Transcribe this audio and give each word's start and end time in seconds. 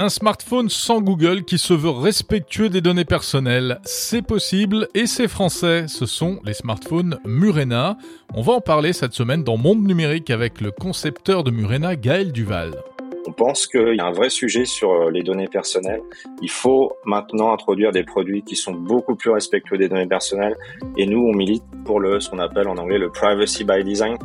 Un 0.00 0.10
smartphone 0.10 0.68
sans 0.68 1.00
Google 1.00 1.42
qui 1.42 1.58
se 1.58 1.74
veut 1.74 1.90
respectueux 1.90 2.68
des 2.68 2.80
données 2.80 3.04
personnelles, 3.04 3.80
c'est 3.82 4.22
possible 4.22 4.86
et 4.94 5.06
c'est 5.06 5.26
français. 5.26 5.88
Ce 5.88 6.06
sont 6.06 6.38
les 6.44 6.54
smartphones 6.54 7.18
Murena. 7.24 7.98
On 8.32 8.42
va 8.42 8.52
en 8.52 8.60
parler 8.60 8.92
cette 8.92 9.12
semaine 9.12 9.42
dans 9.42 9.56
Monde 9.56 9.82
Numérique 9.82 10.30
avec 10.30 10.60
le 10.60 10.70
concepteur 10.70 11.42
de 11.42 11.50
Murena, 11.50 11.96
Gaël 11.96 12.30
Duval. 12.30 12.80
On 13.26 13.32
pense 13.32 13.66
qu'il 13.66 13.96
y 13.96 14.00
a 14.00 14.06
un 14.06 14.12
vrai 14.12 14.30
sujet 14.30 14.66
sur 14.66 14.92
euh, 14.92 15.10
les 15.10 15.24
données 15.24 15.48
personnelles. 15.48 16.02
Il 16.40 16.50
faut 16.50 16.92
maintenant 17.04 17.52
introduire 17.52 17.90
des 17.90 18.04
produits 18.04 18.42
qui 18.42 18.54
sont 18.54 18.72
beaucoup 18.72 19.16
plus 19.16 19.30
respectueux 19.30 19.78
des 19.78 19.88
données 19.88 20.06
personnelles. 20.06 20.56
Et 20.96 21.06
nous, 21.06 21.26
on 21.26 21.34
milite 21.34 21.64
pour 21.84 21.98
le, 21.98 22.20
ce 22.20 22.30
qu'on 22.30 22.38
appelle 22.38 22.68
en 22.68 22.76
anglais 22.78 22.98
le 22.98 23.10
privacy 23.10 23.64
by 23.64 23.82
design. 23.82 24.16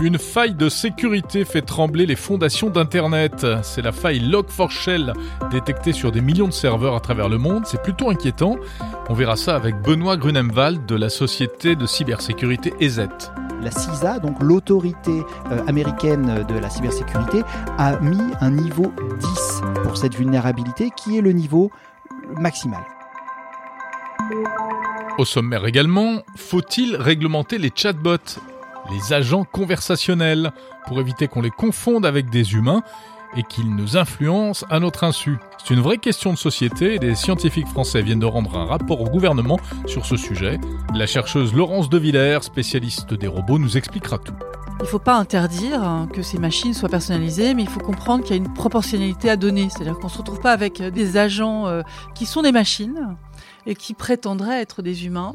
Une 0.00 0.18
faille 0.18 0.54
de 0.54 0.68
sécurité 0.68 1.44
fait 1.44 1.62
trembler 1.62 2.06
les 2.06 2.16
fondations 2.16 2.70
d'Internet. 2.70 3.46
C'est 3.62 3.82
la 3.82 3.92
faille 3.92 4.20
Log4Shell 4.20 5.12
détectée 5.50 5.92
sur 5.92 6.12
des 6.12 6.20
millions 6.20 6.48
de 6.48 6.52
serveurs 6.52 6.94
à 6.94 7.00
travers 7.00 7.28
le 7.28 7.38
monde. 7.38 7.64
C'est 7.66 7.82
plutôt 7.82 8.10
inquiétant. 8.10 8.56
On 9.08 9.14
verra 9.14 9.36
ça 9.36 9.56
avec 9.56 9.80
Benoît 9.82 10.16
Grunemwald 10.16 10.86
de 10.86 10.94
la 10.94 11.08
société 11.08 11.76
de 11.76 11.86
cybersécurité 11.86 12.74
EZ. 12.80 13.08
La 13.62 13.70
CISA, 13.70 14.18
donc 14.18 14.42
l'autorité 14.42 15.22
euh, 15.50 15.64
américaine 15.66 16.44
de 16.46 16.58
la 16.58 16.68
cybersécurité, 16.68 17.42
a 17.78 17.98
mis 18.00 18.20
un 18.40 18.50
niveau 18.50 18.92
10 19.20 19.62
pour 19.84 19.96
cette 19.96 20.14
vulnérabilité 20.14 20.90
qui 20.94 21.16
est 21.16 21.22
le 21.22 21.32
niveau 21.32 21.70
maximal. 22.38 22.82
Au 25.16 25.24
sommaire 25.24 25.64
également, 25.64 26.22
faut-il 26.36 26.96
réglementer 26.96 27.58
les 27.58 27.70
chatbots? 27.74 28.38
Les 28.90 29.12
agents 29.12 29.44
conversationnels, 29.44 30.52
pour 30.86 31.00
éviter 31.00 31.28
qu'on 31.28 31.42
les 31.42 31.50
confonde 31.50 32.04
avec 32.04 32.30
des 32.30 32.54
humains 32.54 32.82
et 33.36 33.42
qu'ils 33.42 33.74
nous 33.74 33.96
influencent 33.96 34.66
à 34.70 34.78
notre 34.80 35.04
insu. 35.04 35.38
C'est 35.58 35.74
une 35.74 35.80
vraie 35.80 35.98
question 35.98 36.32
de 36.32 36.38
société 36.38 36.94
et 36.94 36.98
des 36.98 37.14
scientifiques 37.14 37.66
français 37.66 38.02
viennent 38.02 38.20
de 38.20 38.26
rendre 38.26 38.56
un 38.56 38.66
rapport 38.66 39.00
au 39.00 39.06
gouvernement 39.06 39.58
sur 39.86 40.06
ce 40.06 40.16
sujet. 40.16 40.58
La 40.94 41.06
chercheuse 41.06 41.54
Laurence 41.54 41.88
De 41.88 41.98
Villers, 41.98 42.42
spécialiste 42.42 43.14
des 43.14 43.26
robots, 43.26 43.58
nous 43.58 43.76
expliquera 43.76 44.18
tout. 44.18 44.34
Il 44.80 44.82
ne 44.82 44.88
faut 44.88 44.98
pas 44.98 45.16
interdire 45.16 46.06
que 46.12 46.22
ces 46.22 46.38
machines 46.38 46.74
soient 46.74 46.88
personnalisées, 46.88 47.54
mais 47.54 47.62
il 47.62 47.68
faut 47.68 47.80
comprendre 47.80 48.22
qu'il 48.24 48.36
y 48.36 48.38
a 48.38 48.42
une 48.42 48.52
proportionnalité 48.52 49.30
à 49.30 49.36
donner. 49.36 49.68
C'est-à-dire 49.70 49.98
qu'on 49.98 50.08
ne 50.08 50.12
se 50.12 50.18
retrouve 50.18 50.40
pas 50.40 50.52
avec 50.52 50.82
des 50.82 51.16
agents 51.16 51.66
euh, 51.66 51.82
qui 52.14 52.26
sont 52.26 52.42
des 52.42 52.52
machines 52.52 53.16
et 53.66 53.74
qui 53.74 53.94
prétendraient 53.94 54.60
être 54.60 54.82
des 54.82 55.06
humains. 55.06 55.34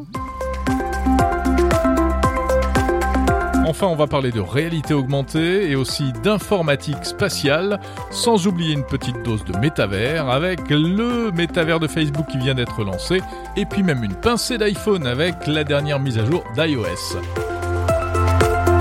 Enfin, 3.69 3.85
on 3.85 3.95
va 3.95 4.07
parler 4.07 4.31
de 4.31 4.39
réalité 4.39 4.95
augmentée 4.95 5.69
et 5.69 5.75
aussi 5.75 6.11
d'informatique 6.23 7.05
spatiale, 7.05 7.79
sans 8.09 8.47
oublier 8.47 8.73
une 8.73 8.83
petite 8.83 9.21
dose 9.21 9.45
de 9.45 9.55
métavers 9.59 10.27
avec 10.27 10.71
le 10.71 11.29
métavers 11.29 11.79
de 11.79 11.85
Facebook 11.87 12.25
qui 12.31 12.39
vient 12.39 12.55
d'être 12.55 12.83
lancé, 12.83 13.21
et 13.55 13.65
puis 13.65 13.83
même 13.83 14.03
une 14.03 14.15
pincée 14.15 14.57
d'iPhone 14.57 15.05
avec 15.05 15.45
la 15.45 15.63
dernière 15.63 15.99
mise 15.99 16.17
à 16.17 16.25
jour 16.25 16.43
d'iOS. 16.55 17.19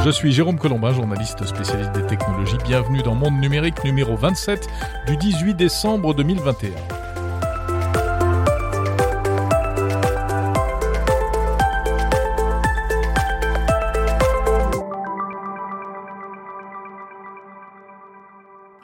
Je 0.07 0.11
suis 0.11 0.33
Jérôme 0.33 0.59
Colombin, 0.59 0.95
journaliste 0.95 1.45
spécialiste 1.45 1.93
des 1.93 2.07
technologies. 2.07 2.57
Bienvenue 2.65 3.03
dans 3.03 3.15
Monde 3.15 3.39
Numérique 3.43 3.85
numéro 3.85 4.17
27 4.17 4.69
du 5.07 5.19
18 5.19 5.53
décembre 5.53 6.15
2021. 6.15 7.08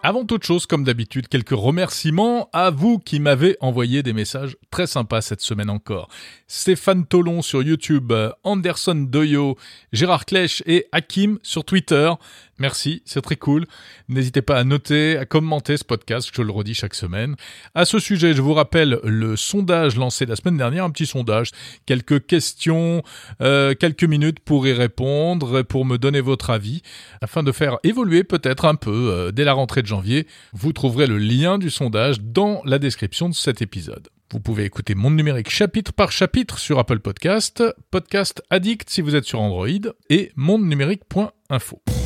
Avant 0.07 0.27
toute 0.27 0.45
chose, 0.45 0.67
comme 0.67 0.85
d'habitude, 0.85 1.29
quelques 1.29 1.57
remerciements 1.59 2.51
à 2.53 2.69
vous 2.69 2.99
qui 2.99 3.21
m'avez 3.21 3.57
envoyé 3.63 4.03
des 4.03 4.13
messages 4.13 4.55
très 4.71 4.87
sympas 4.87 5.23
cette 5.23 5.41
semaine 5.41 5.71
encore. 5.71 6.11
Stéphane 6.47 7.07
Tolon 7.07 7.41
sur 7.41 7.63
YouTube, 7.63 8.13
Anderson 8.43 9.07
Doyo, 9.09 9.57
Gérard 9.95 10.27
Klech 10.27 10.63
et 10.67 10.85
Hakim 10.93 11.39
sur 11.43 11.65
Twitter. 11.65 12.13
Merci, 12.59 13.03
c'est 13.05 13.21
très 13.21 13.37
cool. 13.37 13.67
N'hésitez 14.09 14.43
pas 14.43 14.59
à 14.59 14.65
noter, 14.65 15.17
à 15.19 15.25
commenter 15.25 15.77
ce 15.77 15.85
podcast, 15.85 16.31
je 16.33 16.43
le 16.43 16.53
redis 16.53 16.75
chaque 16.75 16.95
semaine. 16.95 17.35
À 17.75 17.85
ce 17.85 17.99
sujet, 17.99 18.33
je 18.33 18.43
vous 18.43 18.55
rappelle 18.55 19.01
le 19.03 19.37
sondage 19.37 19.97
lancé 19.97 20.25
la 20.25 20.37
semaine 20.37 20.57
dernière, 20.57 20.85
un 20.85 20.91
petit 20.91 21.07
sondage, 21.07 21.51
quelques 21.87 22.27
questions, 22.27 23.03
euh, 23.41 23.75
quelques 23.75 24.05
minutes 24.05 24.39
pour 24.39 24.67
y 24.67 24.73
répondre, 24.73 25.63
pour 25.63 25.85
me 25.85 25.99
donner 25.99 26.21
votre 26.21 26.51
avis, 26.51 26.83
afin 27.21 27.43
de 27.43 27.51
faire 27.51 27.79
évoluer 27.83 28.23
peut-être 28.23 28.65
un 28.67 28.77
peu 28.77 29.11
euh, 29.11 29.33
dès 29.33 29.45
la 29.45 29.53
rentrée 29.53 29.83
de 29.83 29.89
janvier. 29.89 30.27
Vous 30.53 30.73
trouverez 30.73 31.09
le 31.09 31.19
lien 31.19 31.59
du 31.59 31.71
sondage 31.71 32.21
dans 32.21 32.63
la 32.65 32.79
description 32.79 33.29
de 33.29 33.35
cet 33.35 33.63
épisode. 33.63 34.09
Vous 34.31 34.41
pouvez 34.41 34.65
écouter 34.65 34.95
Monde 34.95 35.17
Numérique 35.17 35.51
chapitre 35.51 35.93
par 35.93 36.11
chapitre 36.11 36.59
sur 36.59 36.79
Apple 36.79 37.01
Podcast, 37.01 37.63
Podcast 37.91 38.43
Addict 38.51 38.89
si 38.89 39.01
vous 39.01 39.15
êtes 39.15 39.25
sur 39.25 39.41
Android 39.41 39.69
et 40.09 40.33
mondenumérique.info. 40.37 42.04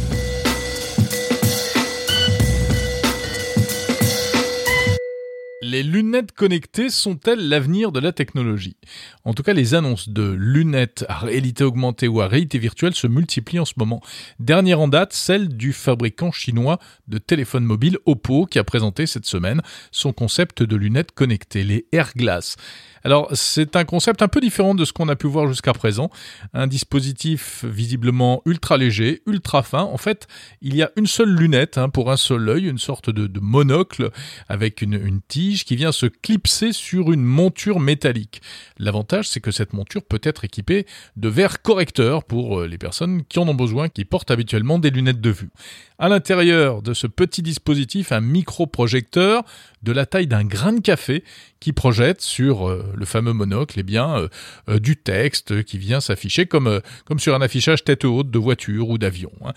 Les 5.78 5.84
lunettes 5.84 6.33
connectées 6.33 6.91
sont-elles 6.91 7.49
l'avenir 7.49 7.93
de 7.93 8.00
la 8.00 8.11
technologie? 8.11 8.77
En 9.25 9.33
tout 9.33 9.44
cas, 9.44 9.53
les 9.53 9.75
annonces 9.75 10.09
de 10.09 10.28
lunettes 10.28 11.05
à 11.09 11.19
réalité 11.19 11.62
augmentée 11.62 12.09
ou 12.09 12.21
à 12.21 12.27
réalité 12.27 12.59
virtuelle 12.59 12.97
se 12.97 13.06
multiplient 13.06 13.61
en 13.61 13.65
ce 13.65 13.75
moment. 13.77 14.03
Dernière 14.41 14.81
en 14.81 14.88
date, 14.88 15.12
celle 15.12 15.47
du 15.47 15.72
fabricant 15.72 16.33
chinois 16.33 16.81
de 17.06 17.19
téléphones 17.19 17.62
mobiles 17.62 17.99
Oppo 18.06 18.47
qui 18.47 18.59
a 18.59 18.65
présenté 18.65 19.06
cette 19.06 19.25
semaine 19.25 19.62
son 19.93 20.12
concept 20.12 20.65
de 20.65 20.75
lunettes 20.75 21.12
connectées, 21.12 21.62
les 21.62 21.87
Airglass. 21.93 22.56
Alors 23.04 23.28
c'est 23.32 23.76
un 23.76 23.84
concept 23.84 24.22
un 24.22 24.28
peu 24.28 24.41
différent 24.41 24.75
de 24.75 24.84
ce 24.84 24.92
qu'on 24.92 25.09
a 25.09 25.16
pu 25.16 25.26
voir 25.26 25.48
jusqu'à 25.48 25.72
présent. 25.72 26.10
Un 26.54 26.66
dispositif 26.66 27.64
visiblement 27.64 28.42
ultra 28.44 28.76
léger, 28.76 29.22
ultra 29.26 29.62
fin. 29.62 29.82
En 29.82 29.97
fait, 29.97 30.26
il 30.62 30.75
y 30.75 30.82
a 30.82 30.91
une 30.97 31.06
seule 31.06 31.31
lunette 31.31 31.78
hein, 31.78 31.88
pour 31.88 32.10
un 32.10 32.16
seul 32.16 32.48
œil, 32.48 32.69
une 32.69 32.78
sorte 32.78 33.10
de, 33.10 33.28
monocle 33.41 34.10
avec 34.48 34.82
une, 34.82 35.20
tige 35.28 35.64
qui 35.64 35.76
vient 35.76 35.92
se 35.92 36.06
clipser 36.06 36.72
sur 36.72 37.12
une 37.12 37.22
monture 37.22 37.81
métallique. 37.81 38.42
L'avantage, 38.78 39.28
c'est 39.28 39.41
que 39.41 39.50
cette 39.50 39.72
monture 39.72 40.03
peut 40.03 40.20
être 40.22 40.44
équipée 40.44 40.87
de 41.16 41.28
verres 41.28 41.62
correcteurs 41.62 42.25
pour 42.25 42.60
euh, 42.60 42.66
les 42.66 42.78
personnes 42.78 43.25
qui 43.25 43.38
en 43.38 43.48
ont 43.48 43.54
besoin, 43.54 43.88
qui 43.88 44.04
portent 44.04 44.31
habituellement 44.31 44.78
des 44.78 44.91
lunettes 44.91 45.20
de 45.20 45.31
vue. 45.31 45.50
À 45.98 46.08
l'intérieur 46.08 46.82
de 46.82 46.94
ce 46.94 47.06
petit 47.06 47.42
dispositif, 47.42 48.12
un 48.12 48.20
micro-projecteur 48.20 49.44
de 49.82 49.92
la 49.92 50.06
taille 50.06 50.26
d'un 50.26 50.44
grain 50.44 50.72
de 50.72 50.81
café 50.81 51.25
qui 51.60 51.72
projette 51.72 52.20
sur 52.20 52.69
euh, 52.69 52.88
le 52.94 53.04
fameux 53.04 53.32
monocle 53.32 53.78
eh 53.78 53.82
bien, 53.82 54.16
euh, 54.16 54.28
euh, 54.69 54.78
du 54.78 54.97
texte 54.97 55.62
qui 55.65 55.78
vient 55.78 56.00
s'afficher 56.00 56.47
comme, 56.47 56.81
comme 57.04 57.19
sur 57.19 57.34
un 57.34 57.41
affichage 57.41 57.84
tête 57.84 58.04
haute 58.04 58.31
de 58.31 58.38
voiture 58.38 58.88
ou 58.88 58.99
d'avion. 58.99 59.32
Hein. 59.44 59.53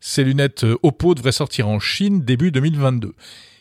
Ces 0.00 0.24
lunettes 0.24 0.64
Oppo 0.82 1.14
devraient 1.14 1.32
sortir 1.32 1.68
en 1.68 1.78
Chine 1.78 2.24
début 2.24 2.50
2022. 2.50 3.14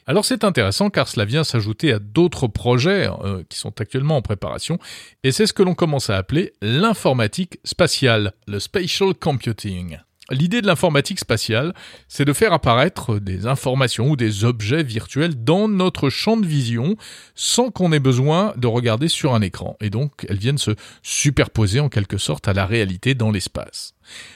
Alors 0.08 0.26
c'est 0.26 0.44
intéressant 0.44 0.90
car 0.90 1.08
cela 1.08 1.26
vient 1.26 1.44
s'ajouter 1.44 1.92
à 1.92 2.00
d'autres 2.00 2.48
projets 2.48 3.10
qui 3.50 3.60
sont 3.60 3.80
actuellement 3.80 4.18
en 4.18 4.22
préparation 4.24 4.80
et 5.24 5.32
c'est 5.32 5.46
ce 5.46 5.54
que 5.54 5.62
l'on 5.62 5.76
commence 5.76 6.10
à 6.10 6.18
appeler 6.18 6.54
l'informatique 6.62 7.60
spatiale, 7.64 8.34
le 8.48 8.60
spatial 8.60 9.14
computing. 9.14 10.00
L'idée 10.32 10.62
de 10.62 10.68
l'informatique 10.68 11.20
spatiale, 11.20 11.74
c'est 12.08 12.26
de 12.26 12.34
faire 12.34 12.54
apparaître 12.54 13.20
des 13.20 13.48
informations 13.48 14.10
ou 14.10 14.16
des 14.16 14.46
objets 14.46 14.84
virtuels 14.84 15.44
dans 15.44 15.68
notre 15.68 16.10
champ 16.10 16.38
de 16.38 16.46
vision 16.46 16.96
sans 17.36 17.72
qu'on 17.72 17.92
ait 17.92 18.00
besoin 18.00 18.54
de 18.58 18.68
regarder 18.68 19.08
sur 19.08 19.34
un 19.34 19.42
écran. 19.42 19.76
Et 19.82 19.90
donc, 19.90 20.26
elles 20.30 20.38
viennent 20.38 20.58
se 20.58 20.72
superposer 21.02 21.80
en 21.80 21.90
quelque 21.90 22.18
sorte 22.18 22.48
à 22.48 22.54
la 22.54 22.66
réalité 22.66 23.16
dans 23.16 23.32
l'espace. 23.32 23.94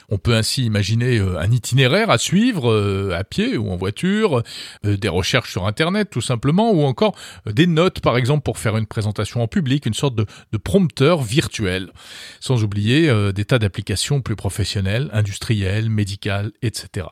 On 0.10 0.18
peut 0.18 0.36
ainsi 0.36 0.66
imaginer 0.66 1.18
euh, 1.18 1.40
un 1.40 1.52
itinéraire 1.52 2.10
à 2.10 2.18
suivre 2.18 2.72
euh, 2.72 3.18
à 3.18 3.24
pied 3.24 3.58
ou 3.58 3.72
en 3.72 3.78
voiture, 3.78 4.44
euh, 4.86 4.98
des 4.98 5.08
recherches 5.08 5.52
sur 5.52 5.66
Internet 5.66 6.10
tout 6.12 6.22
simplement, 6.22 6.72
ou 6.72 6.84
encore 6.84 7.16
des 7.46 7.68
notes 7.68 8.00
par 8.00 8.18
exemple 8.18 8.44
pour 8.44 8.58
faire 8.58 8.78
une 8.78 8.86
présentation 8.86 9.42
en 9.42 9.48
public, 9.48 9.86
une 9.86 9.94
sorte 9.94 10.16
de, 10.16 10.26
prompteur 10.64 11.22
virtuel. 11.22 11.92
Sans 12.40 12.64
oublier 12.64 13.12
des 13.34 13.46
tas 13.46 13.60
d'applications 13.60 14.22
plus 14.22 14.36
professionnelles, 14.36 15.10
industrielles, 15.14 15.90
médicales, 15.90 16.52
etc. 16.62 17.08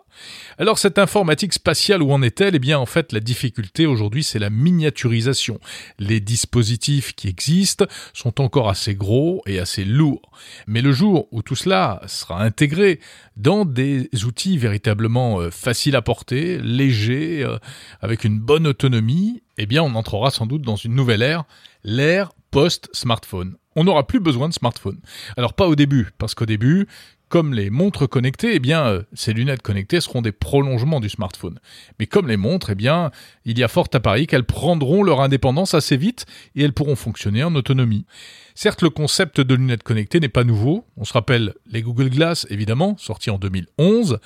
Alors 0.57 0.77
cette 0.77 0.99
informatique 0.99 1.53
spatiale, 1.53 2.01
où 2.01 2.11
en 2.11 2.21
est-elle? 2.21 2.55
Eh 2.55 2.59
bien 2.59 2.79
en 2.79 2.85
fait 2.85 3.11
la 3.11 3.19
difficulté 3.19 3.85
aujourd'hui 3.85 4.23
c'est 4.23 4.39
la 4.39 4.49
miniaturisation. 4.49 5.59
Les 5.99 6.19
dispositifs 6.19 7.13
qui 7.13 7.27
existent 7.27 7.85
sont 8.13 8.41
encore 8.41 8.69
assez 8.69 8.95
gros 8.95 9.41
et 9.47 9.59
assez 9.59 9.83
lourds. 9.83 10.31
Mais 10.67 10.81
le 10.81 10.91
jour 10.91 11.27
où 11.31 11.41
tout 11.41 11.55
cela 11.55 12.01
sera 12.07 12.41
intégré 12.51 12.99
dans 13.37 13.63
des 13.63 14.09
outils 14.25 14.57
véritablement 14.57 15.39
euh, 15.39 15.51
faciles 15.51 15.95
à 15.95 16.01
porter, 16.01 16.57
légers, 16.57 17.45
euh, 17.45 17.57
avec 18.01 18.25
une 18.25 18.39
bonne 18.39 18.67
autonomie, 18.67 19.41
eh 19.57 19.65
bien 19.65 19.81
on 19.81 19.95
entrera 19.95 20.31
sans 20.31 20.45
doute 20.45 20.63
dans 20.63 20.75
une 20.75 20.93
nouvelle 20.93 21.21
ère, 21.21 21.45
l'ère 21.85 22.33
post-smartphone. 22.51 23.55
On 23.77 23.85
n'aura 23.85 24.05
plus 24.05 24.19
besoin 24.19 24.49
de 24.49 24.53
smartphone. 24.53 24.99
Alors 25.37 25.53
pas 25.53 25.67
au 25.67 25.75
début, 25.77 26.09
parce 26.17 26.35
qu'au 26.35 26.45
début, 26.45 26.87
Comme 27.31 27.53
les 27.53 27.69
montres 27.69 28.09
connectées, 28.09 28.55
eh 28.55 28.59
bien, 28.59 28.85
euh, 28.85 29.03
ces 29.13 29.31
lunettes 29.31 29.61
connectées 29.61 30.01
seront 30.01 30.21
des 30.21 30.33
prolongements 30.33 30.99
du 30.99 31.07
smartphone. 31.07 31.59
Mais 31.97 32.05
comme 32.05 32.27
les 32.27 32.35
montres, 32.35 32.71
eh 32.71 32.75
bien, 32.75 33.09
il 33.45 33.57
y 33.57 33.63
a 33.63 33.69
fort 33.69 33.87
à 33.93 34.01
parier 34.01 34.27
qu'elles 34.27 34.43
prendront 34.43 35.01
leur 35.01 35.21
indépendance 35.21 35.73
assez 35.73 35.95
vite 35.95 36.25
et 36.55 36.63
elles 36.63 36.73
pourront 36.73 36.97
fonctionner 36.97 37.41
en 37.45 37.55
autonomie. 37.55 38.05
Certes, 38.53 38.81
le 38.81 38.89
concept 38.89 39.39
de 39.39 39.55
lunettes 39.55 39.81
connectées 39.81 40.19
n'est 40.19 40.27
pas 40.27 40.43
nouveau. 40.43 40.85
On 40.97 41.05
se 41.05 41.13
rappelle 41.13 41.53
les 41.67 41.81
Google 41.81 42.09
Glass, 42.09 42.45
évidemment, 42.49 42.97
sortis 42.97 43.29
en 43.29 43.37
2011, 43.37 44.19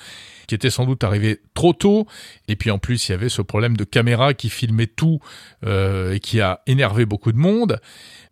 qui 0.48 0.56
étaient 0.56 0.68
sans 0.68 0.84
doute 0.84 1.04
arrivés 1.04 1.42
trop 1.54 1.74
tôt. 1.74 2.08
Et 2.48 2.56
puis 2.56 2.72
en 2.72 2.78
plus, 2.80 3.08
il 3.08 3.12
y 3.12 3.14
avait 3.14 3.28
ce 3.28 3.40
problème 3.40 3.76
de 3.76 3.84
caméra 3.84 4.34
qui 4.34 4.48
filmait 4.50 4.88
tout 4.88 5.20
euh, 5.64 6.14
et 6.14 6.18
qui 6.18 6.40
a 6.40 6.60
énervé 6.66 7.06
beaucoup 7.06 7.30
de 7.30 7.38
monde. 7.38 7.78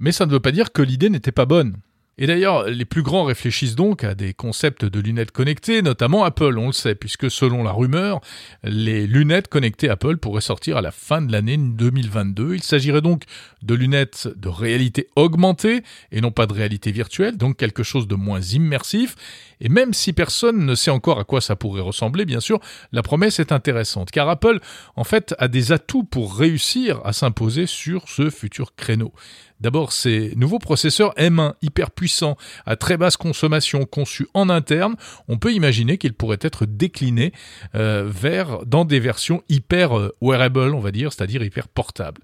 Mais 0.01 0.11
ça 0.11 0.27
ne 0.27 0.33
veut 0.33 0.41
pas 0.41 0.51
dire 0.51 0.73
que 0.73 0.83
l'idée 0.83 1.11
n'était 1.11 1.31
pas 1.31 1.47
bonne. 1.47 1.77
Et 2.17 2.27
d'ailleurs, 2.27 2.65
les 2.69 2.85
plus 2.85 3.03
grands 3.03 3.25
réfléchissent 3.25 3.75
donc 3.75 4.05
à 4.05 4.15
des 4.15 4.35
concepts 4.35 4.85
de 4.85 5.01
lunettes 5.01 5.33
connectées, 5.33 5.83
notamment 5.83 6.25
Apple, 6.25 6.57
on 6.59 6.69
le 6.69 6.73
sait, 6.73 6.95
puisque 6.95 7.29
selon 7.29 7.65
la 7.65 7.73
rumeur, 7.73 8.21
les 8.63 9.07
lunettes 9.07 9.49
connectées 9.49 9.89
Apple 9.89 10.19
pourraient 10.19 10.41
sortir 10.41 10.77
à 10.77 10.81
la 10.81 10.93
fin 10.93 11.21
de 11.23 11.33
l'année 11.33 11.57
2022. 11.57 12.55
Il 12.55 12.63
s'agirait 12.63 13.01
donc 13.01 13.25
de 13.63 13.75
lunettes 13.75 14.29
de 14.37 14.49
réalité 14.49 15.09
augmentée 15.17 15.83
et 16.13 16.21
non 16.21 16.31
pas 16.31 16.47
de 16.47 16.53
réalité 16.53 16.93
virtuelle, 16.93 17.37
donc 17.37 17.57
quelque 17.57 17.83
chose 17.83 18.07
de 18.07 18.15
moins 18.15 18.41
immersif. 18.41 19.17
Et 19.61 19.69
même 19.69 19.93
si 19.93 20.13
personne 20.13 20.65
ne 20.67 20.75
sait 20.75 20.91
encore 20.91 21.19
à 21.19 21.25
quoi 21.25 21.41
ça 21.41 21.57
pourrait 21.57 21.81
ressembler, 21.81 22.25
bien 22.25 22.41
sûr, 22.41 22.61
la 22.93 23.03
promesse 23.03 23.41
est 23.41 23.51
intéressante, 23.51 24.11
car 24.11 24.29
Apple, 24.29 24.61
en 24.95 25.05
fait, 25.05 25.35
a 25.39 25.49
des 25.49 25.73
atouts 25.73 26.05
pour 26.05 26.37
réussir 26.37 27.01
à 27.05 27.13
s'imposer 27.13 27.67
sur 27.67 28.09
ce 28.09 28.31
futur 28.31 28.75
créneau. 28.77 29.13
D'abord, 29.61 29.93
ces 29.93 30.33
nouveaux 30.37 30.59
processeurs 30.59 31.15
M1 31.15 31.55
hyper 31.63 31.91
puissants 31.91 32.37
à 32.67 32.77
très 32.77 32.97
basse 32.97 33.17
consommation 33.17 33.85
conçus 33.85 34.27
en 34.35 34.51
interne, 34.51 34.97
on 35.29 35.39
peut 35.39 35.53
imaginer 35.53 35.97
qu'ils 35.97 36.15
pourraient 36.15 36.39
être 36.41 36.67
déclinés 36.67 37.33
euh, 37.75 38.05
vers 38.07 38.67
dans 38.67 38.85
des 38.85 39.01
versions 39.01 39.43
hyper 39.49 39.97
euh, 39.99 40.15
wearable, 40.21 40.75
on 40.75 40.81
va 40.81 40.91
dire, 40.91 41.13
c'est-à-dire 41.13 41.43
hyper 41.43 41.69
portables. 41.69 42.21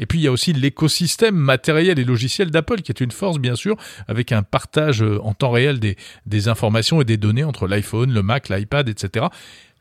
Et 0.00 0.06
puis 0.06 0.18
il 0.18 0.22
y 0.22 0.26
a 0.26 0.32
aussi 0.32 0.54
l'écosystème 0.54 1.36
matériel 1.36 1.98
et 1.98 2.04
logiciel 2.04 2.50
d'Apple 2.50 2.80
qui 2.80 2.90
est 2.90 3.00
une 3.00 3.10
force 3.10 3.38
bien 3.38 3.54
sûr 3.54 3.76
avec 4.08 4.32
un 4.32 4.42
partage 4.42 5.02
euh, 5.02 5.20
en 5.22 5.34
temps 5.34 5.50
réel 5.50 5.78
des, 5.78 5.96
des 6.26 6.48
informations 6.48 7.02
et 7.02 7.04
des 7.04 7.18
données 7.18 7.44
entre 7.44 7.68
l'iPhone, 7.68 8.10
le 8.10 8.22
Mac, 8.22 8.48
l'iPad, 8.48 8.88
etc. 8.88 9.26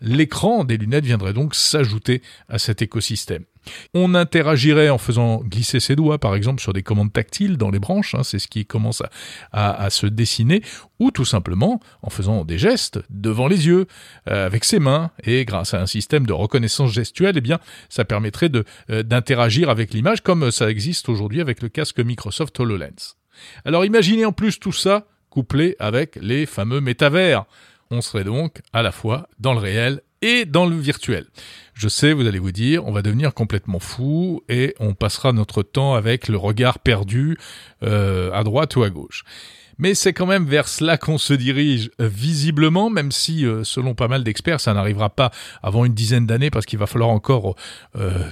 L'écran 0.01 0.65
des 0.65 0.77
lunettes 0.77 1.05
viendrait 1.05 1.33
donc 1.33 1.55
s'ajouter 1.55 2.21
à 2.49 2.59
cet 2.59 2.81
écosystème. 2.81 3.45
On 3.93 4.15
interagirait 4.15 4.89
en 4.89 4.97
faisant 4.97 5.37
glisser 5.37 5.79
ses 5.79 5.95
doigts, 5.95 6.17
par 6.17 6.35
exemple, 6.35 6.61
sur 6.61 6.73
des 6.73 6.83
commandes 6.83 7.13
tactiles 7.13 7.57
dans 7.57 7.69
les 7.69 7.79
branches, 7.79 8.15
hein, 8.15 8.23
c'est 8.23 8.39
ce 8.39 8.47
qui 8.47 8.65
commence 8.65 9.03
à, 9.51 9.89
se 9.89 10.07
dessiner, 10.07 10.61
ou 10.99 11.11
tout 11.11 11.25
simplement 11.25 11.79
en 12.01 12.09
faisant 12.09 12.45
des 12.45 12.57
gestes 12.57 12.99
devant 13.09 13.47
les 13.47 13.67
yeux, 13.67 13.85
euh, 14.29 14.45
avec 14.45 14.65
ses 14.65 14.79
mains, 14.79 15.11
et 15.23 15.45
grâce 15.45 15.73
à 15.73 15.81
un 15.81 15.85
système 15.85 16.25
de 16.25 16.33
reconnaissance 16.33 16.91
gestuelle, 16.91 17.35
eh 17.37 17.41
bien, 17.41 17.59
ça 17.89 18.05
permettrait 18.05 18.51
euh, 18.89 19.03
d'interagir 19.03 19.69
avec 19.69 19.93
l'image 19.93 20.21
comme 20.21 20.51
ça 20.51 20.69
existe 20.69 21.09
aujourd'hui 21.09 21.41
avec 21.41 21.61
le 21.61 21.69
casque 21.69 21.99
Microsoft 21.99 22.59
HoloLens. 22.59 23.15
Alors 23.65 23.85
imaginez 23.85 24.25
en 24.25 24.31
plus 24.31 24.59
tout 24.59 24.71
ça 24.71 25.05
couplé 25.29 25.75
avec 25.79 26.17
les 26.21 26.45
fameux 26.45 26.81
métavers. 26.81 27.45
On 27.91 28.01
serait 28.01 28.23
donc 28.23 28.61
à 28.73 28.81
la 28.81 28.91
fois 28.91 29.27
dans 29.39 29.53
le 29.53 29.59
réel 29.59 30.01
et 30.21 30.45
dans 30.45 30.65
le 30.65 30.75
virtuel. 30.75 31.25
Je 31.79 31.87
sais, 31.87 32.11
vous 32.11 32.27
allez 32.27 32.39
vous 32.39 32.51
dire, 32.51 32.85
on 32.85 32.91
va 32.91 33.01
devenir 33.01 33.33
complètement 33.33 33.79
fou 33.79 34.43
et 34.49 34.75
on 34.81 34.93
passera 34.93 35.31
notre 35.31 35.63
temps 35.63 35.93
avec 35.93 36.27
le 36.27 36.35
regard 36.35 36.79
perdu 36.79 37.37
euh, 37.83 38.33
à 38.33 38.43
droite 38.43 38.75
ou 38.75 38.83
à 38.83 38.89
gauche. 38.89 39.23
Mais 39.77 39.93
c'est 39.95 40.11
quand 40.11 40.25
même 40.25 40.45
vers 40.45 40.67
cela 40.67 40.97
qu'on 40.97 41.17
se 41.17 41.33
dirige 41.33 41.89
euh, 42.01 42.09
visiblement, 42.09 42.89
même 42.89 43.13
si, 43.13 43.45
euh, 43.45 43.63
selon 43.63 43.95
pas 43.95 44.09
mal 44.09 44.25
d'experts, 44.25 44.59
ça 44.59 44.73
n'arrivera 44.73 45.09
pas 45.09 45.31
avant 45.63 45.85
une 45.85 45.93
dizaine 45.93 46.25
d'années, 46.25 46.49
parce 46.49 46.65
qu'il 46.65 46.77
va 46.79 46.85
falloir 46.85 47.11
encore 47.11 47.55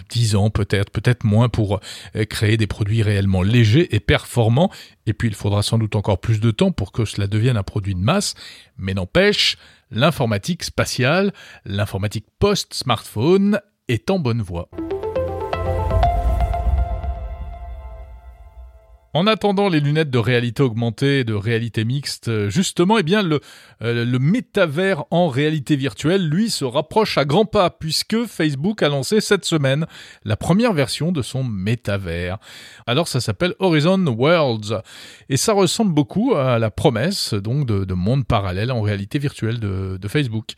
dix 0.09 0.35
ans 0.35 0.49
peut-être, 0.49 0.91
peut-être 0.91 1.23
moins, 1.23 1.47
pour 1.47 1.79
créer 2.29 2.57
des 2.57 2.67
produits 2.67 3.01
réellement 3.01 3.43
légers 3.43 3.95
et 3.95 4.01
performants. 4.01 4.71
Et 5.05 5.13
puis 5.13 5.29
il 5.29 5.35
faudra 5.35 5.63
sans 5.63 5.77
doute 5.77 5.95
encore 5.95 6.19
plus 6.19 6.41
de 6.41 6.51
temps 6.51 6.73
pour 6.73 6.91
que 6.91 7.05
cela 7.05 7.27
devienne 7.27 7.55
un 7.55 7.63
produit 7.63 7.95
de 7.95 8.01
masse. 8.01 8.33
Mais 8.77 8.93
n'empêche, 8.93 9.57
l'informatique 9.91 10.63
spatiale, 10.63 11.33
l'informatique 11.65 12.27
post-smartphone 12.39 13.59
est 13.87 14.09
en 14.09 14.19
bonne 14.19 14.41
voie. 14.41 14.69
En 19.17 19.25
attendant 19.25 19.67
les 19.67 19.79
lunettes 19.79 20.11
de 20.11 20.19
réalité 20.19 20.61
augmentée 20.61 21.23
de 21.23 21.33
réalité 21.33 21.85
mixte, 21.85 22.27
euh, 22.27 22.51
justement, 22.51 22.99
eh 22.99 23.03
bien, 23.03 23.23
le, 23.23 23.39
euh, 23.81 24.05
le 24.05 24.19
métavers 24.19 25.05
en 25.09 25.27
réalité 25.27 25.75
virtuelle, 25.75 26.29
lui, 26.29 26.51
se 26.51 26.63
rapproche 26.63 27.17
à 27.17 27.25
grands 27.25 27.45
pas, 27.45 27.71
puisque 27.71 28.25
Facebook 28.25 28.83
a 28.83 28.89
lancé 28.89 29.19
cette 29.19 29.43
semaine 29.43 29.87
la 30.23 30.37
première 30.37 30.73
version 30.73 31.11
de 31.11 31.23
son 31.23 31.43
métavers. 31.43 32.37
Alors, 32.85 33.07
ça 33.07 33.19
s'appelle 33.19 33.55
Horizon 33.57 34.05
Worlds, 34.05 34.83
et 35.29 35.37
ça 35.37 35.53
ressemble 35.53 35.95
beaucoup 35.95 36.35
à 36.35 36.59
la 36.59 36.69
promesse, 36.69 37.33
de, 37.33 37.85
de 37.85 37.93
monde 37.95 38.23
parallèle 38.27 38.71
en 38.71 38.83
réalité 38.83 39.17
virtuelle 39.17 39.59
de 39.59 40.07
Facebook. 40.07 40.53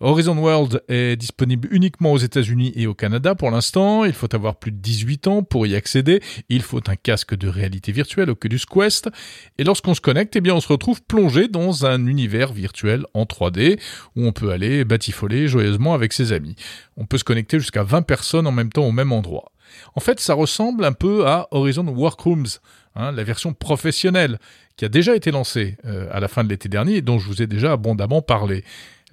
Horizon 0.00 0.36
World 0.36 0.82
est 0.88 1.16
disponible 1.16 1.68
uniquement 1.70 2.12
aux 2.12 2.18
États-Unis 2.18 2.72
et 2.74 2.88
au 2.88 2.94
Canada 2.94 3.36
pour 3.36 3.52
l'instant. 3.52 4.04
Il 4.04 4.12
faut 4.12 4.34
avoir 4.34 4.56
plus 4.56 4.72
de 4.72 4.78
18 4.78 5.28
ans 5.28 5.42
pour 5.44 5.68
y 5.68 5.76
accéder. 5.76 6.20
Il 6.48 6.62
faut 6.62 6.80
un 6.88 6.96
casque 6.96 7.36
de 7.36 7.46
réalité 7.46 7.92
virtuelle 7.92 8.28
Oculus 8.28 8.60
Quest. 8.68 9.08
Et 9.56 9.62
lorsqu'on 9.62 9.94
se 9.94 10.00
connecte, 10.00 10.34
eh 10.34 10.40
bien, 10.40 10.54
on 10.54 10.60
se 10.60 10.66
retrouve 10.66 11.00
plongé 11.02 11.46
dans 11.46 11.86
un 11.86 12.06
univers 12.06 12.52
virtuel 12.52 13.06
en 13.14 13.22
3D 13.22 13.78
où 14.16 14.26
on 14.26 14.32
peut 14.32 14.50
aller 14.50 14.84
batifoler 14.84 15.46
joyeusement 15.46 15.94
avec 15.94 16.12
ses 16.12 16.32
amis. 16.32 16.56
On 16.96 17.06
peut 17.06 17.18
se 17.18 17.24
connecter 17.24 17.60
jusqu'à 17.60 17.84
20 17.84 18.02
personnes 18.02 18.48
en 18.48 18.52
même 18.52 18.70
temps 18.70 18.86
au 18.86 18.92
même 18.92 19.12
endroit. 19.12 19.52
En 19.94 20.00
fait, 20.00 20.18
ça 20.18 20.34
ressemble 20.34 20.84
un 20.84 20.92
peu 20.92 21.26
à 21.26 21.46
Horizon 21.52 21.86
Workrooms, 21.86 22.58
hein, 22.96 23.12
la 23.12 23.24
version 23.24 23.52
professionnelle 23.52 24.38
qui 24.76 24.84
a 24.84 24.88
déjà 24.88 25.14
été 25.14 25.30
lancée 25.30 25.76
euh, 25.84 26.08
à 26.10 26.20
la 26.20 26.28
fin 26.28 26.42
de 26.42 26.48
l'été 26.48 26.68
dernier 26.68 26.96
et 26.96 27.02
dont 27.02 27.18
je 27.18 27.28
vous 27.28 27.42
ai 27.42 27.46
déjà 27.46 27.72
abondamment 27.72 28.22
parlé. 28.22 28.64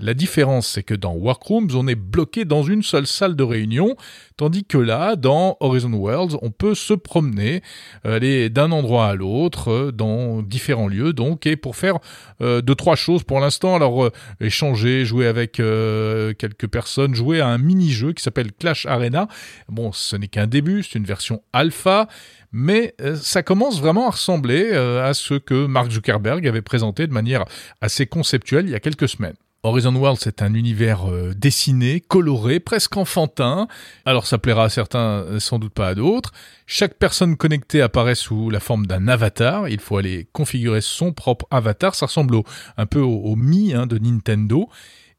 La 0.01 0.15
différence, 0.15 0.67
c'est 0.67 0.81
que 0.81 0.95
dans 0.95 1.13
Workrooms, 1.13 1.69
on 1.75 1.87
est 1.87 1.95
bloqué 1.95 2.43
dans 2.43 2.63
une 2.63 2.81
seule 2.81 3.05
salle 3.05 3.35
de 3.35 3.43
réunion, 3.43 3.95
tandis 4.35 4.65
que 4.65 4.79
là, 4.79 5.15
dans 5.15 5.57
Horizon 5.59 5.93
Worlds, 5.93 6.39
on 6.41 6.49
peut 6.49 6.73
se 6.73 6.95
promener, 6.95 7.61
aller 8.03 8.49
d'un 8.49 8.71
endroit 8.71 9.05
à 9.05 9.13
l'autre, 9.13 9.69
euh, 9.71 9.91
dans 9.91 10.41
différents 10.41 10.87
lieux, 10.87 11.13
donc, 11.13 11.45
et 11.45 11.55
pour 11.55 11.75
faire 11.75 11.99
euh, 12.41 12.61
deux, 12.61 12.73
trois 12.73 12.95
choses 12.95 13.23
pour 13.23 13.39
l'instant. 13.39 13.75
Alors, 13.75 14.05
euh, 14.05 14.11
échanger, 14.39 15.05
jouer 15.05 15.27
avec 15.27 15.51
quelques 15.53 16.67
personnes, 16.67 17.13
jouer 17.13 17.39
à 17.39 17.47
un 17.47 17.59
mini-jeu 17.59 18.13
qui 18.13 18.23
s'appelle 18.23 18.51
Clash 18.53 18.87
Arena. 18.87 19.27
Bon, 19.69 19.91
ce 19.91 20.15
n'est 20.15 20.27
qu'un 20.27 20.47
début, 20.47 20.81
c'est 20.81 20.97
une 20.97 21.05
version 21.05 21.43
alpha, 21.53 22.07
mais 22.51 22.95
ça 23.15 23.43
commence 23.43 23.79
vraiment 23.79 24.07
à 24.07 24.11
ressembler 24.11 24.71
à 24.71 25.13
ce 25.13 25.35
que 25.35 25.67
Mark 25.67 25.91
Zuckerberg 25.91 26.47
avait 26.47 26.61
présenté 26.61 27.05
de 27.05 27.13
manière 27.13 27.45
assez 27.81 28.07
conceptuelle 28.07 28.65
il 28.65 28.71
y 28.71 28.75
a 28.75 28.79
quelques 28.79 29.09
semaines. 29.09 29.35
Horizon 29.63 29.95
World, 29.95 30.17
c'est 30.19 30.41
un 30.41 30.55
univers 30.55 31.07
euh, 31.07 31.35
dessiné, 31.35 31.99
coloré, 31.99 32.59
presque 32.59 32.97
enfantin. 32.97 33.67
Alors 34.05 34.25
ça 34.25 34.39
plaira 34.39 34.63
à 34.63 34.69
certains, 34.69 35.21
euh, 35.21 35.39
sans 35.39 35.59
doute 35.59 35.73
pas 35.73 35.89
à 35.89 35.93
d'autres. 35.93 36.31
Chaque 36.65 36.95
personne 36.95 37.37
connectée 37.37 37.79
apparaît 37.79 38.15
sous 38.15 38.49
la 38.49 38.59
forme 38.59 38.87
d'un 38.87 39.07
avatar. 39.07 39.69
Il 39.69 39.79
faut 39.79 39.97
aller 39.97 40.27
configurer 40.33 40.81
son 40.81 41.13
propre 41.13 41.45
avatar. 41.51 41.93
Ça 41.93 42.07
ressemble 42.07 42.37
un 42.75 42.85
peu 42.87 43.01
au, 43.01 43.35
Mi 43.35 43.75
hein, 43.75 43.85
de 43.85 43.99
Nintendo. 43.99 44.67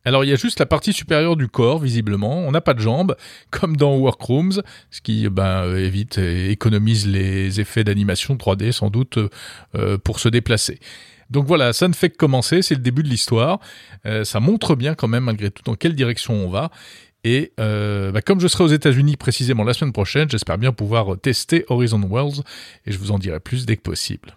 Alors 0.05 0.25
il 0.25 0.31
y 0.31 0.33
a 0.33 0.37
juste 0.37 0.59
la 0.59 0.67
partie 0.67 0.93
supérieure 0.93 1.37
du 1.37 1.47
corps, 1.47 1.79
visiblement. 1.79 2.39
On 2.39 2.51
n'a 2.51 2.61
pas 2.61 2.75
de 2.75 2.81
jambes, 2.81 3.15
comme 3.53 3.77
dans 3.77 3.97
Workrooms, 3.97 4.61
ce 4.91 5.01
qui 5.01 5.29
ben, 5.29 5.73
évite 5.77 6.19
et 6.19 6.51
économise 6.51 7.07
les 7.07 7.61
effets 7.61 7.85
d'animation 7.85 8.35
3D, 8.35 8.73
sans 8.73 8.91
doute, 8.91 9.21
euh, 9.77 9.99
pour 9.99 10.19
se 10.19 10.29
déplacer. 10.29 10.81
Donc 11.33 11.47
voilà, 11.47 11.73
ça 11.73 11.89
ne 11.89 11.95
fait 11.95 12.11
que 12.11 12.17
commencer, 12.17 12.61
c'est 12.61 12.75
le 12.75 12.83
début 12.83 13.03
de 13.03 13.09
l'histoire. 13.09 13.59
Euh, 14.05 14.23
ça 14.23 14.39
montre 14.39 14.77
bien 14.77 14.95
quand 14.95 15.09
même 15.09 15.25
malgré 15.25 15.51
tout 15.51 15.63
dans 15.65 15.75
quelle 15.75 15.95
direction 15.95 16.35
on 16.35 16.51
va. 16.51 16.71
Et 17.25 17.53
euh, 17.59 18.13
bah, 18.13 18.21
comme 18.21 18.39
je 18.39 18.49
serai 18.49 18.65
aux 18.65 18.69
États-Unis 18.69 19.17
précisément 19.17 19.65
la 19.65 19.73
semaine 19.73 19.95
prochaine, 19.95 20.29
j'espère 20.29 20.59
bien 20.59 20.73
pouvoir 20.73 21.19
tester 21.19 21.65
Horizon 21.69 22.03
Worlds 22.03 22.43
et 22.85 22.93
je 22.93 22.99
vous 22.99 23.13
en 23.13 23.19
dirai 23.19 23.41
plus 23.41 23.65
dès 23.65 23.77
que 23.77 23.83
possible. 23.83 24.37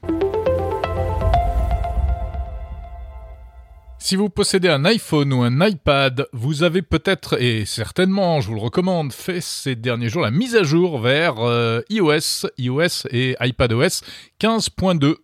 Si 4.00 4.16
vous 4.16 4.30
possédez 4.30 4.70
un 4.70 4.86
iPhone 4.86 5.34
ou 5.34 5.42
un 5.42 5.68
iPad, 5.68 6.28
vous 6.32 6.64
avez 6.64 6.82
peut-être, 6.84 7.42
et 7.42 7.66
certainement, 7.66 8.40
je 8.40 8.50
vous 8.50 8.54
le 8.54 8.62
recommande, 8.62 9.12
fait 9.12 9.42
ces 9.42 9.76
derniers 9.76 10.10
jours 10.10 10.22
la 10.22 10.32
mise 10.32 10.56
à 10.56 10.64
jour 10.64 11.00
vers 11.00 11.40
euh, 11.40 11.82
iOS, 11.90 12.48
iOS 12.58 13.08
et 13.10 13.36
iPadOS 13.42 14.04
15.2. 14.40 15.16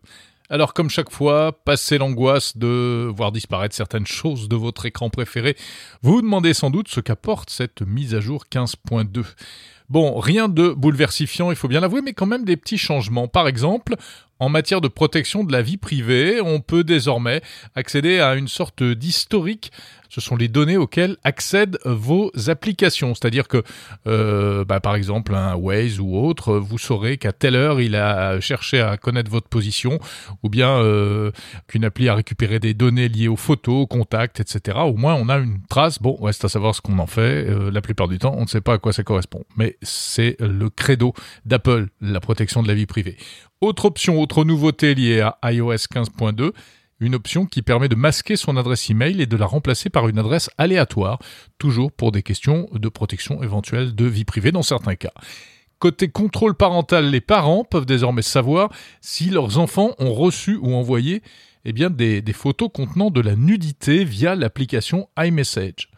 Alors 0.51 0.73
comme 0.73 0.89
chaque 0.89 1.11
fois, 1.11 1.53
passez 1.63 1.97
l'angoisse 1.97 2.57
de 2.57 3.09
voir 3.15 3.31
disparaître 3.31 3.73
certaines 3.73 4.05
choses 4.05 4.49
de 4.49 4.57
votre 4.57 4.85
écran 4.85 5.09
préféré, 5.09 5.55
vous 6.01 6.15
vous 6.15 6.21
demandez 6.21 6.53
sans 6.53 6.69
doute 6.69 6.89
ce 6.89 6.99
qu'apporte 6.99 7.49
cette 7.49 7.81
mise 7.83 8.13
à 8.15 8.19
jour 8.19 8.43
15.2. 8.51 9.23
Bon, 9.87 10.19
rien 10.19 10.49
de 10.49 10.71
bouleversifiant, 10.71 11.51
il 11.51 11.55
faut 11.55 11.69
bien 11.69 11.79
l'avouer, 11.79 12.01
mais 12.01 12.11
quand 12.11 12.25
même 12.25 12.43
des 12.43 12.57
petits 12.57 12.77
changements. 12.77 13.29
Par 13.29 13.47
exemple, 13.47 13.95
en 14.41 14.49
matière 14.49 14.81
de 14.81 14.87
protection 14.87 15.43
de 15.43 15.51
la 15.51 15.61
vie 15.61 15.77
privée. 15.77 16.41
On 16.41 16.59
peut 16.59 16.83
désormais 16.83 17.41
accéder 17.75 18.19
à 18.19 18.33
une 18.33 18.47
sorte 18.47 18.83
d'historique 18.83 19.71
ce 20.11 20.19
sont 20.19 20.35
les 20.35 20.49
données 20.49 20.75
auxquelles 20.75 21.15
accèdent 21.23 21.79
vos 21.85 22.31
applications. 22.47 23.15
C'est-à-dire 23.15 23.47
que, 23.47 23.63
euh, 24.07 24.65
bah, 24.65 24.81
par 24.81 24.95
exemple, 24.95 25.33
un 25.33 25.55
Waze 25.55 26.01
ou 26.01 26.17
autre, 26.17 26.57
vous 26.57 26.77
saurez 26.77 27.17
qu'à 27.17 27.31
telle 27.31 27.55
heure, 27.55 27.79
il 27.79 27.95
a 27.95 28.41
cherché 28.41 28.81
à 28.81 28.97
connaître 28.97 29.31
votre 29.31 29.47
position, 29.47 29.99
ou 30.43 30.49
bien 30.49 30.69
euh, 30.69 31.31
qu'une 31.67 31.85
appli 31.85 32.09
a 32.09 32.15
récupéré 32.15 32.59
des 32.59 32.73
données 32.73 33.07
liées 33.07 33.29
aux 33.29 33.37
photos, 33.37 33.83
aux 33.83 33.87
contacts, 33.87 34.41
etc. 34.41 34.79
Au 34.81 34.97
moins, 34.97 35.15
on 35.15 35.29
a 35.29 35.37
une 35.37 35.61
trace. 35.69 35.99
Bon, 35.99 36.17
reste 36.21 36.43
à 36.43 36.49
savoir 36.49 36.75
ce 36.75 36.81
qu'on 36.81 36.99
en 36.99 37.07
fait. 37.07 37.47
Euh, 37.47 37.71
la 37.71 37.81
plupart 37.81 38.09
du 38.09 38.19
temps, 38.19 38.35
on 38.37 38.41
ne 38.41 38.47
sait 38.47 38.61
pas 38.61 38.73
à 38.73 38.77
quoi 38.79 38.91
ça 38.91 39.03
correspond. 39.03 39.45
Mais 39.55 39.77
c'est 39.81 40.35
le 40.41 40.69
credo 40.69 41.13
d'Apple, 41.45 41.87
la 42.01 42.19
protection 42.19 42.61
de 42.61 42.67
la 42.67 42.73
vie 42.73 42.85
privée. 42.85 43.15
Autre 43.61 43.85
option, 43.85 44.19
autre 44.19 44.43
nouveauté 44.43 44.95
liée 44.95 45.21
à 45.21 45.53
iOS 45.53 45.75
15.2, 45.75 46.51
une 46.99 47.13
option 47.13 47.45
qui 47.45 47.61
permet 47.61 47.89
de 47.89 47.95
masquer 47.95 48.35
son 48.35 48.57
adresse 48.57 48.89
email 48.89 49.21
et 49.21 49.27
de 49.27 49.37
la 49.37 49.45
remplacer 49.45 49.91
par 49.91 50.07
une 50.07 50.17
adresse 50.17 50.49
aléatoire, 50.57 51.19
toujours 51.59 51.91
pour 51.91 52.11
des 52.11 52.23
questions 52.23 52.67
de 52.73 52.89
protection 52.89 53.43
éventuelle 53.43 53.93
de 53.93 54.05
vie 54.05 54.25
privée 54.25 54.51
dans 54.51 54.63
certains 54.63 54.95
cas. 54.95 55.13
Côté 55.77 56.07
contrôle 56.07 56.55
parental, 56.55 57.11
les 57.11 57.21
parents 57.21 57.63
peuvent 57.63 57.85
désormais 57.85 58.23
savoir 58.23 58.71
si 58.99 59.29
leurs 59.29 59.59
enfants 59.59 59.91
ont 59.99 60.13
reçu 60.15 60.55
ou 60.55 60.73
envoyé 60.73 61.21
eh 61.65 61.73
bien, 61.73 61.89
des, 61.89 62.23
photos 62.33 62.69
contenant 62.73 63.11
de 63.11 63.21
la 63.21 63.35
nudité 63.35 64.03
via 64.03 64.35
l'application 64.35 65.09
iMessage. 65.17 65.89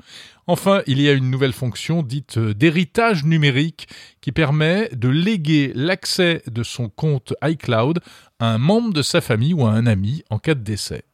Enfin, 0.45 0.81
il 0.87 0.99
y 0.99 1.07
a 1.07 1.13
une 1.13 1.29
nouvelle 1.29 1.53
fonction 1.53 2.03
dite 2.03 2.37
euh, 2.37 2.53
d'héritage 2.53 3.23
numérique 3.23 3.87
qui 4.19 4.33
permet 4.33 4.89
de 4.89 5.07
léguer 5.07 5.71
l'accès 5.73 6.41
de 6.47 6.63
son 6.63 6.89
compte 6.89 7.33
iCloud 7.41 8.01
à 8.39 8.53
un 8.53 8.57
membre 8.57 8.93
de 8.93 9.01
sa 9.01 9.21
famille 9.21 9.53
ou 9.53 9.65
à 9.65 9.71
un 9.71 9.85
ami 9.85 10.23
en 10.29 10.39
cas 10.39 10.53
de 10.53 10.59
décès. 10.59 11.05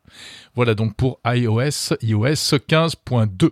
Voilà 0.56 0.74
donc 0.74 0.96
pour 0.96 1.20
iOS, 1.26 1.96
iOS 2.02 2.58
15.2. 2.58 3.52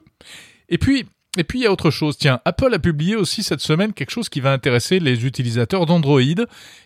Et 0.69 0.79
puis, 0.79 1.05
et 1.37 1.43
puis 1.43 1.59
il 1.59 1.63
y 1.63 1.65
a 1.65 1.71
autre 1.71 1.91
chose, 1.91 2.17
tiens, 2.17 2.39
Apple 2.45 2.73
a 2.73 2.79
publié 2.79 3.15
aussi 3.15 3.43
cette 3.43 3.59
semaine 3.61 3.93
quelque 3.93 4.11
chose 4.11 4.29
qui 4.29 4.39
va 4.39 4.51
intéresser 4.51 4.99
les 4.99 5.25
utilisateurs 5.25 5.85
d'Android. 5.85 6.21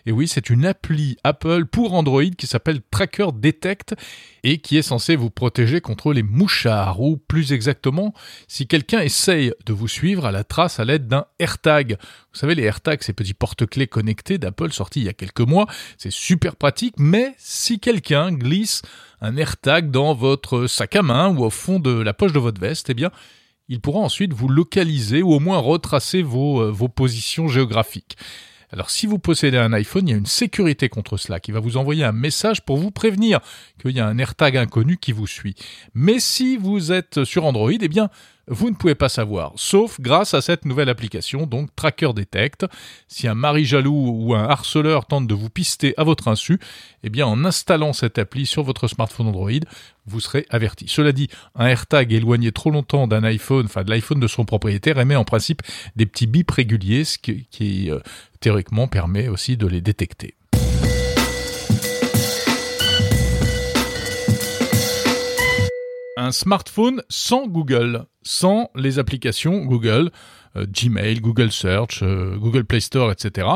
Et 0.06 0.12
oui, 0.12 0.28
c'est 0.28 0.50
une 0.50 0.66
appli 0.66 1.16
Apple 1.24 1.66
pour 1.66 1.94
Android 1.94 2.30
qui 2.36 2.46
s'appelle 2.46 2.80
Tracker 2.90 3.28
Detect 3.34 3.94
et 4.44 4.58
qui 4.58 4.76
est 4.76 4.82
censée 4.82 5.16
vous 5.16 5.30
protéger 5.30 5.80
contre 5.80 6.12
les 6.12 6.22
mouchards, 6.22 7.00
ou 7.00 7.16
plus 7.16 7.52
exactement, 7.52 8.12
si 8.48 8.66
quelqu'un 8.66 9.00
essaye 9.00 9.52
de 9.66 9.72
vous 9.72 9.88
suivre 9.88 10.26
à 10.26 10.32
la 10.32 10.44
trace 10.44 10.80
à 10.80 10.84
l'aide 10.84 11.06
d'un 11.06 11.26
AirTag. 11.38 11.96
Vous 12.32 12.38
savez, 12.38 12.54
les 12.54 12.64
AirTags, 12.64 13.02
ces 13.02 13.12
petits 13.12 13.34
porte-clés 13.34 13.86
connectés 13.86 14.38
d'Apple 14.38 14.72
sortis 14.72 15.00
il 15.00 15.06
y 15.06 15.08
a 15.08 15.12
quelques 15.12 15.40
mois, 15.40 15.66
c'est 15.96 16.12
super 16.12 16.56
pratique, 16.56 16.94
mais 16.98 17.34
si 17.38 17.78
quelqu'un 17.78 18.32
glisse 18.32 18.82
un 19.20 19.36
AirTag 19.36 19.90
dans 19.90 20.14
votre 20.14 20.66
sac 20.66 20.96
à 20.96 21.02
main 21.02 21.28
ou 21.28 21.44
au 21.44 21.50
fond 21.50 21.78
de 21.78 21.92
la 21.92 22.12
poche 22.12 22.32
de 22.32 22.40
votre 22.40 22.60
veste, 22.60 22.90
eh 22.90 22.94
bien, 22.94 23.10
il 23.68 23.80
pourra 23.80 24.00
ensuite 24.00 24.32
vous 24.32 24.48
localiser 24.48 25.22
ou 25.22 25.32
au 25.32 25.40
moins 25.40 25.58
retracer 25.58 26.22
vos, 26.22 26.60
euh, 26.60 26.70
vos 26.70 26.88
positions 26.88 27.48
géographiques. 27.48 28.16
Alors 28.72 28.88
si 28.88 29.06
vous 29.06 29.18
possédez 29.18 29.58
un 29.58 29.72
iPhone, 29.74 30.08
il 30.08 30.12
y 30.12 30.14
a 30.14 30.18
une 30.18 30.24
sécurité 30.24 30.88
contre 30.88 31.18
cela 31.18 31.40
qui 31.40 31.52
va 31.52 31.60
vous 31.60 31.76
envoyer 31.76 32.04
un 32.04 32.12
message 32.12 32.62
pour 32.62 32.78
vous 32.78 32.90
prévenir 32.90 33.40
qu'il 33.78 33.90
y 33.90 34.00
a 34.00 34.06
un 34.06 34.16
AirTag 34.16 34.56
inconnu 34.56 34.96
qui 34.96 35.12
vous 35.12 35.26
suit. 35.26 35.54
Mais 35.94 36.18
si 36.18 36.56
vous 36.56 36.90
êtes 36.90 37.24
sur 37.24 37.44
Android, 37.44 37.70
eh 37.70 37.88
bien 37.88 38.08
vous 38.48 38.70
ne 38.70 38.74
pouvez 38.74 38.96
pas 38.96 39.08
savoir, 39.08 39.52
sauf 39.54 40.00
grâce 40.00 40.34
à 40.34 40.40
cette 40.40 40.64
nouvelle 40.64 40.88
application, 40.88 41.46
donc 41.46 41.74
Tracker 41.76 42.12
Detect. 42.12 42.66
Si 43.06 43.28
un 43.28 43.34
mari 43.34 43.64
jaloux 43.64 44.10
ou 44.12 44.34
un 44.34 44.44
harceleur 44.44 45.06
tente 45.06 45.28
de 45.28 45.34
vous 45.34 45.48
pister 45.48 45.94
à 45.96 46.02
votre 46.02 46.26
insu, 46.26 46.58
eh 47.04 47.10
bien 47.10 47.26
en 47.26 47.44
installant 47.44 47.92
cette 47.92 48.18
appli 48.18 48.46
sur 48.46 48.64
votre 48.64 48.88
smartphone 48.88 49.28
Android, 49.28 49.50
vous 50.06 50.20
serez 50.20 50.46
averti. 50.50 50.86
Cela 50.88 51.12
dit, 51.12 51.28
un 51.54 51.66
AirTag 51.66 52.12
éloigné 52.12 52.50
trop 52.50 52.70
longtemps 52.70 53.06
d'un 53.06 53.22
iPhone, 53.22 53.66
enfin 53.66 53.84
de 53.84 53.90
l'iPhone 53.90 54.18
de 54.18 54.26
son 54.26 54.44
propriétaire, 54.44 54.98
émet 54.98 55.16
en 55.16 55.24
principe 55.24 55.62
des 55.94 56.06
petits 56.06 56.26
bips 56.26 56.50
réguliers, 56.50 57.04
ce 57.04 57.18
qui, 57.18 57.90
euh, 57.90 58.00
théoriquement 58.40 58.88
permet 58.88 59.28
aussi 59.28 59.56
de 59.56 59.68
les 59.68 59.80
détecter. 59.80 60.34
Un 66.16 66.32
smartphone 66.32 67.02
sans 67.08 67.46
Google, 67.46 68.04
sans 68.22 68.70
les 68.74 68.98
applications 68.98 69.64
Google, 69.64 70.10
euh, 70.56 70.66
Gmail, 70.66 71.20
Google 71.20 71.52
Search, 71.52 72.02
euh, 72.02 72.36
Google 72.36 72.64
Play 72.64 72.80
Store, 72.80 73.10
etc. 73.10 73.48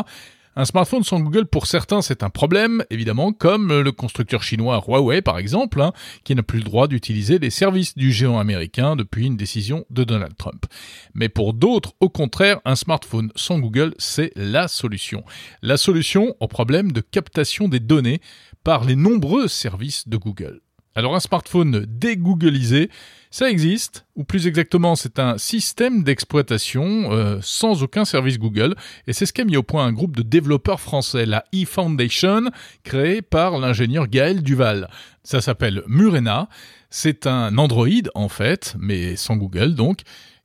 Un 0.59 0.65
smartphone 0.65 1.05
sans 1.05 1.21
Google, 1.21 1.45
pour 1.45 1.67
certains, 1.67 2.01
c'est 2.01 2.23
un 2.23 2.31
problème, 2.31 2.83
évidemment, 2.89 3.35
comme 3.35 3.79
le 3.79 3.93
constructeur 3.93 4.43
chinois 4.43 4.83
Huawei, 4.89 5.21
par 5.21 5.37
exemple, 5.37 5.83
hein, 5.83 5.93
qui 6.25 6.35
n'a 6.35 6.43
plus 6.43 6.61
le 6.61 6.65
droit 6.65 6.89
d'utiliser 6.89 7.39
les 7.39 7.51
services 7.51 7.95
du 7.95 8.11
géant 8.11 8.39
américain 8.39 8.97
depuis 8.97 9.27
une 9.27 9.37
décision 9.37 9.85
de 9.91 10.03
Donald 10.03 10.35
Trump. 10.39 10.65
Mais 11.13 11.29
pour 11.29 11.53
d'autres, 11.53 11.93
au 12.01 12.09
contraire, 12.09 12.61
un 12.65 12.75
smartphone 12.75 13.31
sans 13.37 13.59
Google, 13.59 13.95
c'est 13.99 14.33
la 14.35 14.67
solution. 14.67 15.25
La 15.61 15.77
solution 15.77 16.35
au 16.41 16.49
problème 16.49 16.91
de 16.91 17.03
captation 17.03 17.69
des 17.69 17.81
données 17.81 18.23
par 18.65 18.87
les 18.87 18.97
nombreux 18.97 19.49
services 19.49 20.09
de 20.09 20.17
Google. 20.17 20.63
Alors 20.97 21.15
un 21.15 21.21
smartphone 21.21 21.85
dégooglisé, 21.87 22.89
ça 23.31 23.51
existe, 23.51 24.07
ou 24.17 24.25
plus 24.25 24.47
exactement 24.47 24.97
c'est 24.97 25.19
un 25.19 25.37
système 25.37 26.03
d'exploitation 26.03 27.13
euh, 27.13 27.39
sans 27.43 27.83
aucun 27.83 28.07
service 28.07 28.39
Google, 28.39 28.75
et 29.07 29.13
c'est 29.13 29.27
ce 29.27 29.35
qu'a 29.35 29.45
mis 29.45 29.59
au 29.59 29.63
point 29.63 29.85
un 29.85 29.93
groupe 29.93 30.17
de 30.17 30.23
développeurs 30.23 30.81
français, 30.81 31.27
la 31.27 31.45
eFoundation, 31.53 32.51
créé 32.83 33.21
par 33.21 33.59
l'ingénieur 33.59 34.09
Gaël 34.09 34.43
Duval. 34.43 34.89
Ça 35.23 35.43
s'appelle 35.43 35.83
Murena, 35.87 36.49
c'est 36.89 37.27
un 37.27 37.59
Android 37.59 38.09
en 38.15 38.31
fait, 38.31 38.75
mais 38.79 39.17
sans 39.17 39.37
Google 39.37 39.75
donc. 39.75 40.01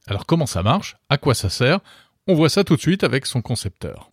Alors 0.05 0.25
comment 0.25 0.47
ça 0.47 0.63
marche? 0.63 0.97
À 1.07 1.17
quoi 1.17 1.33
ça 1.33 1.49
sert? 1.49 1.79
On 2.27 2.35
voit 2.35 2.49
ça 2.49 2.65
tout 2.65 2.75
de 2.75 2.81
suite 2.81 3.05
avec 3.05 3.25
son 3.25 3.41
concepteur. 3.41 4.11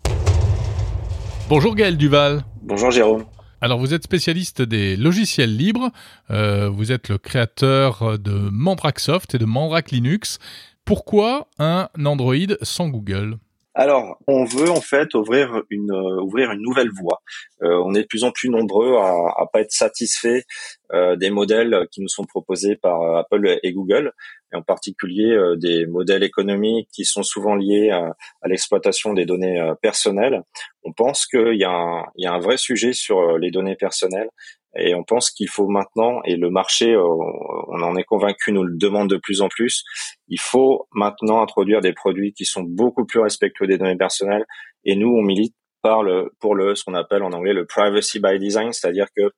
Bonjour 1.48 1.74
Gaël 1.74 1.96
Duval. 1.96 2.44
Bonjour 2.62 2.92
Jérôme. 2.92 3.24
Alors 3.60 3.80
vous 3.80 3.92
êtes 3.92 4.04
spécialiste 4.04 4.62
des 4.62 4.96
logiciels 4.96 5.56
libres, 5.56 5.90
euh, 6.30 6.68
vous 6.68 6.92
êtes 6.92 7.08
le 7.08 7.18
créateur 7.18 8.16
de 8.18 8.48
Mandrake 8.52 9.00
Soft 9.00 9.34
et 9.34 9.38
de 9.38 9.44
Mandrake 9.44 9.90
Linux. 9.90 10.38
Pourquoi 10.84 11.48
un 11.58 11.88
Android 12.04 12.54
sans 12.62 12.88
Google? 12.88 13.38
Alors, 13.78 14.18
on 14.26 14.44
veut 14.44 14.70
en 14.70 14.80
fait 14.80 15.14
ouvrir 15.14 15.62
une 15.70 15.92
euh, 15.92 16.20
ouvrir 16.20 16.50
une 16.50 16.62
nouvelle 16.62 16.90
voie. 16.90 17.22
Euh, 17.62 17.80
on 17.84 17.94
est 17.94 18.02
de 18.02 18.06
plus 18.08 18.24
en 18.24 18.32
plus 18.32 18.50
nombreux 18.50 18.96
à, 18.96 19.12
à 19.36 19.46
pas 19.52 19.60
être 19.60 19.70
satisfaits 19.70 20.42
euh, 20.92 21.14
des 21.14 21.30
modèles 21.30 21.86
qui 21.92 22.00
nous 22.00 22.08
sont 22.08 22.24
proposés 22.24 22.74
par 22.74 23.00
Apple 23.16 23.60
et 23.62 23.72
Google, 23.72 24.10
et 24.52 24.56
en 24.56 24.62
particulier 24.62 25.32
des 25.58 25.86
modèles 25.86 26.24
économiques 26.24 26.88
qui 26.92 27.04
sont 27.04 27.22
souvent 27.22 27.54
liés 27.54 27.90
à, 27.90 28.16
l'exploitation 28.46 29.14
des 29.14 29.26
données 29.26 29.62
personnelles. 29.80 30.42
On 30.82 30.92
pense 30.92 31.24
qu'il 31.26 31.54
y, 31.54 31.58
y, 31.60 32.26
a 32.26 32.32
un 32.32 32.40
vrai 32.40 32.56
sujet 32.56 32.92
sur 32.92 33.38
les 33.38 33.52
données 33.52 33.76
personnelles 33.76 34.30
et 34.76 34.94
on 34.94 35.02
pense 35.02 35.30
qu'il 35.30 35.48
faut 35.48 35.68
maintenant, 35.68 36.20
et 36.24 36.36
le 36.36 36.50
marché, 36.50 36.92
euh, 36.92 37.02
on 37.02 37.82
en 37.82 37.96
est 37.96 38.04
convaincu, 38.04 38.52
nous 38.52 38.64
le 38.64 38.76
demande 38.76 39.08
de 39.08 39.16
plus 39.16 39.40
en 39.40 39.48
plus, 39.48 39.84
il 40.28 40.40
faut 40.40 40.86
maintenant 40.92 41.42
introduire 41.42 41.80
des 41.80 41.92
produits 41.92 42.32
qui 42.32 42.44
sont 42.44 42.62
beaucoup 42.62 43.06
plus 43.06 43.20
respectueux 43.20 43.66
des 43.66 43.78
données 43.78 43.96
personnelles. 43.96 44.44
Et 44.84 44.94
nous, 44.94 45.08
on 45.08 45.22
milite 45.22 45.54
par 45.82 46.02
le, 46.02 46.32
pour 46.40 46.54
le, 46.54 46.74
ce 46.74 46.84
qu'on 46.84 46.94
appelle 46.94 47.22
en 47.22 47.32
anglais 47.32 47.52
le 47.52 47.66
privacy 47.66 48.20
by 48.20 48.38
design, 48.38 48.72
c'est-à-dire 48.72 49.06
que 49.16 49.30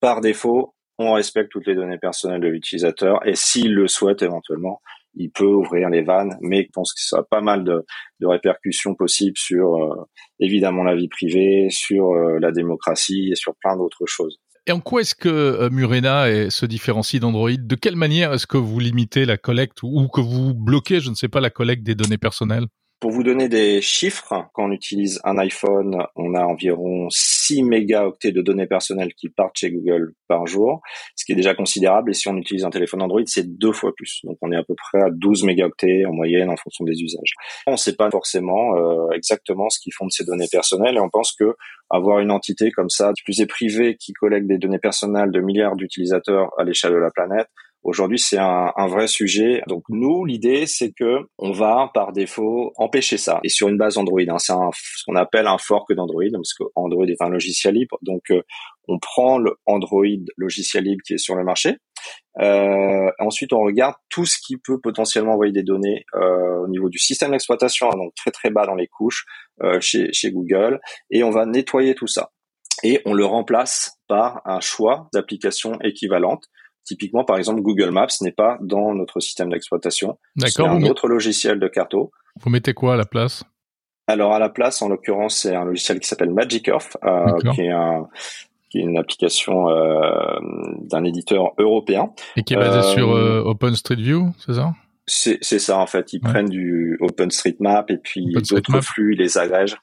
par 0.00 0.20
défaut, 0.20 0.74
on 0.98 1.14
respecte 1.14 1.50
toutes 1.50 1.66
les 1.66 1.74
données 1.74 1.98
personnelles 1.98 2.40
de 2.40 2.48
l'utilisateur 2.48 3.26
et 3.26 3.34
s'il 3.34 3.74
le 3.74 3.88
souhaite 3.88 4.22
éventuellement, 4.22 4.80
il 5.16 5.30
peut 5.30 5.46
ouvrir 5.46 5.88
les 5.90 6.02
vannes, 6.02 6.36
mais 6.40 6.64
je 6.64 6.70
pense 6.72 6.92
que 6.92 7.00
ça 7.00 7.18
a 7.18 7.22
pas 7.22 7.40
mal 7.40 7.64
de, 7.64 7.84
de 8.20 8.26
répercussions 8.26 8.94
possibles 8.94 9.36
sur 9.36 9.76
euh, 9.76 10.04
évidemment 10.40 10.82
la 10.82 10.96
vie 10.96 11.08
privée, 11.08 11.68
sur 11.70 12.10
euh, 12.10 12.38
la 12.40 12.50
démocratie 12.50 13.30
et 13.30 13.36
sur 13.36 13.54
plein 13.56 13.76
d'autres 13.76 14.06
choses. 14.06 14.40
Et 14.66 14.72
en 14.72 14.80
quoi 14.80 15.02
est-ce 15.02 15.14
que 15.14 15.28
euh, 15.28 15.70
Murena 15.70 16.50
se 16.50 16.64
différencie 16.66 17.20
d'Android? 17.20 17.52
De 17.56 17.74
quelle 17.74 17.96
manière 17.96 18.32
est-ce 18.32 18.46
que 18.46 18.56
vous 18.56 18.80
limitez 18.80 19.26
la 19.26 19.36
collecte 19.36 19.82
ou 19.82 20.08
que 20.08 20.20
vous 20.22 20.54
bloquez, 20.54 21.00
je 21.00 21.10
ne 21.10 21.14
sais 21.14 21.28
pas, 21.28 21.40
la 21.40 21.50
collecte 21.50 21.82
des 21.82 21.94
données 21.94 22.18
personnelles? 22.18 22.66
Pour 23.00 23.10
vous 23.10 23.22
donner 23.22 23.48
des 23.48 23.82
chiffres, 23.82 24.48
quand 24.54 24.66
on 24.66 24.72
utilise 24.72 25.20
un 25.24 25.36
iPhone, 25.38 26.06
on 26.16 26.34
a 26.34 26.44
environ 26.44 27.08
6 27.10 27.62
mégaoctets 27.62 28.32
de 28.32 28.40
données 28.40 28.66
personnelles 28.66 29.12
qui 29.14 29.28
partent 29.28 29.56
chez 29.56 29.70
Google 29.70 30.14
par 30.26 30.46
jour, 30.46 30.80
ce 31.14 31.24
qui 31.24 31.32
est 31.32 31.36
déjà 31.36 31.54
considérable. 31.54 32.10
Et 32.10 32.14
si 32.14 32.28
on 32.28 32.36
utilise 32.36 32.64
un 32.64 32.70
téléphone 32.70 33.02
Android, 33.02 33.22
c'est 33.26 33.58
deux 33.58 33.72
fois 33.72 33.92
plus. 33.94 34.20
Donc 34.24 34.38
on 34.40 34.50
est 34.52 34.56
à 34.56 34.62
peu 34.62 34.74
près 34.74 35.02
à 35.02 35.10
12 35.10 35.44
mégaoctets 35.44 36.06
en 36.06 36.12
moyenne 36.12 36.48
en 36.48 36.56
fonction 36.56 36.84
des 36.84 37.02
usages. 37.02 37.34
On 37.66 37.72
ne 37.72 37.76
sait 37.76 37.96
pas 37.96 38.10
forcément 38.10 38.76
euh, 38.76 39.10
exactement 39.12 39.68
ce 39.68 39.78
qu'ils 39.80 39.92
font 39.92 40.06
de 40.06 40.12
ces 40.12 40.24
données 40.24 40.48
personnelles 40.50 40.96
et 40.96 41.00
on 41.00 41.10
pense 41.10 41.32
que 41.32 41.54
avoir 41.90 42.20
une 42.20 42.30
entité 42.30 42.70
comme 42.70 42.90
ça, 42.90 43.12
est 43.28 43.46
privée, 43.46 43.96
qui 43.96 44.12
collecte 44.12 44.46
des 44.46 44.58
données 44.58 44.78
personnelles 44.78 45.30
de 45.30 45.40
milliards 45.40 45.76
d'utilisateurs 45.76 46.50
à 46.58 46.64
l'échelle 46.64 46.92
de 46.92 46.98
la 46.98 47.10
planète, 47.10 47.48
Aujourd'hui, 47.84 48.18
c'est 48.18 48.38
un, 48.38 48.72
un, 48.76 48.86
vrai 48.88 49.06
sujet. 49.06 49.62
Donc 49.68 49.84
nous, 49.88 50.24
l'idée, 50.24 50.66
c'est 50.66 50.92
que 50.92 51.20
on 51.38 51.52
va 51.52 51.90
par 51.92 52.12
défaut 52.12 52.72
empêcher 52.76 53.18
ça. 53.18 53.40
Et 53.44 53.48
sur 53.48 53.68
une 53.68 53.76
base 53.76 53.98
Android, 53.98 54.20
hein, 54.26 54.38
c'est 54.38 54.52
ce 54.52 55.04
qu'on 55.06 55.16
appelle 55.16 55.46
un 55.46 55.58
fork 55.58 55.92
d'Android, 55.94 56.24
parce 56.32 56.54
que 56.54 56.64
Android 56.74 57.06
est 57.06 57.20
un 57.20 57.28
logiciel 57.28 57.74
libre. 57.74 57.98
Donc 58.02 58.22
euh, 58.30 58.42
on 58.88 58.98
prend 58.98 59.38
le 59.38 59.54
Android 59.66 60.04
logiciel 60.36 60.84
libre 60.84 61.02
qui 61.06 61.14
est 61.14 61.18
sur 61.18 61.34
le 61.34 61.44
marché. 61.44 61.76
Euh, 62.40 63.10
ensuite, 63.18 63.52
on 63.52 63.60
regarde 63.60 63.94
tout 64.10 64.26
ce 64.26 64.38
qui 64.44 64.56
peut 64.56 64.80
potentiellement 64.80 65.32
envoyer 65.34 65.52
des 65.52 65.62
données 65.62 66.04
euh, 66.14 66.64
au 66.64 66.68
niveau 66.68 66.88
du 66.88 66.98
système 66.98 67.30
d'exploitation, 67.30 67.90
donc 67.90 68.14
très 68.14 68.30
très 68.30 68.50
bas 68.50 68.66
dans 68.66 68.74
les 68.74 68.88
couches 68.88 69.24
euh, 69.62 69.80
chez, 69.80 70.12
chez 70.12 70.32
Google, 70.32 70.80
et 71.10 71.22
on 71.22 71.30
va 71.30 71.46
nettoyer 71.46 71.94
tout 71.94 72.06
ça. 72.06 72.30
Et 72.82 73.00
on 73.06 73.14
le 73.14 73.24
remplace 73.24 73.98
par 74.08 74.42
un 74.44 74.60
choix 74.60 75.08
d'applications 75.12 75.78
équivalentes. 75.82 76.44
Typiquement, 76.84 77.24
par 77.24 77.38
exemple, 77.38 77.62
Google 77.62 77.90
Maps 77.90 78.06
n'est 78.20 78.32
pas 78.32 78.58
dans 78.60 78.94
notre 78.94 79.20
système 79.20 79.50
d'exploitation. 79.50 80.18
D'accord. 80.36 80.66
C'est 80.68 80.86
un 80.86 80.90
autre 80.90 81.08
logiciel 81.08 81.58
de 81.58 81.68
carto. 81.68 82.12
Vous 82.40 82.50
mettez 82.50 82.74
quoi 82.74 82.94
à 82.94 82.96
la 82.96 83.06
place? 83.06 83.44
Alors 84.06 84.34
à 84.34 84.38
la 84.38 84.50
place, 84.50 84.82
en 84.82 84.88
l'occurrence, 84.88 85.36
c'est 85.36 85.54
un 85.54 85.64
logiciel 85.64 85.98
qui 85.98 86.06
s'appelle 86.06 86.30
Magic 86.30 86.68
Earth, 86.68 86.98
euh, 87.04 87.38
qui 87.54 87.62
est 87.62 87.70
un 87.70 88.08
qui 88.68 88.80
est 88.80 88.82
une 88.82 88.98
application 88.98 89.70
euh, 89.70 90.10
d'un 90.82 91.04
éditeur 91.04 91.52
européen. 91.58 92.12
Et 92.36 92.42
qui 92.42 92.54
est 92.54 92.56
basé 92.58 92.78
euh, 92.78 92.82
sur 92.82 93.14
euh, 93.14 93.40
OpenStreetView, 93.44 94.32
c'est 94.44 94.54
ça? 94.54 94.74
C'est, 95.06 95.38
c'est 95.42 95.60
ça 95.60 95.78
en 95.78 95.86
fait. 95.86 96.12
Ils 96.12 96.20
prennent 96.20 96.48
du 96.48 96.98
OpenStreetMap 97.00 97.90
et 97.90 97.98
puis 97.98 98.26
d'autres 98.50 98.80
flux, 98.80 99.14
ils 99.14 99.18
les 99.20 99.38
agrègent. 99.38 99.78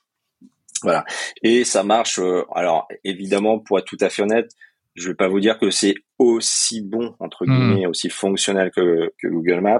Voilà. 0.83 1.05
Et 1.41 1.63
ça 1.63 1.83
marche. 1.83 2.19
Euh, 2.19 2.43
alors 2.53 2.87
évidemment, 3.03 3.59
pour 3.59 3.79
être 3.79 3.85
tout 3.85 3.97
à 4.01 4.09
fait 4.09 4.23
honnête, 4.23 4.51
je 4.95 5.09
vais 5.09 5.15
pas 5.15 5.27
vous 5.27 5.39
dire 5.39 5.57
que 5.57 5.69
c'est 5.69 5.95
aussi 6.19 6.81
bon 6.81 7.15
entre 7.19 7.45
hmm. 7.45 7.49
guillemets, 7.49 7.85
aussi 7.85 8.09
fonctionnel 8.09 8.71
que, 8.75 9.11
que 9.17 9.27
Google 9.27 9.61
Maps, 9.61 9.79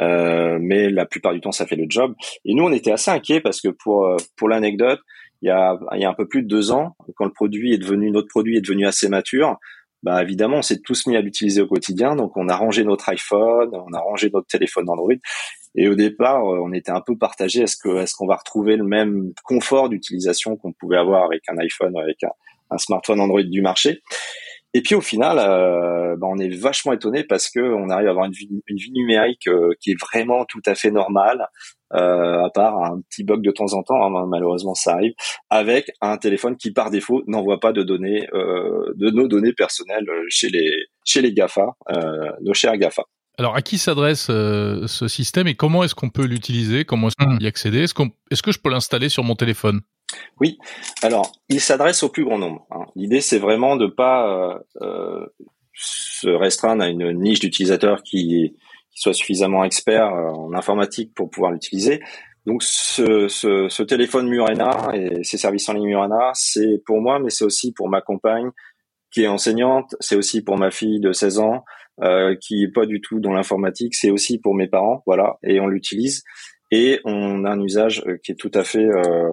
euh, 0.00 0.58
mais 0.60 0.90
la 0.90 1.06
plupart 1.06 1.32
du 1.32 1.40
temps 1.40 1.52
ça 1.52 1.66
fait 1.66 1.76
le 1.76 1.86
job. 1.88 2.14
Et 2.44 2.54
nous 2.54 2.64
on 2.64 2.72
était 2.72 2.92
assez 2.92 3.10
inquiets 3.10 3.40
parce 3.40 3.60
que 3.60 3.68
pour 3.68 4.06
euh, 4.06 4.16
pour 4.36 4.48
l'anecdote, 4.48 5.00
il 5.42 5.48
y 5.48 5.50
a 5.50 5.78
il 5.94 6.00
y 6.00 6.04
a 6.04 6.10
un 6.10 6.14
peu 6.14 6.26
plus 6.26 6.42
de 6.42 6.48
deux 6.48 6.72
ans, 6.72 6.96
quand 7.16 7.26
le 7.26 7.32
produit 7.32 7.74
est 7.74 7.78
devenu 7.78 8.10
notre 8.10 8.28
produit 8.28 8.56
est 8.56 8.62
devenu 8.62 8.86
assez 8.86 9.08
mature, 9.08 9.56
bah 10.02 10.22
évidemment 10.22 10.58
on 10.58 10.62
s'est 10.62 10.80
tous 10.80 11.06
mis 11.06 11.16
à 11.16 11.20
l'utiliser 11.20 11.60
au 11.60 11.66
quotidien, 11.66 12.16
donc 12.16 12.36
on 12.36 12.48
a 12.48 12.56
rangé 12.56 12.84
notre 12.84 13.08
iPhone, 13.10 13.70
on 13.72 13.92
a 13.92 14.00
rangé 14.00 14.30
notre 14.32 14.46
téléphone 14.46 14.88
Android. 14.88 15.14
Et 15.78 15.88
au 15.88 15.94
départ, 15.94 16.42
euh, 16.42 16.58
on 16.62 16.72
était 16.72 16.90
un 16.90 17.02
peu 17.02 17.18
partagé. 17.18 17.60
Est-ce 17.60 17.76
que 17.76 17.98
est-ce 17.98 18.14
qu'on 18.14 18.26
va 18.26 18.36
retrouver 18.36 18.76
le 18.76 18.84
même 18.84 19.32
confort 19.44 19.90
d'utilisation 19.90 20.56
qu'on 20.56 20.72
pouvait 20.72 20.96
avoir 20.96 21.24
avec 21.24 21.42
un 21.48 21.58
iPhone, 21.58 21.94
avec 21.98 22.24
un, 22.24 22.30
un 22.70 22.78
smartphone 22.78 23.20
Android 23.20 23.42
du 23.42 23.62
marché. 23.62 24.02
Et 24.74 24.82
puis 24.82 24.94
au 24.94 25.00
final, 25.00 25.38
euh, 25.38 26.16
bah, 26.18 26.26
on 26.30 26.38
est 26.38 26.54
vachement 26.54 26.92
étonné 26.92 27.24
parce 27.24 27.48
que 27.48 27.60
on 27.60 27.88
arrive 27.88 28.08
à 28.08 28.10
avoir 28.10 28.26
une 28.26 28.32
vie, 28.32 28.48
une 28.66 28.76
vie 28.76 28.92
numérique 28.92 29.48
euh, 29.48 29.70
qui 29.80 29.92
est 29.92 30.00
vraiment 30.00 30.44
tout 30.44 30.60
à 30.66 30.74
fait 30.74 30.90
normale, 30.90 31.46
euh, 31.94 32.44
à 32.44 32.50
part 32.50 32.76
un 32.84 33.00
petit 33.08 33.24
bug 33.24 33.40
de 33.40 33.50
temps 33.50 33.72
en 33.72 33.82
temps, 33.82 33.94
hein, 33.94 34.26
malheureusement 34.28 34.74
ça 34.74 34.92
arrive, 34.92 35.14
avec 35.48 35.90
un 36.02 36.18
téléphone 36.18 36.56
qui 36.56 36.72
par 36.72 36.90
défaut 36.90 37.22
n'envoie 37.26 37.58
pas 37.58 37.72
de 37.72 37.82
données, 37.82 38.28
euh, 38.34 38.92
de 38.96 39.08
nos 39.08 39.28
données 39.28 39.54
personnelles 39.54 40.06
chez 40.28 40.50
les 40.50 40.70
chez 41.06 41.22
les 41.22 41.32
Gafa, 41.32 41.68
euh, 41.96 42.30
nos 42.42 42.52
chers 42.52 42.76
Gafa. 42.76 43.04
Alors, 43.38 43.54
à 43.54 43.62
qui 43.62 43.78
s'adresse 43.78 44.26
ce 44.26 45.08
système 45.08 45.46
et 45.46 45.54
comment 45.54 45.84
est-ce 45.84 45.94
qu'on 45.94 46.08
peut 46.08 46.24
l'utiliser? 46.24 46.86
Comment 46.86 47.08
est-ce 47.08 47.16
qu'on 47.16 47.36
peut 47.36 47.44
y 47.44 47.46
accéder? 47.46 47.82
Est-ce 47.82 47.92
qu'on, 47.92 48.10
est-ce 48.30 48.42
que 48.42 48.50
je 48.50 48.58
peux 48.58 48.70
l'installer 48.70 49.10
sur 49.10 49.24
mon 49.24 49.36
téléphone? 49.36 49.82
Oui, 50.40 50.58
alors 51.02 51.32
il 51.48 51.60
s'adresse 51.60 52.02
au 52.02 52.08
plus 52.08 52.24
grand 52.24 52.38
nombre. 52.38 52.66
Hein. 52.70 52.84
L'idée 52.94 53.20
c'est 53.20 53.38
vraiment 53.38 53.76
de 53.76 53.86
pas 53.86 54.28
euh, 54.28 54.58
euh, 54.82 55.26
se 55.74 56.28
restreindre 56.28 56.82
à 56.82 56.88
une 56.88 57.12
niche 57.12 57.40
d'utilisateurs 57.40 58.02
qui, 58.02 58.54
qui, 58.90 59.00
soit 59.00 59.14
suffisamment 59.14 59.64
expert 59.64 60.06
euh, 60.06 60.30
en 60.30 60.52
informatique 60.54 61.14
pour 61.14 61.30
pouvoir 61.30 61.52
l'utiliser. 61.52 62.00
Donc 62.46 62.62
ce, 62.62 63.26
ce, 63.26 63.68
ce, 63.68 63.82
téléphone 63.82 64.28
Murena 64.28 64.90
et 64.94 65.24
ces 65.24 65.36
services 65.36 65.68
en 65.68 65.72
ligne 65.72 65.86
Murena, 65.86 66.30
c'est 66.34 66.80
pour 66.86 67.00
moi, 67.00 67.18
mais 67.18 67.30
c'est 67.30 67.44
aussi 67.44 67.72
pour 67.72 67.88
ma 67.88 68.00
compagne 68.00 68.50
qui 69.10 69.24
est 69.24 69.28
enseignante, 69.28 69.96
c'est 69.98 70.14
aussi 70.14 70.42
pour 70.42 70.56
ma 70.56 70.70
fille 70.70 71.00
de 71.00 71.12
16 71.12 71.40
ans 71.40 71.64
euh, 72.02 72.36
qui 72.40 72.62
est 72.62 72.72
pas 72.72 72.86
du 72.86 73.00
tout 73.00 73.18
dans 73.18 73.32
l'informatique, 73.32 73.94
c'est 73.94 74.10
aussi 74.10 74.38
pour 74.38 74.54
mes 74.54 74.68
parents, 74.68 75.02
voilà, 75.06 75.38
et 75.42 75.58
on 75.58 75.66
l'utilise 75.66 76.22
et 76.70 77.00
on 77.04 77.44
a 77.44 77.50
un 77.50 77.60
usage 77.60 78.04
qui 78.22 78.32
est 78.32 78.36
tout 78.36 78.50
à 78.54 78.64
fait 78.64 78.84
euh, 78.84 79.30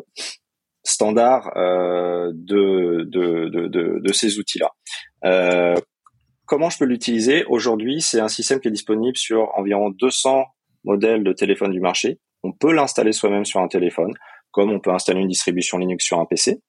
standard 0.84 1.52
euh, 1.56 2.32
de, 2.34 3.06
de, 3.10 3.50
de, 3.50 4.00
de, 4.00 4.14
ces 4.14 4.40
outils-là. 4.40 4.72
Euh, 5.26 5.76
comment 6.46 6.70
je 6.70 6.78
peux 6.78 6.86
l'utiliser 6.86 7.46
Aujourd'hui, 7.46 8.02
c'est 8.02 8.20
un 8.20 8.28
système 8.28 8.60
qui 8.60 8.68
est 8.68 8.72
disponible 8.72 9.18
sur 9.18 9.58
environ 9.58 9.90
200 9.90 10.46
modèles 10.84 11.24
de 11.24 11.34
téléphone 11.34 11.72
du 11.72 11.80
marché. 11.80 12.20
On 12.44 12.52
peut 12.52 12.74
l'installer 12.74 13.14
soi-même 13.14 13.46
sur 13.46 13.62
un 13.62 13.68
téléphone, 13.68 14.14
comme 14.52 14.72
on 14.72 14.80
peut 14.80 14.92
installer 14.92 15.22
une 15.22 15.30
distribution 15.30 15.78
Linux 15.78 16.06
sur 16.06 16.20
un 16.20 16.26
PC. 16.26 16.60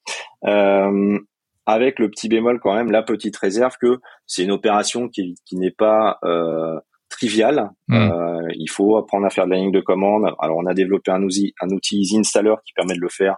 Euh, 0.47 1.19
avec 1.67 1.99
le 1.99 2.11
petit 2.11 2.29
bémol 2.29 2.61
quand 2.61 2.75
même, 2.75 2.91
la 2.91 3.03
petite 3.03 3.37
réserve 3.37 3.77
que 3.81 3.99
c'est 4.27 4.45
une 4.45 4.51
opération 4.51 5.09
qui, 5.09 5.35
qui 5.47 5.57
n'est 5.57 5.71
pas 5.71 6.19
euh, 6.25 6.79
triviale. 7.09 7.71
Mmh. 7.89 7.95
Euh, 7.95 8.49
il 8.55 8.69
faut 8.69 8.97
apprendre 8.97 9.27
à 9.27 9.31
faire 9.31 9.47
de 9.47 9.51
la 9.51 9.57
ligne 9.57 9.73
de 9.73 9.81
commande. 9.81 10.31
Alors 10.39 10.59
on 10.59 10.67
a 10.67 10.75
développé 10.75 11.11
un 11.11 11.23
outil, 11.23 11.55
un 11.61 11.69
outil 11.71 12.07
Installer 12.17 12.55
qui 12.67 12.73
permet 12.75 12.95
de 12.95 13.01
le 13.01 13.09
faire 13.09 13.37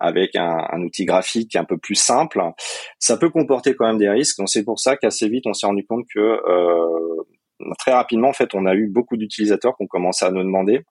avec 0.00 0.36
un, 0.36 0.66
un, 0.70 0.82
outil 0.82 1.04
graphique 1.04 1.56
un 1.56 1.64
peu 1.64 1.78
plus 1.78 1.94
simple, 1.94 2.40
ça 2.98 3.16
peut 3.16 3.30
comporter 3.30 3.74
quand 3.74 3.86
même 3.86 3.98
des 3.98 4.08
risques. 4.08 4.38
Donc 4.38 4.48
c'est 4.48 4.64
pour 4.64 4.78
ça 4.78 4.96
qu'assez 4.96 5.28
vite 5.28 5.46
on 5.46 5.52
s'est 5.52 5.66
rendu 5.66 5.84
compte 5.86 6.04
que 6.14 6.20
euh, 6.20 7.22
très 7.78 7.92
rapidement 7.92 8.28
en 8.28 8.32
fait 8.32 8.54
on 8.54 8.66
a 8.66 8.74
eu 8.74 8.88
beaucoup 8.88 9.16
d'utilisateurs 9.16 9.76
qui 9.76 9.84
ont 9.84 9.88
commencé 9.88 10.24
à 10.24 10.30
nous 10.30 10.42
demander 10.42 10.84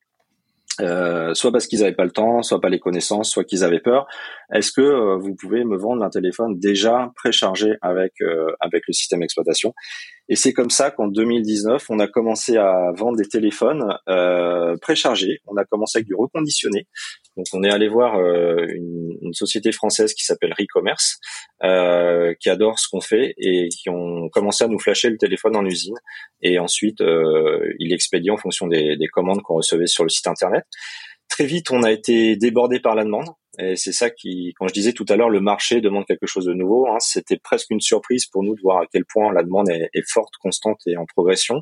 euh, 0.82 1.34
soit 1.34 1.52
parce 1.52 1.68
qu'ils 1.68 1.80
n'avaient 1.80 1.96
pas 1.96 2.04
le 2.04 2.12
temps, 2.12 2.42
soit 2.42 2.60
pas 2.60 2.70
les 2.70 2.80
connaissances, 2.80 3.32
soit 3.32 3.46
qu'ils 3.46 3.64
avaient 3.64 3.80
peur. 3.80 4.08
Est-ce 4.54 4.72
que 4.72 4.82
euh, 4.82 5.16
vous 5.18 5.36
pouvez 5.36 5.64
me 5.64 5.78
vendre 5.78 6.04
un 6.04 6.10
téléphone 6.10 6.60
déjà 6.60 7.12
préchargé 7.16 7.76
avec 7.82 8.14
euh, 8.22 8.48
avec 8.60 8.84
le 8.88 8.94
système 8.94 9.22
d'exploitation? 9.22 9.74
Et 10.28 10.36
c'est 10.36 10.54
comme 10.54 10.70
ça 10.70 10.92
qu'en 10.92 11.08
2019, 11.08 11.86
on 11.90 12.00
a 12.00 12.08
commencé 12.08 12.58
à 12.58 12.92
vendre 12.96 13.18
des 13.18 13.28
téléphones 13.28 13.96
euh, 14.10 14.76
préchargés. 14.82 15.40
On 15.46 15.56
a 15.58 15.66
commencé 15.66 16.00
avec 16.00 16.08
du 16.08 16.16
reconditionné. 16.16 16.88
Donc 17.38 17.46
on 17.54 17.64
est 17.64 17.70
allé 17.70 17.88
voir 17.88 18.20
une, 18.20 19.18
une, 19.22 19.34
société 19.34 19.72
française 19.72 20.14
qui 20.14 20.24
s'appelle 20.24 20.54
Recommerce, 20.58 21.20
qui 22.40 22.50
adore 22.50 22.80
ce 22.80 22.88
qu'on 22.90 23.02
fait 23.02 23.34
et 23.38 23.68
qui 23.70 23.90
ont 23.90 24.30
commencé 24.30 24.64
à 24.64 24.68
nous 24.68 24.80
flasher 24.80 25.10
le 25.10 25.18
téléphone 25.18 25.56
en 25.58 25.66
usine. 25.66 25.98
Et 26.42 26.60
ensuite, 26.60 27.02
il 27.02 27.94
expédie 27.94 28.32
en 28.32 28.38
fonction 28.38 28.68
des, 28.68 28.96
des 28.96 29.08
commandes 29.08 29.42
qu'on 29.42 29.56
recevait 29.56 29.88
sur 29.88 30.04
le 30.04 30.10
site 30.10 30.28
internet. 30.28 30.64
Très 31.28 31.46
vite, 31.46 31.72
on 31.72 31.84
a 31.84 31.92
été 31.92 32.36
débordé 32.36 32.80
par 32.80 32.96
la 32.96 33.04
demande. 33.04 33.28
Et 33.60 33.76
c'est 33.76 33.92
ça 33.92 34.10
qui, 34.10 34.54
quand 34.58 34.68
je 34.68 34.74
disais 34.74 34.94
tout 34.94 35.06
à 35.10 35.16
l'heure, 35.16 35.30
le 35.30 35.40
marché 35.40 35.82
demande 35.82 36.06
quelque 36.06 36.28
chose 36.28 36.46
de 36.46 36.54
nouveau. 36.54 36.88
Hein, 36.88 36.98
C'était 37.00 37.38
presque 37.38 37.70
une 37.70 37.82
surprise 37.82 38.26
pour 38.26 38.44
nous 38.44 38.56
de 38.56 38.62
voir 38.62 38.82
à 38.82 38.86
quel 38.92 39.06
point 39.06 39.32
la 39.34 39.44
demande 39.44 39.70
est, 39.70 39.90
est 39.94 40.10
forte, 40.10 40.34
constante 40.42 40.82
et 40.88 40.98
en 40.98 41.06
progression. 41.06 41.62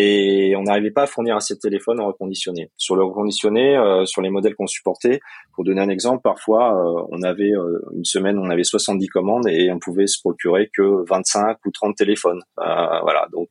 Et 0.00 0.54
on 0.56 0.62
n'arrivait 0.62 0.92
pas 0.92 1.02
à 1.02 1.06
fournir 1.08 1.34
assez 1.34 1.54
de 1.54 1.58
téléphones 1.58 1.98
en 1.98 2.06
reconditionné. 2.06 2.70
Sur 2.76 2.94
le 2.94 3.02
reconditionné, 3.02 3.76
euh, 3.76 4.04
sur 4.04 4.22
les 4.22 4.30
modèles 4.30 4.54
qu'on 4.54 4.68
supportait, 4.68 5.18
pour 5.52 5.64
donner 5.64 5.80
un 5.80 5.88
exemple, 5.88 6.22
parfois 6.22 6.72
euh, 6.72 7.02
on 7.10 7.20
avait 7.22 7.50
euh, 7.50 7.80
une 7.96 8.04
semaine, 8.04 8.38
on 8.38 8.48
avait 8.48 8.62
70 8.62 9.08
commandes 9.08 9.48
et 9.48 9.72
on 9.72 9.80
pouvait 9.80 10.06
se 10.06 10.20
procurer 10.20 10.70
que 10.72 11.04
25 11.08 11.58
ou 11.66 11.72
30 11.72 11.96
téléphones. 11.96 12.40
voilà, 12.56 13.26
donc 13.32 13.48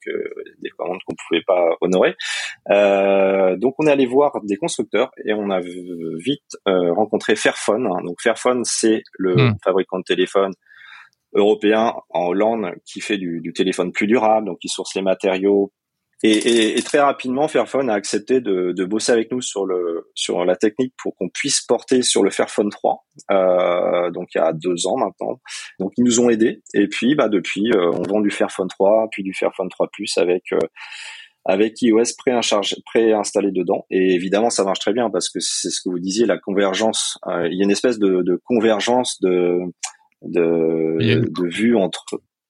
des 0.62 0.70
commandes 0.70 1.00
qu'on 1.06 1.16
pouvait 1.28 1.44
pas 1.46 1.76
honorer. 1.82 2.16
donc 3.60 3.76
on 3.80 3.86
est 3.86 3.92
allé 3.92 4.06
voir 4.06 4.32
des 4.44 4.56
constructeurs 4.56 5.12
et 5.26 5.34
on 5.34 5.50
a 5.50 5.60
vite 5.60 6.56
rencontré 6.66 7.36
Fairphone. 7.36 7.90
Donc 8.06 8.22
Fairphone, 8.22 8.62
c'est 8.64 9.04
le 9.20 9.36
hmm. 9.36 9.56
fabricant 9.66 10.00
de 10.00 10.04
téléphone 10.04 10.54
européen 11.34 11.94
en 12.10 12.28
Hollande 12.28 12.72
qui 12.86 13.02
fait 13.02 13.18
du, 13.18 13.52
téléphone 13.54 13.92
plus 13.92 14.08
durable, 14.08 14.48
donc 14.48 14.60
qui 14.60 14.70
source 14.70 14.96
les 14.96 15.02
matériaux. 15.02 15.74
Et, 16.24 16.82
très 16.84 17.00
rapidement, 17.00 17.48
Fairphone 17.48 17.90
a 17.90 17.94
accepté 17.94 18.42
de, 18.42 18.86
bosser 18.86 19.12
avec 19.12 19.32
nous 19.32 19.42
sur 19.42 19.66
le 19.66 20.10
sur 20.16 20.46
la 20.46 20.56
technique 20.56 20.94
pour 21.02 21.16
qu'on 21.16 21.30
puisse 21.30 21.62
porter 21.62 22.02
sur 22.02 22.24
le 22.24 22.32
Fairphone 22.32 22.70
3. 22.70 23.06
Euh, 23.32 24.12
donc 24.12 24.30
il 24.34 24.40
y 24.40 24.42
a 24.42 24.52
deux 24.54 24.88
ans 24.88 24.98
maintenant. 24.98 25.40
Donc 25.80 25.92
ils 25.98 26.04
nous 26.04 26.20
ont 26.20 26.30
aidés. 26.30 26.64
Et 26.74 26.88
puis 26.88 27.16
bah 27.16 27.30
depuis, 27.30 27.72
euh, 27.72 27.92
on 27.92 28.02
vend 28.04 28.22
du 28.22 28.32
Fairphone 28.32 28.68
3, 28.68 29.10
puis 29.12 29.24
du 29.24 29.34
Fairphone 29.34 29.70
3 29.70 29.90
Plus 29.92 30.18
avec 30.18 30.44
euh, 30.54 30.60
avec 31.48 31.82
iOS 31.82 32.04
pré-installé 32.86 33.52
dedans. 33.52 33.86
Et 33.90 34.14
évidemment, 34.14 34.50
ça 34.50 34.66
marche 34.66 34.80
très 34.80 34.94
bien 34.94 35.10
parce 35.10 35.30
que 35.30 35.40
c'est 35.40 35.70
ce 35.70 35.80
que 35.82 35.90
vous 35.90 36.00
disiez, 36.00 36.26
la 36.26 36.38
convergence. 36.38 37.18
Euh, 37.28 37.48
il 37.48 37.58
y 37.58 37.62
a 37.62 37.64
une 37.64 37.72
espèce 37.72 38.00
de, 38.00 38.22
de 38.22 38.42
convergence 38.44 39.20
de 39.22 39.60
de, 40.24 40.98
de 41.00 41.48
vue 41.48 41.76
entre. 41.78 42.04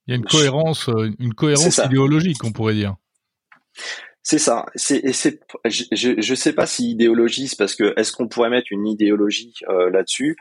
Il 0.07 0.11
y 0.11 0.13
a 0.13 0.17
une 0.17 0.25
cohérence, 0.25 0.89
euh, 0.89 1.11
une 1.19 1.33
cohérence 1.33 1.77
idéologique, 1.77 2.43
on 2.43 2.51
pourrait 2.51 2.73
dire. 2.73 2.95
C'est 4.23 4.39
ça. 4.39 4.65
C'est, 4.75 4.97
et 5.05 5.13
c'est, 5.13 5.39
je, 5.65 6.15
je 6.17 6.35
sais 6.35 6.53
pas 6.53 6.65
si 6.65 6.91
idéologie, 6.91 7.49
parce 7.57 7.75
que 7.75 7.93
est-ce 7.97 8.11
qu'on 8.11 8.27
pourrait 8.27 8.49
mettre 8.49 8.67
une 8.71 8.87
idéologie 8.87 9.53
euh, 9.69 9.89
là-dessus? 9.89 10.35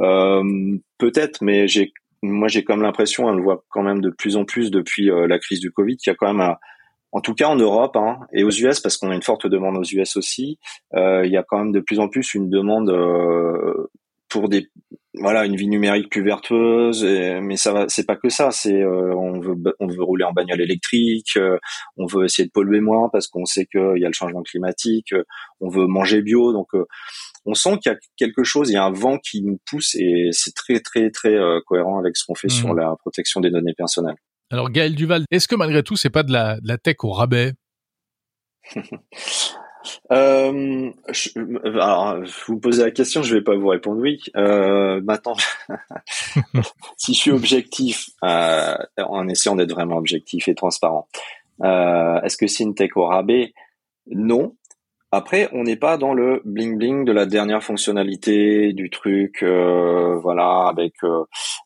Euh, 0.00 0.42
Peut-être, 0.98 1.42
mais 1.42 1.68
j'ai, 1.68 1.92
moi 2.22 2.48
j'ai 2.48 2.64
comme 2.64 2.82
l'impression, 2.82 3.26
on 3.26 3.34
le 3.34 3.42
voit 3.42 3.64
quand 3.68 3.82
même 3.82 4.00
de 4.00 4.10
plus 4.10 4.36
en 4.36 4.44
plus 4.44 4.70
depuis 4.70 5.10
la 5.10 5.38
crise 5.38 5.60
du 5.60 5.70
Covid, 5.70 5.96
qu'il 5.96 6.10
y 6.10 6.14
a 6.14 6.16
quand 6.16 6.32
même 6.32 6.56
en 7.12 7.20
tout 7.20 7.34
cas 7.34 7.48
en 7.48 7.56
Europe 7.56 7.96
hein, 7.96 8.20
et 8.32 8.44
aux 8.44 8.50
US, 8.50 8.80
parce 8.80 8.96
qu'on 8.96 9.10
a 9.10 9.14
une 9.14 9.22
forte 9.22 9.46
demande 9.46 9.76
aux 9.76 9.84
US 9.84 10.16
aussi, 10.16 10.58
euh, 10.94 11.26
il 11.26 11.32
y 11.32 11.36
a 11.36 11.42
quand 11.42 11.58
même 11.58 11.72
de 11.72 11.80
plus 11.80 11.98
en 11.98 12.08
plus 12.08 12.34
une 12.34 12.48
demande 12.50 12.90
euh, 12.90 13.90
pour 14.30 14.48
des 14.48 14.68
voilà 15.14 15.44
une 15.44 15.56
vie 15.56 15.68
numérique 15.68 16.08
plus 16.08 16.22
vertueuse 16.22 17.04
mais 17.04 17.56
ça 17.56 17.72
va 17.72 17.88
c'est 17.88 18.06
pas 18.06 18.16
que 18.16 18.28
ça 18.28 18.52
c'est 18.52 18.80
euh, 18.80 19.12
on 19.16 19.40
veut 19.40 19.56
on 19.80 19.88
veut 19.88 20.02
rouler 20.02 20.24
en 20.24 20.32
bagnole 20.32 20.60
électrique 20.60 21.36
euh, 21.36 21.58
on 21.96 22.06
veut 22.06 22.24
essayer 22.24 22.46
de 22.46 22.52
polluer 22.52 22.80
moins 22.80 23.08
parce 23.12 23.26
qu'on 23.26 23.44
sait 23.44 23.66
qu'il 23.66 23.98
y 23.98 24.04
a 24.04 24.08
le 24.08 24.14
changement 24.14 24.42
climatique 24.42 25.12
on 25.60 25.68
veut 25.68 25.86
manger 25.86 26.22
bio 26.22 26.52
donc 26.52 26.68
on 27.44 27.54
sent 27.54 27.78
qu'il 27.82 27.90
y 27.90 27.94
a 27.94 27.98
quelque 28.16 28.44
chose 28.44 28.70
il 28.70 28.74
y 28.74 28.76
a 28.76 28.84
un 28.84 28.92
vent 28.92 29.18
qui 29.18 29.42
nous 29.42 29.58
pousse 29.68 29.96
et 29.96 30.28
c'est 30.30 30.54
très 30.54 30.78
très 30.78 31.10
très 31.10 31.36
cohérent 31.66 31.98
avec 31.98 32.16
ce 32.16 32.24
qu'on 32.24 32.36
fait 32.36 32.48
sur 32.48 32.72
mmh. 32.72 32.78
la 32.78 32.94
protection 33.00 33.40
des 33.40 33.50
données 33.50 33.74
personnelles 33.76 34.16
alors 34.50 34.70
Gaël 34.70 34.94
Duval 34.94 35.24
est-ce 35.32 35.48
que 35.48 35.56
malgré 35.56 35.82
tout 35.82 35.96
c'est 35.96 36.10
pas 36.10 36.22
de 36.22 36.32
la, 36.32 36.60
de 36.60 36.68
la 36.68 36.78
tech 36.78 36.96
au 37.02 37.10
rabais? 37.10 37.52
euh, 40.12 40.90
je, 41.08 41.30
alors, 41.78 42.22
vous 42.46 42.58
posez 42.58 42.82
la 42.82 42.90
question, 42.90 43.22
je 43.22 43.34
vais 43.34 43.42
pas 43.42 43.56
vous 43.56 43.68
répondre 43.68 44.00
oui. 44.00 44.20
Euh, 44.36 45.00
maintenant, 45.02 45.36
si 46.96 47.14
je 47.14 47.18
suis 47.18 47.30
objectif, 47.30 48.10
euh, 48.24 48.76
en 48.98 49.28
essayant 49.28 49.56
d'être 49.56 49.72
vraiment 49.72 49.96
objectif 49.96 50.48
et 50.48 50.54
transparent, 50.54 51.08
euh, 51.62 52.20
est-ce 52.22 52.36
que 52.36 52.46
c'est 52.46 52.64
une 52.64 52.74
tech 52.74 52.96
au 52.96 53.06
rabais 53.06 53.52
Non. 54.06 54.56
Après, 55.12 55.48
on 55.52 55.64
n'est 55.64 55.76
pas 55.76 55.96
dans 55.96 56.14
le 56.14 56.40
bling 56.44 56.78
bling 56.78 57.04
de 57.04 57.10
la 57.10 57.26
dernière 57.26 57.64
fonctionnalité 57.64 58.72
du 58.72 58.90
truc, 58.90 59.42
euh, 59.42 60.16
voilà, 60.22 60.68
avec 60.68 60.94
euh, 61.02 61.24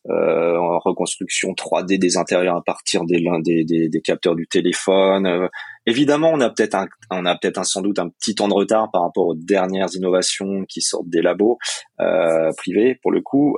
euh 0.09 0.57
reconstruction 0.79 1.51
3D 1.53 1.99
des 1.99 2.17
intérieurs 2.17 2.55
à 2.55 2.63
partir 2.63 3.05
des, 3.05 3.23
des, 3.43 3.87
des 3.87 4.01
capteurs 4.01 4.35
du 4.35 4.47
téléphone. 4.47 5.27
Euh, 5.27 5.47
évidemment, 5.85 6.31
on 6.33 6.39
a 6.39 6.49
peut-être 6.49 6.73
un, 6.73 6.87
on 7.11 7.23
a 7.27 7.37
peut-être 7.37 7.63
sans 7.65 7.81
doute 7.81 7.99
un 7.99 8.09
petit 8.09 8.33
temps 8.33 8.47
de 8.47 8.53
retard 8.53 8.89
par 8.91 9.03
rapport 9.03 9.27
aux 9.27 9.35
dernières 9.35 9.93
innovations 9.93 10.65
qui 10.67 10.81
sortent 10.81 11.09
des 11.09 11.21
labos 11.21 11.59
euh, 11.99 12.51
privés, 12.57 12.97
pour 13.03 13.11
le 13.11 13.21
coup. 13.21 13.57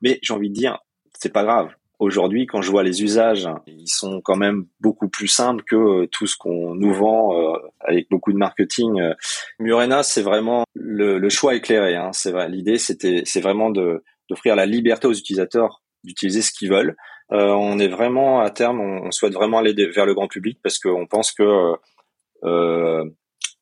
mais 0.00 0.20
j'ai 0.22 0.32
envie 0.32 0.50
de 0.50 0.54
dire, 0.54 0.78
c'est 1.18 1.32
pas 1.32 1.42
grave 1.42 1.70
Aujourd'hui, 1.98 2.46
quand 2.46 2.60
je 2.60 2.70
vois 2.70 2.82
les 2.82 3.02
usages, 3.02 3.48
ils 3.66 3.88
sont 3.88 4.20
quand 4.20 4.36
même 4.36 4.66
beaucoup 4.80 5.08
plus 5.08 5.28
simples 5.28 5.64
que 5.64 5.76
euh, 5.76 6.06
tout 6.06 6.26
ce 6.26 6.36
qu'on 6.36 6.74
nous 6.74 6.92
vend 6.92 7.34
euh, 7.34 7.56
avec 7.80 8.10
beaucoup 8.10 8.34
de 8.34 8.38
marketing. 8.38 9.00
Euh, 9.00 9.14
Murena, 9.58 10.02
c'est 10.02 10.20
vraiment 10.20 10.64
le, 10.74 11.26
choix 11.30 11.54
éclairé. 11.54 11.96
Hein. 11.96 12.10
C'est 12.12 12.32
vrai. 12.32 12.50
L'idée, 12.50 12.76
c'était, 12.76 13.22
c'est 13.24 13.40
vraiment 13.40 13.70
de 13.70 14.02
d'offrir 14.28 14.56
la 14.56 14.66
liberté 14.66 15.06
aux 15.06 15.12
utilisateurs 15.12 15.82
d'utiliser 16.02 16.42
ce 16.42 16.50
qu'ils 16.50 16.68
veulent. 16.68 16.96
on 17.30 17.78
est 17.78 17.88
vraiment 17.88 18.40
à 18.40 18.50
terme, 18.50 18.80
on, 18.80 19.10
souhaite 19.12 19.32
vraiment 19.32 19.58
aller 19.58 19.72
vers 19.86 20.04
le 20.04 20.14
grand 20.14 20.26
public 20.26 20.58
parce 20.62 20.80
qu'on 20.80 21.06
pense 21.06 21.32
que 21.32 21.74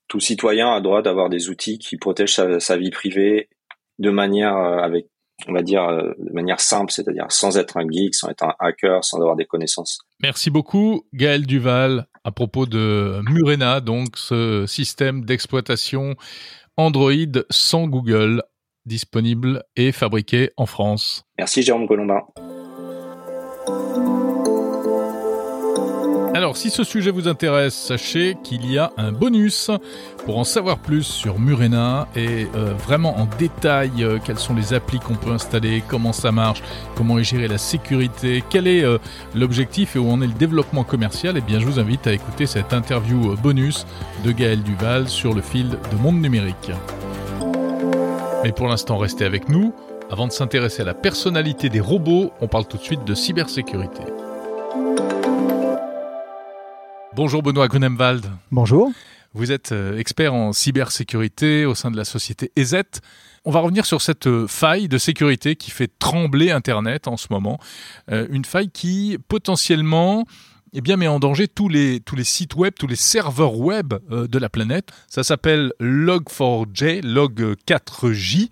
tout 0.09 0.21
citoyen 0.21 0.73
a 0.73 0.81
droit 0.81 1.03
d'avoir 1.03 1.29
des 1.29 1.51
outils 1.51 1.79
qui 1.79 1.99
protègent 1.99 2.35
sa, 2.35 2.61
sa 2.61 2.79
vie 2.79 2.91
privée 2.91 3.51
de 3.99 4.11
manière 4.11 4.57
avec 4.57 5.09
on 5.49 5.53
va 5.53 5.63
dire, 5.63 5.85
euh, 5.85 6.13
de 6.19 6.33
manière 6.33 6.61
simple, 6.61 6.93
c'est-à-dire 6.93 7.27
sans 7.29 7.57
être 7.59 7.77
un 7.77 7.87
geek, 7.89 8.15
sans 8.15 8.29
être 8.29 8.45
un 8.45 8.55
hacker, 8.59 9.05
sans 9.05 9.19
avoir 9.19 9.37
des 9.37 9.45
connaissances. 9.45 9.99
Merci 10.23 10.51
beaucoup, 10.51 11.07
Gaël 11.13 11.47
Duval, 11.47 12.07
à 12.25 12.31
propos 12.31 12.67
de 12.67 13.21
Murena, 13.29 13.81
donc 13.81 14.17
ce 14.17 14.65
système 14.67 15.25
d'exploitation 15.25 16.15
Android 16.77 17.13
sans 17.51 17.87
Google, 17.87 18.43
disponible 18.87 19.63
et 19.77 19.93
fabriqué 19.93 20.51
en 20.57 20.67
France. 20.67 21.25
Merci, 21.39 21.63
Jérôme 21.63 21.87
Colombin. 21.87 22.23
Alors, 26.55 26.63
si 26.63 26.71
ce 26.71 26.85
sujet 26.85 27.11
vous 27.11 27.27
intéresse, 27.27 27.75
sachez 27.75 28.37
qu'il 28.45 28.71
y 28.71 28.79
a 28.79 28.93
un 28.97 29.11
bonus 29.11 29.73
pour 30.25 30.39
en 30.39 30.45
savoir 30.45 30.79
plus 30.79 31.03
sur 31.03 31.41
Murena 31.41 32.07
et 32.15 32.47
euh, 32.55 32.75
vraiment 32.75 33.19
en 33.19 33.27
détail 33.41 33.91
euh, 33.99 34.21
quelles 34.25 34.39
sont 34.39 34.55
les 34.55 34.73
applis 34.73 35.01
qu'on 35.01 35.17
peut 35.17 35.33
installer, 35.33 35.83
comment 35.89 36.13
ça 36.13 36.31
marche, 36.31 36.63
comment 36.95 37.19
est 37.19 37.25
gérée 37.25 37.49
la 37.49 37.59
sécurité, 37.59 38.45
quel 38.51 38.69
est 38.69 38.85
euh, 38.85 38.99
l'objectif 39.35 39.97
et 39.97 39.99
où 39.99 40.09
en 40.09 40.23
est 40.23 40.29
le 40.29 40.33
développement 40.33 40.85
commercial. 40.85 41.35
Eh 41.37 41.41
bien, 41.41 41.59
je 41.59 41.67
vous 41.67 41.81
invite 41.81 42.07
à 42.07 42.13
écouter 42.13 42.47
cette 42.47 42.73
interview 42.73 43.35
bonus 43.43 43.85
de 44.25 44.31
Gaël 44.31 44.63
Duval 44.63 45.09
sur 45.09 45.35
le 45.35 45.43
fil 45.43 45.71
de 45.71 45.97
Monde 45.97 46.21
Numérique. 46.21 46.71
Mais 48.45 48.53
pour 48.53 48.69
l'instant, 48.69 48.97
restez 48.97 49.25
avec 49.25 49.49
nous. 49.49 49.75
Avant 50.09 50.29
de 50.29 50.33
s'intéresser 50.33 50.83
à 50.83 50.85
la 50.85 50.95
personnalité 50.95 51.69
des 51.69 51.81
robots, 51.81 52.31
on 52.41 52.47
parle 52.47 52.67
tout 52.67 52.77
de 52.77 52.83
suite 52.85 53.05
de 53.05 53.15
cybersécurité. 53.17 54.05
Bonjour 57.17 57.45
Benoît 57.45 57.69
Grunemwald. 57.69 58.27
Bonjour. 58.51 58.91
Vous 59.35 59.53
êtes 59.53 59.71
euh, 59.71 59.99
expert 59.99 60.35
en 60.35 60.53
cybersécurité 60.53 61.65
au 61.65 61.77
sein 61.77 61.93
de 61.93 61.97
la 61.97 62.05
société 62.05 62.51
EZ. 62.57 62.83
On 63.45 63.53
va 63.53 63.61
revenir 63.61 63.87
sur 63.87 64.03
cette 64.03 64.27
euh, 64.27 64.49
faille 64.49 64.89
de 64.89 64.99
sécurité 64.99 65.55
qui 65.55 65.71
fait 65.71 65.89
trembler 66.01 66.51
Internet 66.51 67.07
en 67.07 67.17
ce 67.17 67.29
moment. 67.31 67.61
Euh, 68.11 68.27
une 68.31 68.45
faille 68.45 68.69
qui 68.69 69.17
potentiellement 69.29 70.25
eh 70.73 70.81
bien, 70.81 70.97
met 70.97 71.07
en 71.07 71.21
danger 71.21 71.47
tous 71.47 71.69
les, 71.69 72.01
tous 72.01 72.17
les 72.17 72.25
sites 72.25 72.57
web, 72.57 72.75
tous 72.77 72.89
les 72.89 72.97
serveurs 72.97 73.57
web 73.59 73.95
de 74.11 74.39
la 74.41 74.49
planète. 74.49 74.91
Ça 75.07 75.23
s'appelle 75.23 75.73
Log4j, 75.79 77.03
Log4j. 77.03 78.49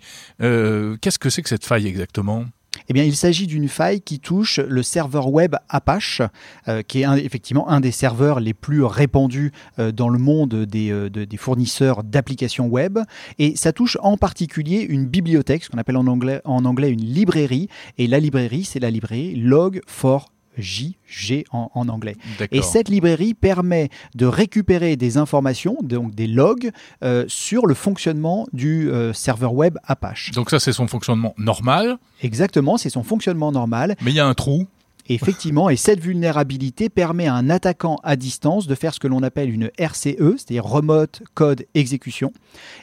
Qu'est-ce 1.01 1.19
que 1.19 1.29
c'est 1.29 1.41
que 1.41 1.49
cette 1.49 1.65
faille 1.65 1.85
exactement? 1.85 2.45
Eh 2.89 2.93
bien, 2.93 3.03
il 3.03 3.15
s'agit 3.15 3.47
d'une 3.47 3.67
faille 3.67 4.01
qui 4.01 4.19
touche 4.19 4.59
le 4.59 4.83
serveur 4.83 5.29
web 5.31 5.55
Apache, 5.69 6.21
euh, 6.67 6.81
qui 6.81 7.01
est 7.01 7.25
effectivement 7.25 7.69
un 7.69 7.79
des 7.79 7.91
serveurs 7.91 8.39
les 8.39 8.53
plus 8.53 8.83
répandus 8.83 9.51
euh, 9.79 9.91
dans 9.91 10.09
le 10.09 10.19
monde 10.19 10.65
des, 10.65 10.91
euh, 10.91 11.09
des 11.09 11.37
fournisseurs 11.37 12.03
d'applications 12.03 12.67
web. 12.67 12.99
Et 13.39 13.55
ça 13.55 13.73
touche 13.73 13.97
en 14.01 14.17
particulier 14.17 14.81
une 14.81 15.05
bibliothèque, 15.05 15.63
ce 15.63 15.69
qu'on 15.69 15.77
appelle 15.77 15.97
en 15.97 16.07
anglais, 16.07 16.41
en 16.45 16.65
anglais 16.65 16.89
une 16.89 17.03
librairie. 17.03 17.69
Et 17.97 18.07
la 18.07 18.19
librairie, 18.19 18.63
c'est 18.63 18.79
la 18.79 18.91
librairie 18.91 19.41
Log4 19.41 20.32
JG 20.57 21.45
en, 21.51 21.71
en 21.73 21.89
anglais. 21.89 22.15
Et 22.51 22.61
cette 22.61 22.89
librairie 22.89 23.33
permet 23.33 23.89
de 24.15 24.25
récupérer 24.25 24.95
des 24.95 25.17
informations, 25.17 25.77
donc 25.81 26.13
des 26.15 26.27
logs, 26.27 26.71
euh, 27.03 27.25
sur 27.27 27.65
le 27.65 27.73
fonctionnement 27.73 28.47
du 28.53 28.89
euh, 28.89 29.13
serveur 29.13 29.53
web 29.53 29.77
Apache. 29.85 30.31
Donc 30.31 30.49
ça, 30.49 30.59
c'est 30.59 30.73
son 30.73 30.87
fonctionnement 30.87 31.33
normal 31.37 31.97
Exactement, 32.21 32.77
c'est 32.77 32.89
son 32.89 33.03
fonctionnement 33.03 33.51
normal. 33.51 33.95
Mais 34.01 34.11
il 34.11 34.15
y 34.15 34.19
a 34.19 34.25
un 34.25 34.33
trou 34.33 34.67
Effectivement, 35.09 35.69
et 35.69 35.75
cette 35.75 35.99
vulnérabilité 35.99 36.89
permet 36.89 37.27
à 37.27 37.35
un 37.35 37.49
attaquant 37.49 37.99
à 38.03 38.15
distance 38.15 38.67
de 38.67 38.75
faire 38.75 38.93
ce 38.93 38.99
que 38.99 39.07
l'on 39.07 39.21
appelle 39.23 39.49
une 39.49 39.69
RCE, 39.77 40.37
c'est-à-dire 40.37 40.63
Remote 40.63 41.23
Code 41.33 41.65
Execution, 41.73 42.31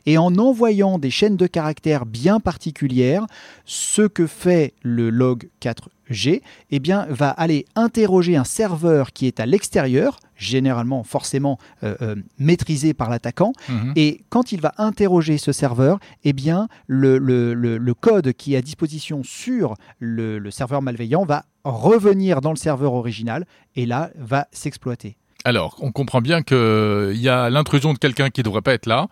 et 0.06 0.18
en 0.18 0.36
envoyant 0.36 0.98
des 0.98 1.10
chaînes 1.10 1.36
de 1.36 1.46
caractères 1.46 2.06
bien 2.06 2.40
particulières, 2.40 3.26
ce 3.64 4.02
que 4.02 4.26
fait 4.26 4.74
le 4.82 5.10
log 5.10 5.48
4 5.60 5.88
G, 6.10 6.42
eh 6.70 6.80
bien, 6.80 7.06
va 7.08 7.30
aller 7.30 7.66
interroger 7.76 8.36
un 8.36 8.44
serveur 8.44 9.12
qui 9.12 9.26
est 9.26 9.38
à 9.38 9.46
l'extérieur, 9.46 10.18
généralement 10.36 11.04
forcément 11.04 11.58
euh, 11.84 11.94
euh, 12.02 12.16
maîtrisé 12.38 12.94
par 12.94 13.10
l'attaquant. 13.10 13.52
Mhm. 13.68 13.92
Et 13.94 14.24
quand 14.28 14.50
il 14.52 14.60
va 14.60 14.74
interroger 14.76 15.38
ce 15.38 15.52
serveur, 15.52 16.00
eh 16.24 16.32
bien, 16.32 16.68
le, 16.88 17.18
le, 17.18 17.94
code 17.94 18.32
qui 18.32 18.54
est 18.54 18.56
à 18.56 18.62
disposition 18.62 19.22
sur 19.22 19.74
le 20.00 20.50
serveur 20.50 20.82
malveillant 20.82 21.24
va 21.24 21.44
revenir 21.64 22.40
dans 22.40 22.50
le 22.50 22.56
serveur 22.56 22.94
original 22.94 23.46
et 23.76 23.86
là 23.86 24.10
va 24.16 24.46
s'exploiter. 24.52 25.16
Alors, 25.44 25.76
on 25.80 25.90
comprend 25.90 26.20
bien 26.20 26.42
qu'il 26.42 26.56
euh, 26.56 27.14
y 27.14 27.28
a 27.28 27.48
l'intrusion 27.48 27.94
de 27.94 27.98
quelqu'un 27.98 28.28
qui 28.28 28.40
ne 28.40 28.44
devrait 28.44 28.60
pas 28.60 28.74
être 28.74 28.84
là 28.84 29.08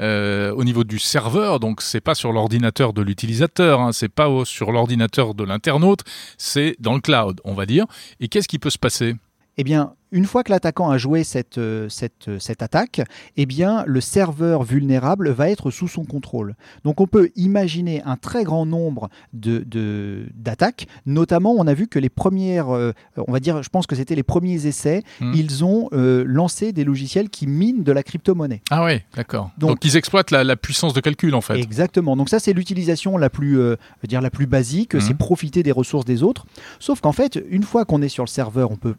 euh, 0.00 0.52
au 0.54 0.62
niveau 0.62 0.84
du 0.84 1.00
serveur, 1.00 1.58
donc 1.58 1.82
c'est 1.82 2.00
pas 2.00 2.14
sur 2.14 2.32
l'ordinateur 2.32 2.92
de 2.92 3.02
l'utilisateur, 3.02 3.80
hein, 3.80 3.90
c'est 3.92 4.08
pas 4.08 4.28
sur 4.44 4.70
l'ordinateur 4.70 5.34
de 5.34 5.42
l'internaute, 5.42 6.02
c'est 6.38 6.76
dans 6.78 6.94
le 6.94 7.00
cloud, 7.00 7.40
on 7.44 7.54
va 7.54 7.66
dire. 7.66 7.86
Et 8.20 8.28
qu'est-ce 8.28 8.46
qui 8.46 8.60
peut 8.60 8.70
se 8.70 8.78
passer? 8.78 9.16
Eh 9.56 9.64
bien, 9.64 9.94
une 10.12 10.26
fois 10.26 10.44
que 10.44 10.52
l'attaquant 10.52 10.90
a 10.90 10.98
joué 10.98 11.24
cette, 11.24 11.58
euh, 11.58 11.88
cette, 11.88 12.28
euh, 12.28 12.38
cette, 12.38 12.62
attaque, 12.62 13.00
eh 13.36 13.46
bien, 13.46 13.82
le 13.86 14.00
serveur 14.00 14.62
vulnérable 14.62 15.30
va 15.30 15.48
être 15.48 15.70
sous 15.70 15.88
son 15.88 16.04
contrôle. 16.04 16.54
Donc 16.84 17.00
on 17.00 17.06
peut 17.06 17.30
imaginer 17.34 18.02
un 18.04 18.16
très 18.16 18.44
grand 18.44 18.66
nombre 18.66 19.08
d'attaques. 19.32 19.68
De, 19.72 20.26
d'attaques. 20.34 20.86
Notamment, 21.06 21.54
on 21.56 21.66
a 21.66 21.72
vu 21.72 21.86
que 21.88 21.98
les 21.98 22.10
premières, 22.10 22.74
euh, 22.74 22.92
on 23.16 23.32
va 23.32 23.40
dire, 23.40 23.62
je 23.62 23.68
pense 23.70 23.86
que 23.86 23.96
c'était 23.96 24.14
les 24.14 24.22
premiers 24.22 24.66
essais, 24.66 25.02
hmm. 25.20 25.32
ils 25.34 25.64
ont 25.64 25.88
lancé 25.92 26.72
des 26.72 26.84
logiciels 26.84 27.30
qui 27.30 27.46
minent 27.46 27.82
de 27.82 27.92
la 27.92 28.02
crypto-monnaie. 28.02 28.60
Ah 28.70 28.84
oui, 28.84 29.00
d'accord. 29.16 29.50
Donc, 29.56 29.84
ils 29.84 29.96
exploitent 29.96 30.30
la, 30.30 30.56
puissance 30.56 30.92
de 30.92 31.00
calcul 31.00 31.34
en 31.34 31.40
fait. 31.40 31.58
Exactement. 31.58 32.16
Donc 32.16 32.28
ça, 32.28 32.38
c'est 32.38 32.52
l'utilisation 32.52 33.16
la 33.16 33.30
plus, 33.30 33.58
dire 34.06 34.20
la 34.20 34.30
plus 34.30 34.46
basique, 34.46 34.94
hmm. 34.94 35.00
c'est 35.00 35.14
profiter 35.14 35.62
des 35.62 35.72
ressources 35.72 36.04
des 36.04 36.22
autres. 36.22 36.44
Sauf 36.78 37.00
qu'en 37.00 37.12
fait, 37.12 37.42
une 37.48 37.62
fois 37.62 37.84
qu'on 37.86 38.02
est 38.02 38.08
sur 38.08 38.24
le 38.24 38.28
serveur, 38.28 38.70
on 38.70 38.76
peut 38.76 38.94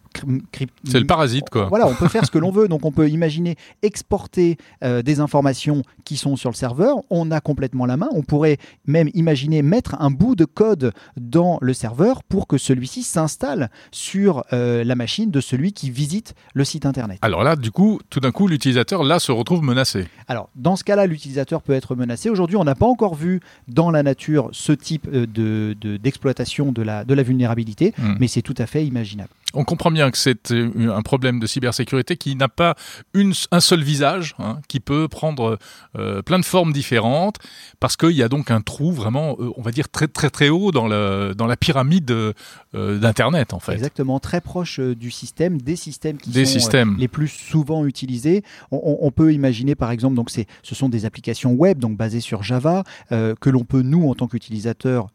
le 1.04 1.08
parasite, 1.08 1.50
quoi. 1.50 1.68
Voilà, 1.68 1.88
on 1.88 1.94
peut 1.94 2.08
faire 2.08 2.26
ce 2.26 2.32
que 2.32 2.38
l'on 2.40 2.52
veut. 2.52 2.68
Donc, 2.68 2.86
on 2.86 2.92
peut 2.92 3.10
imaginer 3.10 3.56
exporter 3.82 4.58
euh, 4.84 5.02
des 5.02 5.20
informations 5.20 5.84
qui 6.04 6.18
sont 6.18 6.36
sur 6.36 6.50
le 6.50 6.56
serveur. 6.56 6.98
On 7.10 7.32
a 7.32 7.40
complètement 7.42 7.86
la 7.86 7.98
main. 7.98 8.10
On 8.14 8.22
pourrait 8.24 8.58
même 8.88 9.10
imaginer 9.14 9.62
mettre 9.62 9.96
un 10.00 10.10
bout 10.12 10.36
de 10.36 10.46
code 10.46 10.92
dans 11.18 11.58
le 11.62 11.74
serveur 11.74 12.24
pour 12.24 12.48
que 12.48 12.58
celui-ci 12.58 13.04
s'installe 13.04 13.70
sur 13.92 14.44
euh, 14.54 14.84
la 14.84 14.96
machine 14.96 15.30
de 15.32 15.42
celui 15.42 15.74
qui 15.74 15.90
visite 15.92 16.34
le 16.54 16.64
site 16.66 16.86
internet. 16.86 17.20
Alors 17.22 17.44
là, 17.44 17.56
du 17.56 17.72
coup, 17.72 18.00
tout 18.10 18.20
d'un 18.20 18.32
coup, 18.32 18.48
l'utilisateur 18.48 19.04
là 19.04 19.20
se 19.20 19.32
retrouve 19.32 19.62
menacé. 19.64 20.08
Alors, 20.28 20.50
dans 20.56 20.76
ce 20.76 20.84
cas-là, 20.84 21.06
l'utilisateur 21.06 21.62
peut 21.62 21.74
être 21.74 21.96
menacé. 21.96 22.30
Aujourd'hui, 22.30 22.58
on 22.58 22.64
n'a 22.64 22.76
pas 22.76 22.86
encore 22.88 23.16
vu 23.16 23.40
dans 23.68 23.92
la 23.92 24.04
nature 24.04 24.50
ce 24.52 24.72
type 24.72 25.08
euh, 25.14 25.26
de, 25.28 25.76
d'exploitation 25.98 26.72
de, 26.72 26.82
la, 26.82 27.04
de 27.04 27.14
la 27.14 27.24
vulnérabilité, 27.24 27.94
Hmm. 27.98 28.16
mais 28.20 28.28
c'est 28.28 28.42
tout 28.42 28.56
à 28.58 28.66
fait 28.66 28.86
imaginable. 28.86 29.30
On 29.54 29.64
comprend 29.64 29.92
bien 29.92 30.10
que 30.12 30.18
c'est 30.18 30.52
euh, 30.52 30.96
un 30.96 31.02
problème 31.02 31.40
de 31.40 31.46
cybersécurité 31.48 32.18
qui 32.18 32.36
n'a 32.36 32.48
pas 32.48 32.76
une, 33.14 33.34
un 33.52 33.60
seul 33.60 33.84
visage, 33.84 34.36
hein, 34.40 34.60
qui 34.68 34.80
peut 34.80 35.08
prendre 35.08 35.60
euh, 35.98 36.22
plein 36.22 36.40
de 36.40 36.46
formes 36.46 36.74
différentes, 36.74 37.38
parce 37.80 37.96
qu'il 37.98 38.12
y 38.12 38.24
a 38.24 38.30
donc 38.30 38.50
un 38.52 38.62
trou 38.62 38.92
vraiment, 38.92 39.36
euh, 39.40 39.52
on 39.58 39.62
va 39.62 39.72
dire, 39.72 39.90
très 39.90 40.08
très 40.08 40.30
très 40.30 40.50
haut 40.50 40.72
dans, 40.72 40.88
le, 40.88 41.34
dans 41.38 41.46
la 41.48 41.56
pyramide 41.58 42.10
euh, 42.12 42.34
d'Internet, 42.74 43.54
en 43.54 43.60
fait. 43.60 43.74
Exactement, 43.74 44.20
très 44.20 44.42
proche 44.42 44.80
du 44.80 45.12
système, 45.12 45.62
des 45.62 45.76
systèmes 45.76 46.18
qui 46.18 46.32
Des 46.32 46.46
sont 46.46 46.58
euh, 46.76 46.86
les 46.98 47.08
plus 47.08 47.28
souvent 47.28 47.86
utilisés. 47.86 48.44
On, 48.72 48.78
on- 48.84 48.98
on 49.08 49.12
peut 49.12 49.34
imaginer 49.34 49.76
par 49.76 49.92
exemple, 49.92 50.16
donc 50.16 50.30
ce 50.32 50.76
sont 50.76 50.90
des 50.90 51.06
applications 51.06 51.54
web 51.54 51.78
donc 51.80 51.98
basées 51.98 52.22
sur 52.22 52.42
Java 52.42 52.84
que 53.10 53.50
l'on 53.50 53.64
peut 53.66 53.82
nous 53.82 54.10
en 54.10 54.16
tant 54.16 54.28
qu'utilisateurs 54.28 55.08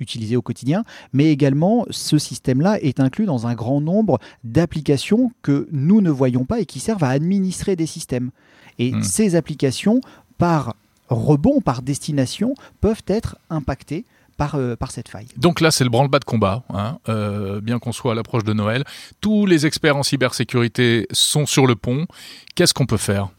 utiliser 0.00 0.36
au 0.36 0.42
quotidien, 0.42 0.82
mais 1.12 1.30
également 1.30 1.86
ce 1.90 2.18
système-là 2.18 2.78
est 2.82 3.00
inclus 3.00 3.24
dans 3.26 3.46
un 3.46 3.54
grand 3.54 3.77
nombre 3.80 4.18
d'applications 4.44 5.32
que 5.42 5.68
nous 5.72 6.00
ne 6.00 6.10
voyons 6.10 6.44
pas 6.44 6.60
et 6.60 6.66
qui 6.66 6.80
servent 6.80 7.04
à 7.04 7.10
administrer 7.10 7.76
des 7.76 7.86
systèmes. 7.86 8.30
Et 8.78 8.92
Hmm. 8.92 9.02
ces 9.02 9.34
applications, 9.34 10.00
par 10.38 10.74
rebond, 11.08 11.60
par 11.60 11.82
destination, 11.82 12.54
peuvent 12.80 13.02
être 13.06 13.36
impactées 13.50 14.04
par, 14.36 14.54
euh, 14.54 14.76
par 14.76 14.90
cette 14.92 15.08
faille. 15.08 15.26
Donc 15.36 15.60
là, 15.60 15.70
c'est 15.70 15.82
le 15.84 15.90
branle-bas 15.90 16.20
de 16.20 16.24
combat, 16.24 16.62
hein, 16.72 16.98
euh, 17.08 17.60
bien 17.60 17.78
qu'on 17.80 17.92
soit 17.92 18.12
à 18.12 18.14
l'approche 18.14 18.44
de 18.44 18.52
Noël. 18.52 18.84
Tous 19.20 19.46
les 19.46 19.66
experts 19.66 19.96
en 19.96 20.02
cybersécurité 20.04 21.06
sont 21.10 21.44
sur 21.44 21.66
le 21.66 21.74
pont. 21.74 22.06
Qu'est-ce 22.54 22.72
qu'on 22.72 22.86
peut 22.86 22.96
faire? 22.98 23.30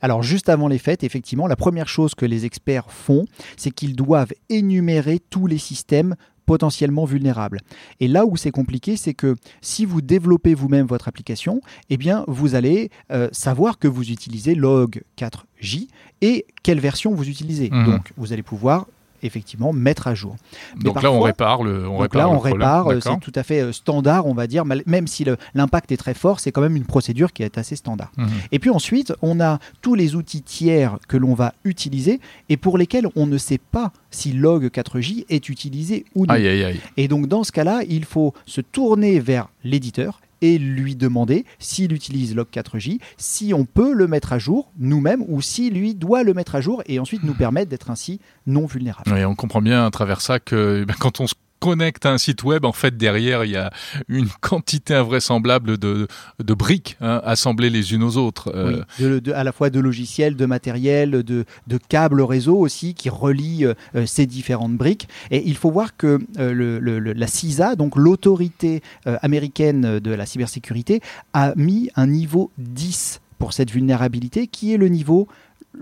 Alors 0.00 0.22
juste 0.22 0.48
avant 0.50 0.68
les 0.68 0.78
fêtes, 0.78 1.02
effectivement, 1.02 1.46
la 1.46 1.56
première 1.56 1.88
chose 1.88 2.14
que 2.14 2.26
les 2.26 2.44
experts 2.44 2.90
font, 2.90 3.24
c'est 3.56 3.70
qu'ils 3.70 3.96
doivent 3.96 4.32
énumérer 4.50 5.18
tous 5.30 5.46
les 5.46 5.58
systèmes 5.58 6.14
potentiellement 6.46 7.04
vulnérables. 7.04 7.60
Et 8.00 8.08
là 8.08 8.26
où 8.26 8.36
c'est 8.36 8.50
compliqué, 8.50 8.96
c'est 8.96 9.14
que 9.14 9.36
si 9.60 9.84
vous 9.84 10.00
développez 10.00 10.54
vous-même 10.54 10.86
votre 10.86 11.08
application, 11.08 11.60
eh 11.90 11.96
bien 11.96 12.24
vous 12.28 12.54
allez 12.54 12.90
euh, 13.10 13.28
savoir 13.32 13.78
que 13.78 13.88
vous 13.88 14.10
utilisez 14.10 14.54
log 14.54 15.02
4j 15.18 15.88
et 16.20 16.46
quelle 16.62 16.80
version 16.80 17.14
vous 17.14 17.28
utilisez. 17.28 17.70
Mhm. 17.70 17.84
Donc 17.86 18.12
vous 18.16 18.32
allez 18.32 18.42
pouvoir 18.42 18.86
effectivement 19.24 19.72
mettre 19.72 20.06
à 20.06 20.14
jour. 20.14 20.36
Mais 20.76 20.84
Donc 20.84 21.02
là, 21.02 21.10
on 21.10 21.20
répare 21.20 21.62
le, 21.62 21.88
on 21.88 21.92
Donc 21.92 22.02
répare 22.02 22.28
là, 22.28 22.28
on 22.28 22.38
répare, 22.38 22.88
euh, 22.88 23.00
c'est 23.00 23.18
tout 23.20 23.32
à 23.34 23.42
fait 23.42 23.60
euh, 23.60 23.72
standard, 23.72 24.26
on 24.26 24.34
va 24.34 24.46
dire, 24.46 24.64
même 24.64 25.06
si 25.06 25.24
l'impact 25.54 25.92
est 25.92 25.96
très 25.96 26.14
fort, 26.14 26.40
c'est 26.40 26.52
quand 26.52 26.60
même 26.60 26.76
une 26.76 26.84
procédure 26.84 27.32
qui 27.32 27.42
est 27.42 27.58
assez 27.58 27.76
standard. 27.76 28.12
Mhm. 28.16 28.28
Et 28.52 28.58
puis 28.58 28.70
ensuite, 28.70 29.12
on 29.22 29.40
a 29.40 29.58
tous 29.82 29.94
les 29.94 30.14
outils 30.14 30.42
tiers 30.42 30.98
que 31.08 31.16
l'on 31.16 31.34
va 31.34 31.54
utiliser 31.64 32.20
et 32.48 32.56
pour 32.56 32.78
lesquels 32.78 33.08
on 33.16 33.26
ne 33.26 33.38
sait 33.38 33.58
pas 33.58 33.92
si 34.10 34.32
log 34.32 34.66
4j 34.66 35.24
est 35.28 35.48
utilisé 35.48 36.04
ou 36.14 36.26
non. 36.26 36.34
Aïe, 36.34 36.46
aïe, 36.46 36.64
aïe. 36.64 36.80
Et 36.96 37.08
donc 37.08 37.26
dans 37.26 37.44
ce 37.44 37.52
cas-là, 37.52 37.82
il 37.88 38.04
faut 38.04 38.34
se 38.46 38.60
tourner 38.60 39.18
vers 39.20 39.48
l'éditeur 39.64 40.20
et 40.44 40.58
lui 40.58 40.94
demander 40.94 41.46
s'il 41.58 41.94
utilise 41.94 42.34
log 42.34 42.48
4j, 42.52 43.00
si 43.16 43.54
on 43.54 43.64
peut 43.64 43.94
le 43.94 44.06
mettre 44.06 44.34
à 44.34 44.38
jour 44.38 44.70
nous-mêmes 44.78 45.24
ou 45.26 45.40
si 45.40 45.70
lui 45.70 45.94
doit 45.94 46.22
le 46.22 46.34
mettre 46.34 46.54
à 46.54 46.60
jour 46.60 46.82
et 46.84 46.98
ensuite 46.98 47.22
nous 47.24 47.32
permettre 47.32 47.70
d'être 47.70 47.90
ainsi 47.90 48.20
non 48.46 48.66
vulnérable. 48.66 49.10
Oui, 49.10 49.24
on 49.24 49.34
comprend 49.34 49.62
bien 49.62 49.86
à 49.86 49.90
travers 49.90 50.20
ça 50.20 50.40
que 50.40 50.80
eh 50.82 50.84
ben, 50.84 50.94
quand 50.98 51.20
on 51.20 51.26
se 51.26 51.34
connecte 51.64 52.04
à 52.06 52.12
un 52.12 52.18
site 52.18 52.42
web, 52.44 52.64
en 52.64 52.72
fait, 52.72 52.96
derrière, 52.96 53.44
il 53.44 53.52
y 53.52 53.56
a 53.56 53.70
une 54.08 54.28
quantité 54.40 54.94
invraisemblable 54.94 55.78
de, 55.78 56.06
de 56.42 56.54
briques 56.54 56.96
hein, 57.00 57.20
assemblées 57.24 57.70
les 57.70 57.92
unes 57.94 58.02
aux 58.02 58.16
autres. 58.16 58.52
Euh, 58.54 58.82
Oui, 58.98 59.04
de- 59.04 59.18
de- 59.18 59.32
à 59.32 59.44
la 59.44 59.52
fois 59.52 59.70
de 59.70 59.80
logiciels, 59.80 60.36
de 60.36 60.46
matériel, 60.46 61.10
de, 61.22 61.44
de 61.66 61.78
câbles 61.78 62.20
réseau 62.22 62.56
aussi 62.58 62.94
qui 62.94 63.08
relient 63.08 63.64
euh, 63.66 63.74
euh, 63.96 64.06
ces 64.06 64.26
différentes 64.26 64.76
briques. 64.76 65.08
Et 65.30 65.42
il 65.48 65.56
faut 65.56 65.70
voir 65.70 65.96
que 65.96 66.18
euh, 66.38 66.52
le- 66.52 66.78
le- 66.78 66.98
le- 66.98 67.12
la 67.14 67.26
CISA, 67.26 67.76
donc 67.76 67.96
l'autorité 67.96 68.82
américaine 69.22 69.98
de 70.00 70.10
la 70.10 70.26
cybersécurité, 70.26 71.00
a 71.32 71.52
mis 71.56 71.90
un 71.96 72.06
niveau 72.06 72.50
10 72.58 73.20
pour 73.38 73.52
cette 73.52 73.70
vulnérabilité 73.70 74.46
qui 74.46 74.72
est 74.74 74.76
le 74.76 74.88
niveau 74.88 75.28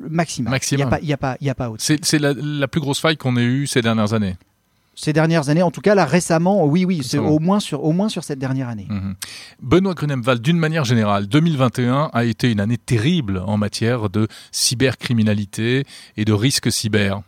maximal. 0.09 0.51
Maximum. 0.51 0.81
Il 0.81 0.85
n'y 0.85 0.87
a 0.87 0.90
pas, 0.90 1.01
il 1.03 1.09
y 1.09 1.12
a 1.12 1.16
pas, 1.16 1.37
il 1.40 1.47
y 1.47 1.51
a 1.51 1.55
pas 1.55 1.71
au-dessus. 1.71 1.87
C'est 1.87 2.05
c'est 2.05 2.18
la, 2.18 2.33
la 2.35 2.68
plus 2.68 2.81
grosse 2.81 3.01
faille 3.01 3.16
qu'on 3.16 3.37
ait 3.37 3.45
eue 3.45 3.66
ces 3.66 3.83
dernières 3.83 4.12
années. 4.14 4.37
Ces 4.94 5.12
dernières 5.14 5.48
années, 5.48 5.62
en 5.62 5.70
tout 5.70 5.81
cas 5.81 5.94
là 5.94 6.05
récemment, 6.05 6.66
oui, 6.66 6.85
oui, 6.85 7.00
c'est 7.02 7.18
au 7.18 7.38
moins 7.38 7.61
sur, 7.61 7.83
au 7.83 7.92
moins 7.92 8.11
sur 8.11 8.24
cette 8.24 8.38
dernière 8.38 8.68
année. 8.68 8.87
Mhm. 8.90 9.14
Benoît 9.62 9.94
Grunemwald, 9.94 10.42
d'une 10.42 10.59
manière 10.59 10.85
générale, 10.85 11.26
2021 11.28 12.11
a 12.12 12.24
été 12.24 12.50
une 12.50 12.61
année 12.61 12.76
terrible 12.76 13.42
en 13.46 13.57
matière 13.57 14.11
de 14.11 14.28
cybercriminalité 14.50 15.85
et 16.18 16.24
de 16.24 16.33
risques 16.33 16.70
cyber. 16.70 17.22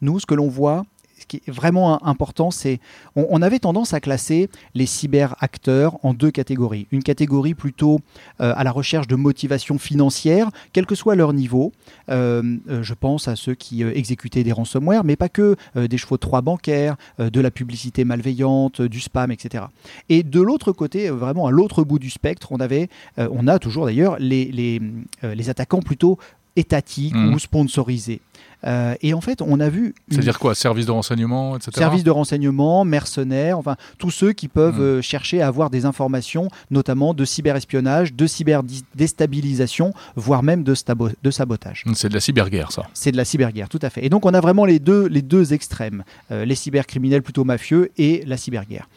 Nous, 0.00 0.20
ce 0.20 0.26
que 0.26 0.34
l'on 0.34 0.48
voit, 0.48 0.84
ce 1.28 1.38
qui 1.38 1.42
est 1.48 1.52
vraiment 1.52 2.04
important, 2.06 2.50
c'est 2.50 2.78
on, 3.16 3.26
on 3.30 3.42
avait 3.42 3.58
tendance 3.58 3.94
à 3.94 4.00
classer 4.00 4.48
les 4.74 4.86
cyberacteurs 4.86 5.98
en 6.04 6.14
deux 6.14 6.30
catégories. 6.30 6.86
Une 6.92 7.02
catégorie 7.02 7.54
plutôt 7.54 8.00
euh, 8.40 8.52
à 8.56 8.62
la 8.64 8.70
recherche 8.70 9.08
de 9.08 9.16
motivation 9.16 9.78
financière, 9.78 10.50
quel 10.72 10.86
que 10.86 10.94
soit 10.94 11.16
leur 11.16 11.32
niveau. 11.32 11.72
Euh, 12.10 12.56
euh, 12.68 12.82
je 12.82 12.94
pense 12.94 13.28
à 13.28 13.34
ceux 13.36 13.54
qui 13.54 13.82
exécutaient 13.82 14.44
des 14.44 14.52
ransomware, 14.52 15.04
mais 15.04 15.16
pas 15.16 15.28
que 15.28 15.56
des 15.74 15.98
chevaux 15.98 16.16
de 16.16 16.20
trois 16.20 16.42
bancaires, 16.42 16.96
de 17.18 17.40
la 17.40 17.50
publicité 17.50 18.04
malveillante, 18.04 18.82
du 18.82 19.00
spam, 19.00 19.30
etc. 19.30 19.64
Et 20.08 20.22
de 20.22 20.40
l'autre 20.40 20.72
côté, 20.72 21.10
vraiment 21.10 21.46
à 21.46 21.50
l'autre 21.50 21.82
bout 21.84 21.98
du 21.98 22.10
spectre, 22.10 22.48
on 22.52 22.60
avait, 22.60 22.88
on 23.16 23.48
a 23.48 23.58
toujours 23.58 23.86
d'ailleurs 23.86 24.16
les, 24.18 24.44
les, 24.46 24.80
les 25.22 25.50
attaquants 25.50 25.80
plutôt 25.80 26.18
étatiques 26.56 27.14
Mhm. 27.14 27.34
ou 27.34 27.38
sponsorisés. 27.38 28.20
Euh, 28.64 28.94
et 29.02 29.12
en 29.14 29.20
fait, 29.20 29.42
on 29.42 29.60
a 29.60 29.68
vu 29.68 29.94
une 30.08 30.14
C'est-à-dire 30.14 30.38
quoi 30.38 30.54
Service 30.54 30.86
de 30.86 30.90
renseignement, 30.90 31.56
etc. 31.56 31.72
Services 31.76 32.02
de 32.04 32.10
renseignement, 32.10 32.84
mercenaires, 32.84 33.58
enfin 33.58 33.76
tous 33.98 34.10
ceux 34.10 34.32
qui 34.32 34.48
peuvent 34.48 34.78
Mm. 34.78 34.82
euh, 34.82 35.02
chercher 35.02 35.42
à 35.42 35.46
avoir 35.46 35.70
des 35.70 35.84
informations, 35.84 36.48
notamment 36.70 37.14
de 37.14 37.24
cyberespionnage, 37.24 38.14
de 38.14 38.26
cyberdéstabilisation, 38.26 39.92
voire 40.16 40.42
même 40.42 40.62
de, 40.64 40.74
stabo- 40.74 41.10
de 41.22 41.30
sabotage. 41.30 41.84
C'est 41.94 42.08
de 42.08 42.14
la 42.14 42.20
cyberguerre, 42.20 42.72
ça. 42.72 42.86
C'est 42.94 43.12
de 43.12 43.16
la 43.16 43.24
cyberguerre, 43.24 43.68
tout 43.68 43.78
à 43.82 43.90
fait. 43.90 44.04
Et 44.04 44.08
donc 44.08 44.24
on 44.26 44.34
a 44.34 44.40
vraiment 44.40 44.64
les 44.64 44.78
deux, 44.78 45.06
les 45.06 45.22
deux 45.22 45.52
extrêmes, 45.52 46.04
euh, 46.30 46.44
les 46.44 46.54
cybercriminels 46.54 47.22
plutôt 47.22 47.44
mafieux 47.44 47.90
et 47.98 48.22
la 48.26 48.36
cyberguerre. 48.36 48.88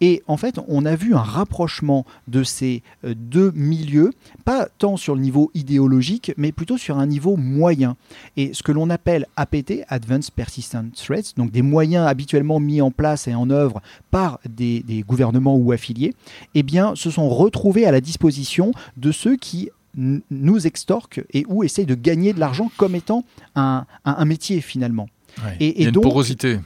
Et 0.00 0.22
en 0.28 0.36
fait, 0.36 0.60
on 0.68 0.86
a 0.86 0.94
vu 0.94 1.14
un 1.14 1.22
rapprochement 1.22 2.06
de 2.28 2.44
ces 2.44 2.82
deux 3.04 3.50
milieux, 3.56 4.12
pas 4.44 4.68
tant 4.78 4.96
sur 4.96 5.16
le 5.16 5.20
niveau 5.20 5.50
idéologique, 5.54 6.32
mais 6.36 6.52
plutôt 6.52 6.78
sur 6.78 6.98
un 6.98 7.06
niveau 7.06 7.36
moyen. 7.36 7.96
Et 8.36 8.54
ce 8.54 8.62
que 8.62 8.70
l'on 8.70 8.87
appelle 8.90 9.26
APT, 9.36 9.84
Advanced 9.88 10.32
Persistent 10.32 10.92
Threats, 10.94 11.32
donc 11.36 11.50
des 11.50 11.62
moyens 11.62 12.06
habituellement 12.06 12.60
mis 12.60 12.80
en 12.80 12.90
place 12.90 13.28
et 13.28 13.34
en 13.34 13.50
œuvre 13.50 13.80
par 14.10 14.38
des, 14.48 14.80
des 14.80 15.00
gouvernements 15.02 15.56
ou 15.56 15.72
affiliés, 15.72 16.14
eh 16.54 16.62
bien, 16.62 16.94
se 16.94 17.10
sont 17.10 17.28
retrouvés 17.28 17.86
à 17.86 17.90
la 17.92 18.00
disposition 18.00 18.72
de 18.96 19.12
ceux 19.12 19.36
qui 19.36 19.70
nous 19.96 20.66
extorquent 20.66 21.24
et 21.32 21.44
ou 21.48 21.64
essayent 21.64 21.86
de 21.86 21.94
gagner 21.96 22.32
de 22.32 22.38
l'argent 22.38 22.70
comme 22.76 22.94
étant 22.94 23.24
un, 23.56 23.84
un- 24.04 24.14
un 24.18 24.24
métier 24.24 24.60
finalement. 24.60 25.08
Ouais. 25.44 25.56
Et- 25.60 25.74
Il 25.78 25.82
y 25.82 25.84
a 25.86 25.88
une 25.88 25.94
donc- 25.94 26.04
porosité. 26.04 26.58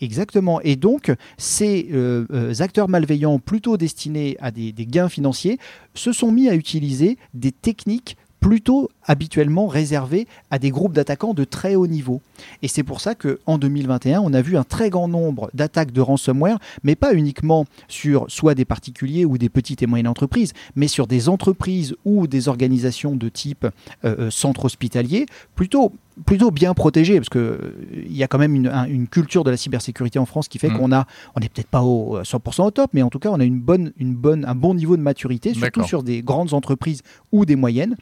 Exactement. 0.00 0.60
Et 0.60 0.76
donc, 0.76 1.12
ces 1.38 1.88
euh, 1.92 2.24
euh, 2.32 2.54
acteurs 2.60 2.88
malveillants 2.88 3.38
plutôt 3.40 3.76
destinés 3.76 4.36
à 4.40 4.50
des, 4.52 4.70
des 4.70 4.86
gains 4.86 5.08
financiers 5.08 5.58
se 5.94 6.12
sont 6.12 6.30
mis 6.30 6.48
à 6.48 6.54
utiliser 6.54 7.16
des 7.34 7.50
techniques 7.50 8.16
plutôt 8.40 8.90
habituellement 9.04 9.66
réservées 9.66 10.26
à 10.50 10.58
des 10.58 10.70
groupes 10.70 10.92
d'attaquants 10.92 11.34
de 11.34 11.44
très 11.44 11.74
haut 11.74 11.86
niveau. 11.86 12.20
Et 12.62 12.68
c'est 12.68 12.82
pour 12.82 13.00
ça 13.00 13.14
qu'en 13.14 13.58
2021, 13.58 14.20
on 14.20 14.32
a 14.32 14.42
vu 14.42 14.56
un 14.56 14.64
très 14.64 14.90
grand 14.90 15.08
nombre 15.08 15.50
d'attaques 15.54 15.92
de 15.92 16.00
ransomware, 16.00 16.58
mais 16.82 16.96
pas 16.96 17.14
uniquement 17.14 17.64
sur 17.88 18.26
soit 18.28 18.54
des 18.54 18.64
particuliers 18.64 19.24
ou 19.24 19.38
des 19.38 19.48
petites 19.48 19.82
et 19.82 19.86
moyennes 19.86 20.06
entreprises, 20.08 20.52
mais 20.76 20.88
sur 20.88 21.06
des 21.06 21.28
entreprises 21.28 21.94
ou 22.04 22.26
des 22.26 22.48
organisations 22.48 23.16
de 23.16 23.28
type 23.28 23.64
euh, 24.04 24.14
euh, 24.18 24.30
centre 24.30 24.64
hospitalier, 24.64 25.26
plutôt 25.54 25.92
plutôt 26.26 26.50
bien 26.50 26.74
protégées, 26.74 27.16
parce 27.18 27.28
que 27.28 27.38
euh, 27.38 27.58
il 28.04 28.16
y 28.16 28.24
a 28.24 28.26
quand 28.26 28.38
même 28.38 28.56
une, 28.56 28.66
un- 28.66 28.86
une 28.86 29.06
culture 29.06 29.44
de 29.44 29.50
la 29.52 29.56
cybersécurité 29.56 30.18
en 30.18 30.26
France 30.26 30.48
qui 30.48 30.58
fait 30.58 30.68
Mm. 30.68 30.76
qu'on 30.76 30.90
a, 30.92 31.06
on 31.36 31.40
n'est 31.40 31.48
peut-être 31.48 31.68
pas 31.68 31.82
au 31.82 32.16
euh, 32.16 32.22
100% 32.24 32.64
au 32.66 32.70
top, 32.72 32.90
mais 32.92 33.02
en 33.02 33.08
tout 33.08 33.20
cas 33.20 33.28
on 33.30 33.38
a 33.38 33.44
une 33.44 33.60
bonne, 33.60 33.92
une 33.98 34.14
bonne, 34.16 34.44
un 34.44 34.56
bon 34.56 34.74
niveau 34.74 34.96
de 34.96 35.02
maturité, 35.02 35.50
surtout 35.54 35.80
sur 35.86 36.02
des 36.02 36.22
grandes 36.22 36.54
entreprises 36.54 37.02
ou 37.30 37.44
des 37.44 37.54
moyennes. 37.54 37.94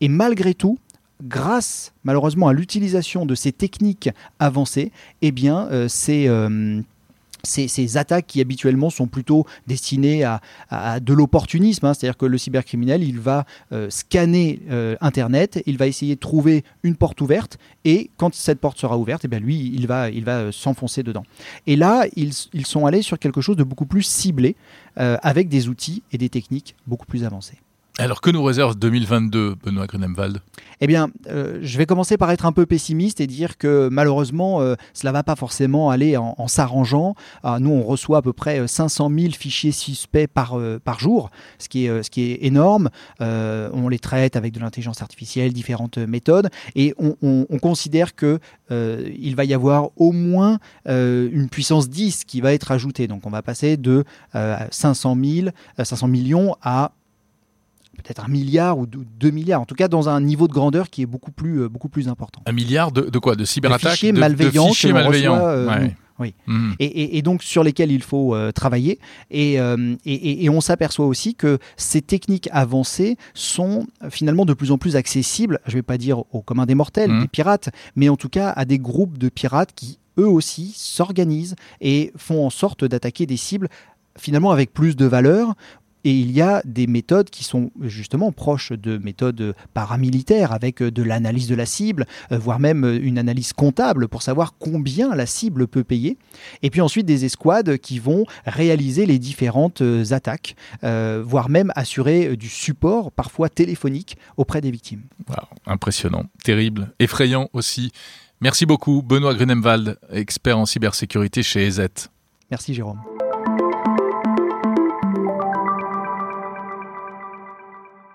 Et 0.00 0.08
malgré 0.08 0.54
tout, 0.54 0.78
grâce 1.22 1.92
malheureusement 2.04 2.48
à 2.48 2.52
l'utilisation 2.52 3.26
de 3.26 3.34
ces 3.34 3.52
techniques 3.52 4.10
avancées, 4.38 4.92
eh 5.22 5.32
euh, 5.44 5.88
ces, 5.88 6.28
euh, 6.28 6.80
ces, 7.42 7.96
attaques 7.96 8.26
qui 8.26 8.40
habituellement 8.40 8.90
sont 8.90 9.06
plutôt 9.06 9.46
destinées 9.66 10.24
à, 10.24 11.00
de 11.00 11.12
l'opportunisme, 11.12 11.86
hein. 11.86 11.94
c'est-à-dire 11.94 12.16
que 12.16 12.26
le 12.26 12.38
cybercriminel, 12.38 13.02
il 13.02 13.20
va 13.20 13.44
euh, 13.72 13.90
scanner 13.90 14.60
Internet, 15.00 15.62
il 15.66 15.76
va 15.76 15.86
essayer 15.86 16.14
de 16.14 16.20
trouver 16.20 16.64
une 16.82 16.96
porte 16.96 17.20
ouverte, 17.20 17.58
et 17.84 18.10
quand 18.16 18.34
cette 18.34 18.60
porte 18.60 18.78
sera 18.78 18.96
ouverte, 18.96 19.24
eh 19.24 19.28
bien 19.28 19.40
lui, 19.40 19.72
il 19.74 19.86
va, 19.86 20.52
s'enfoncer 20.52 21.02
dedans. 21.02 21.24
Et 21.66 21.76
là, 21.76 22.06
ils, 22.16 22.32
ils, 22.52 22.66
sont 22.66 22.86
allés 22.86 23.02
sur 23.02 23.18
quelque 23.18 23.40
chose 23.40 23.56
de 23.56 23.64
beaucoup 23.64 23.86
plus 23.86 24.02
ciblé, 24.02 24.56
avec 24.96 25.48
des 25.48 25.68
outils 25.68 26.02
et 26.12 26.18
des 26.18 26.28
techniques 26.28 26.76
beaucoup 26.86 27.06
plus 27.06 27.24
avancées. 27.24 27.58
Alors 27.96 28.20
que 28.20 28.28
nous 28.30 28.42
réserve 28.42 28.76
2022, 28.76 29.54
Benoît 29.62 29.86
Grunemwald 29.86 30.40
Eh 30.80 30.88
bien, 30.88 31.10
euh, 31.28 31.60
je 31.62 31.78
vais 31.78 31.86
commencer 31.86 32.16
par 32.16 32.28
être 32.32 32.44
un 32.44 32.50
peu 32.50 32.66
pessimiste 32.66 33.20
et 33.20 33.28
dire 33.28 33.56
que 33.56 33.88
malheureusement, 33.88 34.60
euh, 34.60 34.74
cela 34.94 35.12
va 35.12 35.22
pas 35.22 35.36
forcément 35.36 35.90
aller 35.90 36.16
en, 36.16 36.48
s'arrangeant. 36.48 37.14
Ah, 37.44 37.58
nous, 37.60 37.70
on 37.70 37.84
reçoit 37.84 38.18
à 38.18 38.22
peu 38.22 38.32
près 38.32 38.66
500 38.66 39.10
000 39.16 39.32
fichiers 39.34 39.70
suspects 39.70 40.26
par, 40.26 40.58
euh, 40.58 40.80
jour, 40.98 41.30
ce 41.60 41.68
qui 41.68 41.86
est, 41.86 42.02
ce 42.02 42.10
qui 42.10 42.32
est 42.32 42.44
énorme. 42.44 42.90
on 43.20 43.88
les 43.88 44.00
traite 44.00 44.34
avec 44.34 44.52
de 44.52 44.58
l'intelligence 44.58 45.00
artificielle, 45.00 45.52
différentes 45.52 45.98
méthodes, 45.98 46.50
et 46.74 46.94
on, 46.98 47.16
on 47.22 47.58
considère 47.58 48.16
que 48.16 48.40
il 48.70 49.36
va 49.36 49.44
y 49.44 49.54
avoir 49.54 49.90
au 49.96 50.10
moins 50.10 50.58
une 50.86 51.48
puissance 51.48 51.88
10 51.88 52.24
qui 52.24 52.40
va 52.40 52.52
être 52.54 52.72
ajoutée. 52.72 53.06
Donc, 53.06 53.24
on 53.24 53.30
va 53.30 53.42
passer 53.42 53.76
de 53.76 54.04
500 54.32 55.16
000, 55.22 55.48
500 55.78 56.08
millions 56.08 56.56
à 56.62 56.92
peut-être 57.94 58.24
un 58.24 58.28
milliard 58.28 58.78
ou 58.78 58.86
deux 58.86 59.30
milliards, 59.30 59.60
en 59.60 59.64
tout 59.64 59.74
cas 59.74 59.88
dans 59.88 60.08
un 60.08 60.20
niveau 60.20 60.48
de 60.48 60.52
grandeur 60.52 60.90
qui 60.90 61.02
est 61.02 61.06
beaucoup 61.06 61.32
plus, 61.32 61.62
euh, 61.62 61.68
beaucoup 61.68 61.88
plus 61.88 62.08
important. 62.08 62.42
Un 62.46 62.52
milliard 62.52 62.92
de, 62.92 63.18
quoi? 63.18 63.36
De 63.36 63.44
cyberattaques? 63.44 63.84
De 63.84 63.90
fichiers 63.90 64.12
malveillants. 64.12 64.68
De 64.68 64.74
fichiers 64.74 64.92
malveillants. 64.92 65.36
Euh, 65.36 65.88
oui. 66.20 66.34
Et, 66.78 67.22
donc 67.22 67.42
sur 67.42 67.64
lesquels 67.64 67.90
il 67.90 68.02
faut 68.02 68.34
euh, 68.34 68.52
travailler. 68.52 69.00
Et, 69.30 69.54
et, 70.04 70.48
on 70.48 70.60
s'aperçoit 70.60 71.06
aussi 71.06 71.34
que 71.34 71.58
ces 71.76 72.02
techniques 72.02 72.48
avancées 72.52 73.16
sont 73.34 73.86
finalement 74.10 74.44
de 74.44 74.54
plus 74.54 74.70
en 74.70 74.78
plus 74.78 74.96
accessibles, 74.96 75.58
je 75.66 75.72
ne 75.72 75.78
vais 75.78 75.82
pas 75.82 75.98
dire 75.98 76.22
aux 76.32 76.42
communs 76.42 76.66
des 76.66 76.76
mortels, 76.76 77.10
hmm. 77.10 77.22
des 77.22 77.28
pirates, 77.28 77.70
mais 77.96 78.08
en 78.08 78.16
tout 78.16 78.28
cas 78.28 78.50
à 78.50 78.64
des 78.64 78.78
groupes 78.78 79.18
de 79.18 79.28
pirates 79.28 79.72
qui 79.74 79.98
eux 80.18 80.28
aussi 80.28 80.72
s'organisent 80.76 81.56
et 81.80 82.12
font 82.16 82.46
en 82.46 82.50
sorte 82.50 82.84
d'attaquer 82.84 83.26
des 83.26 83.36
cibles 83.36 83.68
finalement 84.16 84.52
avec 84.52 84.72
plus 84.72 84.96
de 84.96 85.06
valeur 85.06 85.54
et 86.04 86.10
il 86.10 86.30
y 86.30 86.42
a 86.42 86.62
des 86.64 86.86
méthodes 86.86 87.30
qui 87.30 87.44
sont 87.44 87.70
justement 87.80 88.30
proches 88.30 88.72
de 88.72 88.98
méthodes 88.98 89.54
paramilitaires, 89.72 90.52
avec 90.52 90.82
euh, 90.82 90.90
de 90.90 91.02
l'analyse 91.02 91.48
de 91.48 91.54
la 91.54 91.66
cible, 91.66 92.06
euh, 92.30 92.38
voire 92.38 92.60
même 92.60 92.84
euh, 92.84 92.98
une 93.02 93.18
analyse 93.18 93.52
comptable 93.52 94.08
pour 94.08 94.22
savoir 94.22 94.54
combien 94.58 95.14
la 95.14 95.26
cible 95.26 95.66
peut 95.66 95.84
payer. 95.84 96.18
Et 96.62 96.70
puis 96.70 96.80
ensuite 96.80 97.06
des 97.06 97.24
escouades 97.24 97.78
qui 97.78 97.98
vont 97.98 98.24
réaliser 98.46 99.06
les 99.06 99.18
différentes 99.18 99.82
attaques, 100.10 100.56
voire 100.82 101.48
même 101.48 101.72
assurer 101.74 102.36
du 102.36 102.48
support, 102.48 103.10
parfois 103.12 103.48
téléphonique, 103.48 104.16
auprès 104.36 104.60
des 104.60 104.70
victimes. 104.70 105.02
impressionnant, 105.66 106.24
terrible, 106.42 106.92
effrayant 106.98 107.48
aussi. 107.52 107.92
Merci 108.40 108.66
beaucoup, 108.66 109.02
Benoît 109.02 109.34
Grunemwald, 109.34 109.98
expert 110.10 110.58
en 110.58 110.66
cybersécurité 110.66 111.42
chez 111.42 111.66
EZ. 111.66 111.88
Merci 112.50 112.74
Jérôme. 112.74 113.00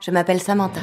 Je 0.02 0.12
m'appelle 0.12 0.42
Samantha. 0.42 0.80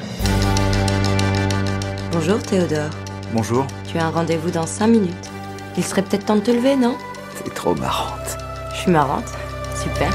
Bonjour 2.13 2.43
Théodore. 2.43 2.91
Bonjour. 3.33 3.67
Tu 3.91 3.97
as 3.97 4.05
un 4.05 4.11
rendez-vous 4.11 4.51
dans 4.51 4.67
5 4.67 4.89
minutes. 4.89 5.31
Il 5.79 5.85
serait 5.85 6.03
peut-être 6.03 6.27
temps 6.27 6.37
de 6.37 6.43
te 6.43 6.51
lever, 6.51 6.77
non? 6.77 6.97
T'es 7.43 7.51
trop 7.51 7.75
marrante. 7.75 8.37
Je 8.75 8.81
suis 8.81 8.91
marrante. 8.91 9.33
Super. 9.75 10.11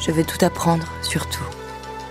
Je 0.00 0.10
veux 0.10 0.24
tout 0.24 0.44
apprendre, 0.44 0.86
surtout. 1.02 1.44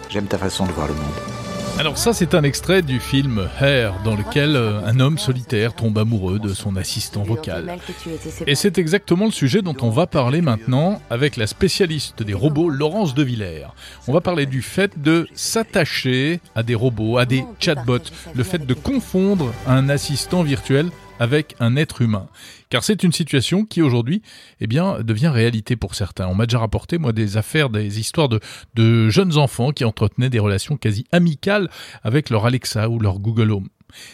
J'aime 0.09 0.25
ta 0.25 0.39
façon 0.39 0.65
de 0.65 0.71
voir 0.71 0.87
le 0.87 0.95
monde. 0.95 1.36
Alors 1.79 1.97
ça, 1.97 2.11
c'est 2.11 2.33
un 2.33 2.41
extrait 2.43 2.81
du 2.81 2.99
film 2.99 3.47
Hair, 3.61 3.93
dans 4.03 4.15
lequel 4.15 4.55
euh, 4.55 4.81
un 4.83 4.99
homme 4.99 5.19
solitaire 5.19 5.75
tombe 5.75 5.97
amoureux 5.99 6.39
de 6.39 6.53
son 6.53 6.75
assistant 6.75 7.21
vocal. 7.21 7.77
Et 8.47 8.55
c'est 8.55 8.79
exactement 8.79 9.25
le 9.25 9.31
sujet 9.31 9.61
dont 9.61 9.75
on 9.81 9.91
va 9.91 10.07
parler 10.07 10.41
maintenant 10.41 10.99
avec 11.11 11.37
la 11.37 11.45
spécialiste 11.45 12.23
des 12.23 12.33
robots, 12.33 12.69
Laurence 12.69 13.13
de 13.13 13.21
Villers. 13.21 13.67
On 14.07 14.13
va 14.13 14.21
parler 14.21 14.47
du 14.47 14.63
fait 14.63 14.99
de 14.99 15.27
s'attacher 15.35 16.39
à 16.55 16.63
des 16.63 16.75
robots, 16.75 17.17
à 17.17 17.25
des 17.25 17.43
chatbots, 17.59 18.09
le 18.33 18.43
fait 18.43 18.65
de 18.65 18.73
confondre 18.73 19.53
un 19.67 19.89
assistant 19.89 20.41
virtuel 20.41 20.89
avec 21.19 21.55
un 21.59 21.75
être 21.75 22.01
humain. 22.01 22.27
Car 22.69 22.83
c'est 22.83 23.03
une 23.03 23.11
situation 23.11 23.65
qui 23.65 23.81
aujourd'hui 23.81 24.21
eh 24.59 24.67
bien, 24.67 24.99
devient 25.01 25.29
réalité 25.29 25.75
pour 25.75 25.95
certains. 25.95 26.27
On 26.27 26.35
m'a 26.35 26.45
déjà 26.45 26.59
rapporté, 26.59 26.97
moi, 26.97 27.13
des 27.13 27.37
affaires, 27.37 27.69
des 27.69 27.99
histoires 27.99 28.29
de, 28.29 28.39
de 28.75 29.09
jeunes 29.09 29.37
enfants 29.37 29.71
qui 29.71 29.85
entretenaient 29.85 30.29
des 30.29 30.39
relations 30.39 30.77
quasi 30.77 31.05
amicales 31.11 31.69
avec 32.03 32.29
leur 32.29 32.45
Alexa 32.45 32.89
ou 32.89 32.99
leur 32.99 33.19
Google 33.19 33.51
Home. 33.51 33.67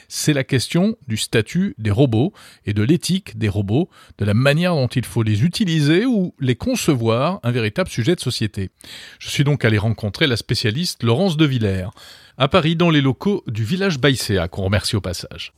C'est 0.07 0.33
la 0.33 0.43
question 0.43 0.95
du 1.07 1.17
statut 1.17 1.75
des 1.77 1.91
robots 1.91 2.33
et 2.65 2.73
de 2.73 2.83
l'éthique 2.83 3.37
des 3.37 3.49
robots, 3.49 3.89
de 4.17 4.25
la 4.25 4.33
manière 4.33 4.75
dont 4.75 4.87
il 4.87 5.05
faut 5.05 5.23
les 5.23 5.43
utiliser 5.43 6.05
ou 6.05 6.33
les 6.39 6.55
concevoir, 6.55 7.39
un 7.43 7.51
véritable 7.51 7.89
sujet 7.89 8.15
de 8.15 8.21
société. 8.21 8.69
Je 9.19 9.29
suis 9.29 9.43
donc 9.43 9.65
allé 9.65 9.77
rencontrer 9.77 10.27
la 10.27 10.37
spécialiste 10.37 11.03
Laurence 11.03 11.37
de 11.37 11.45
Villers, 11.45 11.89
à 12.37 12.47
Paris 12.47 12.75
dans 12.75 12.89
les 12.89 13.01
locaux 13.01 13.43
du 13.47 13.63
village 13.63 13.99
Baïséa, 13.99 14.47
qu'on 14.47 14.63
remercie 14.63 14.95
au 14.95 15.01
passage. 15.01 15.53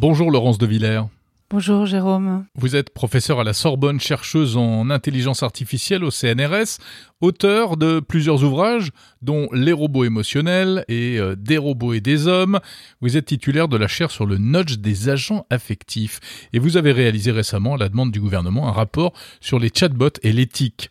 Bonjour 0.00 0.30
Laurence 0.30 0.56
de 0.56 0.64
Villers. 0.64 1.02
Bonjour 1.50 1.84
Jérôme. 1.84 2.46
Vous 2.54 2.74
êtes 2.74 2.88
professeur 2.88 3.38
à 3.38 3.44
la 3.44 3.52
Sorbonne, 3.52 4.00
chercheuse 4.00 4.56
en 4.56 4.88
intelligence 4.88 5.42
artificielle 5.42 6.04
au 6.04 6.10
CNRS, 6.10 6.78
auteur 7.20 7.76
de 7.76 8.00
plusieurs 8.00 8.42
ouvrages, 8.42 8.92
dont 9.20 9.46
Les 9.52 9.72
robots 9.72 10.04
émotionnels 10.04 10.86
et 10.88 11.18
euh, 11.18 11.36
Des 11.36 11.58
robots 11.58 11.92
et 11.92 12.00
des 12.00 12.28
hommes. 12.28 12.60
Vous 13.02 13.18
êtes 13.18 13.26
titulaire 13.26 13.68
de 13.68 13.76
la 13.76 13.88
chaire 13.88 14.10
sur 14.10 14.24
le 14.24 14.38
nudge 14.38 14.78
des 14.78 15.10
agents 15.10 15.44
affectifs 15.50 16.48
et 16.54 16.58
vous 16.58 16.78
avez 16.78 16.92
réalisé 16.92 17.30
récemment, 17.30 17.74
à 17.74 17.76
la 17.76 17.90
demande 17.90 18.10
du 18.10 18.22
gouvernement, 18.22 18.68
un 18.68 18.72
rapport 18.72 19.12
sur 19.42 19.58
les 19.58 19.68
chatbots 19.68 20.18
et 20.22 20.32
l'éthique. 20.32 20.88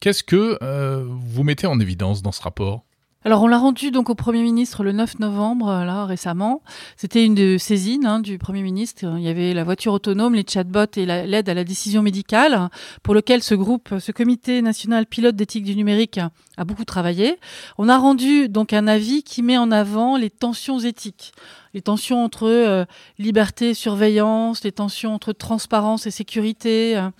Qu'est-ce 0.00 0.22
que 0.22 0.58
euh, 0.62 1.06
vous 1.08 1.44
mettez 1.44 1.66
en 1.66 1.80
évidence 1.80 2.20
dans 2.20 2.32
ce 2.32 2.42
rapport? 2.42 2.84
Alors 3.22 3.42
on 3.42 3.48
l'a 3.48 3.58
rendu 3.58 3.90
donc 3.90 4.08
au 4.08 4.14
Premier 4.14 4.40
ministre 4.42 4.82
le 4.82 4.92
9 4.92 5.18
novembre, 5.18 5.66
là 5.84 6.06
récemment. 6.06 6.62
C'était 6.96 7.22
une 7.22 7.34
de 7.34 7.58
saisines 7.58 8.06
hein, 8.06 8.18
du 8.18 8.38
Premier 8.38 8.62
ministre. 8.62 9.04
Il 9.18 9.22
y 9.22 9.28
avait 9.28 9.52
la 9.52 9.62
voiture 9.62 9.92
autonome, 9.92 10.34
les 10.34 10.44
chatbots 10.48 10.96
et 10.96 11.04
l'aide 11.04 11.50
à 11.50 11.52
la 11.52 11.64
décision 11.64 12.00
médicale, 12.00 12.70
pour 13.02 13.12
lequel 13.12 13.42
ce 13.42 13.54
groupe, 13.54 13.98
ce 13.98 14.10
comité 14.10 14.62
national 14.62 15.04
pilote 15.04 15.36
d'éthique 15.36 15.64
du 15.64 15.76
numérique 15.76 16.18
a 16.56 16.64
beaucoup 16.64 16.86
travaillé. 16.86 17.38
On 17.76 17.90
a 17.90 17.98
rendu 17.98 18.48
donc 18.48 18.72
un 18.72 18.86
avis 18.86 19.22
qui 19.22 19.42
met 19.42 19.58
en 19.58 19.70
avant 19.70 20.16
les 20.16 20.30
tensions 20.30 20.78
éthiques 20.78 21.32
les 21.74 21.82
tensions 21.82 22.24
entre 22.24 22.48
euh, 22.48 22.84
liberté 23.18 23.70
et 23.70 23.74
surveillance, 23.74 24.64
les 24.64 24.72
tensions 24.72 25.14
entre 25.14 25.32
transparence 25.32 26.06
et 26.06 26.10
sécurité, 26.10 26.96
euh, 26.96 27.10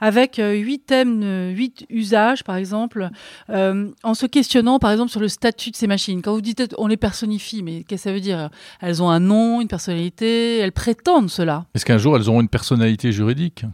avec 0.00 0.38
euh, 0.38 0.52
huit 0.52 0.80
thèmes, 0.80 1.52
huit 1.54 1.86
usages, 1.90 2.44
par 2.44 2.56
exemple, 2.56 3.10
en 3.48 4.14
se 4.14 4.26
questionnant, 4.26 4.78
par 4.78 4.92
exemple, 4.92 5.10
sur 5.10 5.20
le 5.20 5.28
statut 5.28 5.70
de 5.70 5.76
ces 5.76 5.86
machines. 5.86 6.22
Quand 6.22 6.34
vous 6.34 6.40
dites 6.40 6.74
on 6.78 6.86
les 6.86 6.96
personnifie, 6.96 7.62
mais 7.62 7.84
qu'est-ce 7.84 8.04
que 8.04 8.10
ça 8.10 8.12
veut 8.12 8.20
dire? 8.20 8.50
Elles 8.80 9.02
ont 9.02 9.10
un 9.10 9.20
nom, 9.20 9.60
une 9.60 9.68
personnalité, 9.68 10.58
elles 10.58 10.72
prétendent 10.72 11.30
cela. 11.30 11.66
Est-ce 11.74 11.84
qu'un 11.84 11.98
jour 11.98 12.16
elles 12.16 12.28
auront 12.28 12.40
une 12.40 12.48
personnalité 12.48 13.12
juridique? 13.12 13.64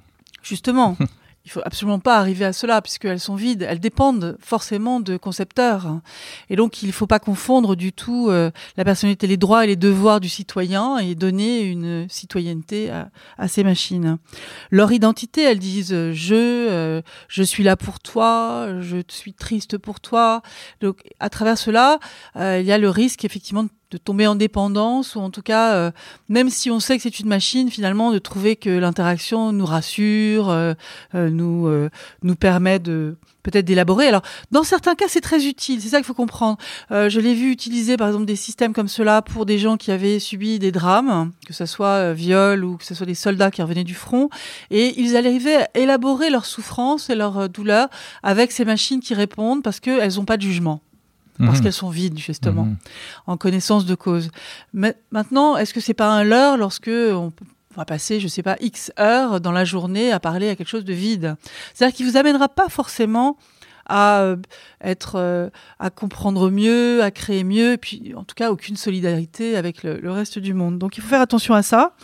Justement. 0.42 0.96
il 1.44 1.50
faut 1.50 1.60
absolument 1.64 1.98
pas 1.98 2.18
arriver 2.18 2.44
à 2.44 2.52
cela 2.52 2.80
puisqu'elles 2.80 3.20
sont 3.20 3.34
vides. 3.34 3.66
Elles 3.68 3.80
dépendent 3.80 4.36
forcément 4.40 5.00
de 5.00 5.18
concepteurs. 5.18 6.00
Et 6.48 6.56
donc, 6.56 6.82
il 6.82 6.86
ne 6.86 6.92
faut 6.92 7.06
pas 7.06 7.18
confondre 7.18 7.76
du 7.76 7.92
tout 7.92 8.28
euh, 8.30 8.50
la 8.76 8.84
personnalité, 8.84 9.26
les 9.26 9.36
droits 9.36 9.64
et 9.64 9.66
les 9.66 9.76
devoirs 9.76 10.20
du 10.20 10.30
citoyen 10.30 10.98
et 10.98 11.14
donner 11.14 11.62
une 11.62 12.08
citoyenneté 12.08 12.90
à, 12.90 13.48
ces 13.48 13.62
machines. 13.62 14.18
Leur 14.70 14.92
identité, 14.92 15.42
elles 15.42 15.58
disent 15.58 16.12
je, 16.12 16.34
euh, 16.34 17.02
je 17.28 17.42
suis 17.42 17.62
là 17.62 17.76
pour 17.76 18.00
toi, 18.00 18.80
je 18.80 18.98
suis 19.08 19.34
triste 19.34 19.76
pour 19.76 20.00
toi. 20.00 20.40
Donc, 20.80 21.02
à 21.20 21.28
travers 21.28 21.58
cela, 21.58 21.98
euh, 22.36 22.58
il 22.60 22.66
y 22.66 22.72
a 22.72 22.78
le 22.78 22.88
risque 22.88 23.24
effectivement 23.24 23.64
de 23.64 23.70
de 23.94 23.98
tomber 23.98 24.26
en 24.26 24.34
dépendance 24.34 25.14
ou 25.14 25.20
en 25.20 25.30
tout 25.30 25.40
cas, 25.40 25.74
euh, 25.74 25.90
même 26.28 26.50
si 26.50 26.68
on 26.68 26.80
sait 26.80 26.96
que 26.96 27.02
c'est 27.04 27.20
une 27.20 27.28
machine, 27.28 27.70
finalement, 27.70 28.10
de 28.10 28.18
trouver 28.18 28.56
que 28.56 28.70
l'interaction 28.70 29.52
nous 29.52 29.64
rassure, 29.64 30.50
euh, 30.50 30.74
euh, 31.14 31.30
nous 31.30 31.70
nous 32.22 32.34
permet 32.34 32.80
de 32.80 33.16
peut-être 33.44 33.64
d'élaborer. 33.64 34.08
Alors, 34.08 34.22
dans 34.50 34.64
certains 34.64 34.96
cas, 34.96 35.04
c'est 35.06 35.20
très 35.20 35.46
utile. 35.46 35.80
C'est 35.80 35.90
ça 35.90 35.98
qu'il 35.98 36.06
faut 36.06 36.14
comprendre. 36.14 36.58
je 36.90 37.20
l'ai 37.20 37.34
vu 37.34 37.52
utiliser, 37.52 37.96
par 37.96 38.08
exemple, 38.08 38.24
des 38.24 38.36
systèmes 38.36 38.72
comme 38.72 38.88
cela 38.88 39.22
pour 39.22 39.46
des 39.46 39.58
gens 39.58 39.76
qui 39.76 39.92
avaient 39.92 40.18
subi 40.18 40.58
des 40.58 40.72
drames, 40.72 41.30
que 41.46 41.52
ce 41.52 41.66
soit 41.66 42.12
viol 42.14 42.64
ou 42.64 42.76
que 42.76 42.84
ce 42.84 42.94
soit 42.94 43.06
des 43.06 43.14
soldats 43.14 43.50
qui 43.50 43.62
revenaient 43.62 43.84
du 43.84 43.94
front, 43.94 44.28
et 44.70 44.98
ils 45.00 45.16
arrivaient 45.16 45.56
à 45.56 45.68
élaborer 45.74 46.30
leur 46.30 46.46
souffrance 46.46 47.10
et 47.10 47.14
leur 47.14 47.48
douleur 47.48 47.88
avec 48.22 48.50
ces 48.50 48.64
machines 48.64 49.00
qui 49.00 49.14
répondent 49.14 49.62
parce 49.62 49.78
qu'elles 49.78 50.14
n'ont 50.16 50.24
pas 50.24 50.36
de 50.36 50.42
jugement 50.42 50.80
parce 51.38 51.58
mhm. 51.58 51.64
qu'elles 51.64 51.72
sont 51.72 51.90
vides 51.90 52.18
justement, 52.18 52.64
mhm. 52.64 52.76
en 53.26 53.36
connaissance 53.36 53.86
de 53.86 53.94
cause. 53.94 54.30
Mais 54.72 54.96
maintenant, 55.10 55.56
est-ce 55.56 55.74
que 55.74 55.80
c'est 55.80 55.94
pas 55.94 56.08
un 56.08 56.24
leurre 56.24 56.56
lorsque 56.56 56.88
on 56.88 57.32
va 57.76 57.84
passer, 57.84 58.20
je 58.20 58.28
sais 58.28 58.42
pas, 58.42 58.56
X 58.60 58.92
heures 59.00 59.40
dans 59.40 59.52
la 59.52 59.64
journée 59.64 60.12
à 60.12 60.20
parler 60.20 60.48
à 60.48 60.56
quelque 60.56 60.68
chose 60.68 60.84
de 60.84 60.92
vide? 60.92 61.36
C'est-à-dire 61.72 61.96
qu'il 61.96 62.06
vous 62.06 62.16
amènera 62.16 62.48
pas 62.48 62.68
forcément 62.68 63.36
à 63.86 64.20
euh, 64.20 64.36
être, 64.82 65.16
euh, 65.16 65.50
à 65.78 65.90
comprendre 65.90 66.50
mieux, 66.50 67.02
à 67.02 67.10
créer 67.10 67.44
mieux, 67.44 67.72
et 67.72 67.76
puis 67.76 68.14
en 68.16 68.24
tout 68.24 68.34
cas 68.34 68.50
aucune 68.50 68.76
solidarité 68.76 69.56
avec 69.56 69.82
le, 69.82 69.98
le, 69.98 70.10
reste 70.10 70.38
du 70.38 70.54
monde. 70.54 70.78
Donc 70.78 70.96
il 70.96 71.02
faut 71.02 71.08
faire 71.08 71.20
attention 71.20 71.54
à 71.54 71.62
ça. 71.62 71.94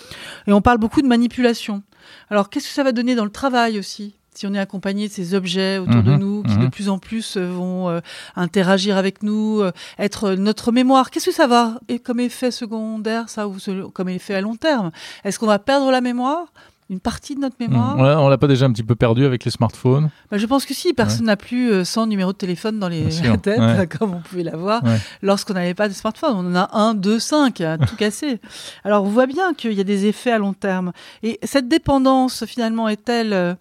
Et 0.46 0.52
on 0.52 0.60
parle 0.60 0.78
beaucoup 0.78 1.02
de 1.02 1.06
manipulation. 1.06 1.82
Alors 2.28 2.50
qu'est-ce 2.50 2.68
que 2.68 2.74
ça 2.74 2.84
va 2.84 2.92
donner 2.92 3.14
dans 3.14 3.24
le 3.24 3.30
travail 3.30 3.78
aussi? 3.78 4.19
Si 4.34 4.46
on 4.46 4.54
est 4.54 4.58
accompagné 4.58 5.08
de 5.08 5.12
ces 5.12 5.34
objets 5.34 5.78
autour 5.78 6.02
de 6.02 6.12
Mhm, 6.12 6.18
nous 6.18 6.42
qui 6.44 6.54
mhm. 6.54 6.64
de 6.64 6.68
plus 6.70 6.88
en 6.88 6.98
plus 6.98 7.36
euh, 7.36 7.50
vont 7.50 7.88
euh, 7.88 8.00
interagir 8.36 8.96
avec 8.96 9.22
nous, 9.22 9.60
euh, 9.60 9.72
être 9.98 10.32
notre 10.32 10.72
mémoire, 10.72 11.10
qu'est-ce 11.10 11.26
que 11.26 11.34
ça 11.34 11.46
va 11.46 11.80
et 11.88 11.98
comme 11.98 12.20
effet 12.20 12.50
secondaire 12.50 13.28
ça 13.28 13.48
ou 13.48 13.58
ce- 13.58 13.86
comme 13.88 14.08
effet 14.08 14.34
à 14.34 14.40
long 14.40 14.56
terme? 14.56 14.90
Est-ce 15.24 15.38
qu'on 15.38 15.46
va 15.46 15.58
perdre 15.58 15.90
la 15.90 16.00
mémoire 16.00 16.46
une 16.88 16.98
partie 16.98 17.36
de 17.36 17.40
notre 17.40 17.54
mémoire? 17.60 17.96
Mmh. 17.96 18.00
On 18.00 18.28
l'a 18.28 18.36
pas 18.38 18.48
déjà 18.48 18.66
un 18.66 18.72
petit 18.72 18.82
peu 18.82 18.96
perdu 18.96 19.24
avec 19.24 19.44
les 19.44 19.52
smartphones? 19.52 20.10
Bah, 20.28 20.38
je 20.38 20.46
pense 20.46 20.66
que 20.66 20.74
si, 20.74 20.92
personne 20.92 21.26
n'a 21.26 21.36
plus 21.36 21.70
euh, 21.70 21.84
100 21.84 22.08
numéros 22.08 22.32
de 22.32 22.36
téléphone 22.38 22.80
dans 22.80 22.88
les 22.88 23.04
têtes, 23.42 23.60
ouais. 23.60 23.86
comme 23.86 24.14
on 24.14 24.20
pouvait 24.20 24.42
l'avoir 24.42 24.82
Ouais. 24.82 24.98
lorsqu'on 25.22 25.54
n'avait 25.54 25.74
pas 25.74 25.88
de 25.88 25.94
smartphone. 25.94 26.32
On 26.34 26.50
en 26.50 26.56
a 26.56 26.68
un, 26.76 26.94
deux, 26.94 27.20
cinq, 27.20 27.60
à 27.60 27.78
tout 27.78 27.94
casser. 27.94 28.40
Alors, 28.82 29.04
on 29.04 29.08
voit 29.08 29.26
bien 29.26 29.54
qu'il 29.54 29.72
y 29.74 29.80
a 29.80 29.84
des 29.84 30.06
effets 30.06 30.32
à 30.32 30.38
long 30.38 30.52
terme. 30.52 30.90
Et 31.22 31.38
cette 31.44 31.68
dépendance, 31.68 32.44
finalement, 32.44 32.88
est-elle... 32.88 33.56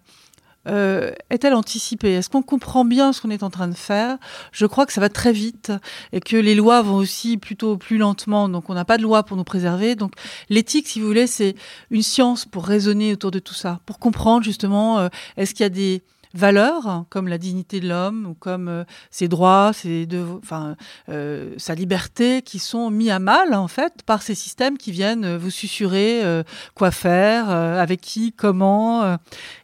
euh, 0.68 1.12
est-elle 1.30 1.54
anticipée? 1.54 2.12
Est-ce 2.12 2.28
qu'on 2.28 2.42
comprend 2.42 2.84
bien 2.84 3.12
ce 3.12 3.20
qu'on 3.20 3.30
est 3.30 3.42
en 3.42 3.50
train 3.50 3.68
de 3.68 3.74
faire? 3.74 4.18
Je 4.52 4.66
crois 4.66 4.86
que 4.86 4.92
ça 4.92 5.00
va 5.00 5.08
très 5.08 5.32
vite 5.32 5.72
et 6.12 6.20
que 6.20 6.36
les 6.36 6.54
lois 6.54 6.82
vont 6.82 6.96
aussi 6.96 7.38
plutôt 7.38 7.76
plus 7.76 7.98
lentement. 7.98 8.48
Donc, 8.48 8.68
on 8.68 8.74
n'a 8.74 8.84
pas 8.84 8.98
de 8.98 9.02
loi 9.02 9.22
pour 9.22 9.36
nous 9.36 9.44
préserver. 9.44 9.94
Donc, 9.94 10.12
l'éthique, 10.48 10.88
si 10.88 11.00
vous 11.00 11.06
voulez, 11.06 11.26
c'est 11.26 11.54
une 11.90 12.02
science 12.02 12.44
pour 12.44 12.66
raisonner 12.66 13.12
autour 13.12 13.30
de 13.30 13.38
tout 13.38 13.54
ça, 13.54 13.80
pour 13.86 13.98
comprendre 13.98 14.44
justement 14.44 14.98
euh, 14.98 15.08
est-ce 15.36 15.54
qu'il 15.54 15.64
y 15.64 15.66
a 15.66 15.70
des 15.70 16.02
valeurs 16.34 17.04
comme 17.10 17.28
la 17.28 17.38
dignité 17.38 17.80
de 17.80 17.88
l'homme 17.88 18.26
ou 18.30 18.34
comme 18.34 18.68
euh, 18.68 18.84
ses 19.10 19.28
droits, 19.28 19.72
ses 19.72 20.06
devo- 20.06 20.38
enfin 20.42 20.76
euh, 21.08 21.54
sa 21.56 21.74
liberté 21.74 22.42
qui 22.42 22.58
sont 22.58 22.90
mis 22.90 23.10
à 23.10 23.18
mal 23.18 23.54
en 23.54 23.68
fait 23.68 24.02
par 24.06 24.22
ces 24.22 24.34
systèmes 24.34 24.78
qui 24.78 24.92
viennent 24.92 25.24
euh, 25.24 25.38
vous 25.38 25.50
susurrer 25.50 26.22
euh, 26.24 26.42
quoi 26.74 26.90
faire, 26.90 27.50
euh, 27.50 27.80
avec 27.80 28.00
qui, 28.00 28.32
comment. 28.32 29.02
euh. 29.02 29.16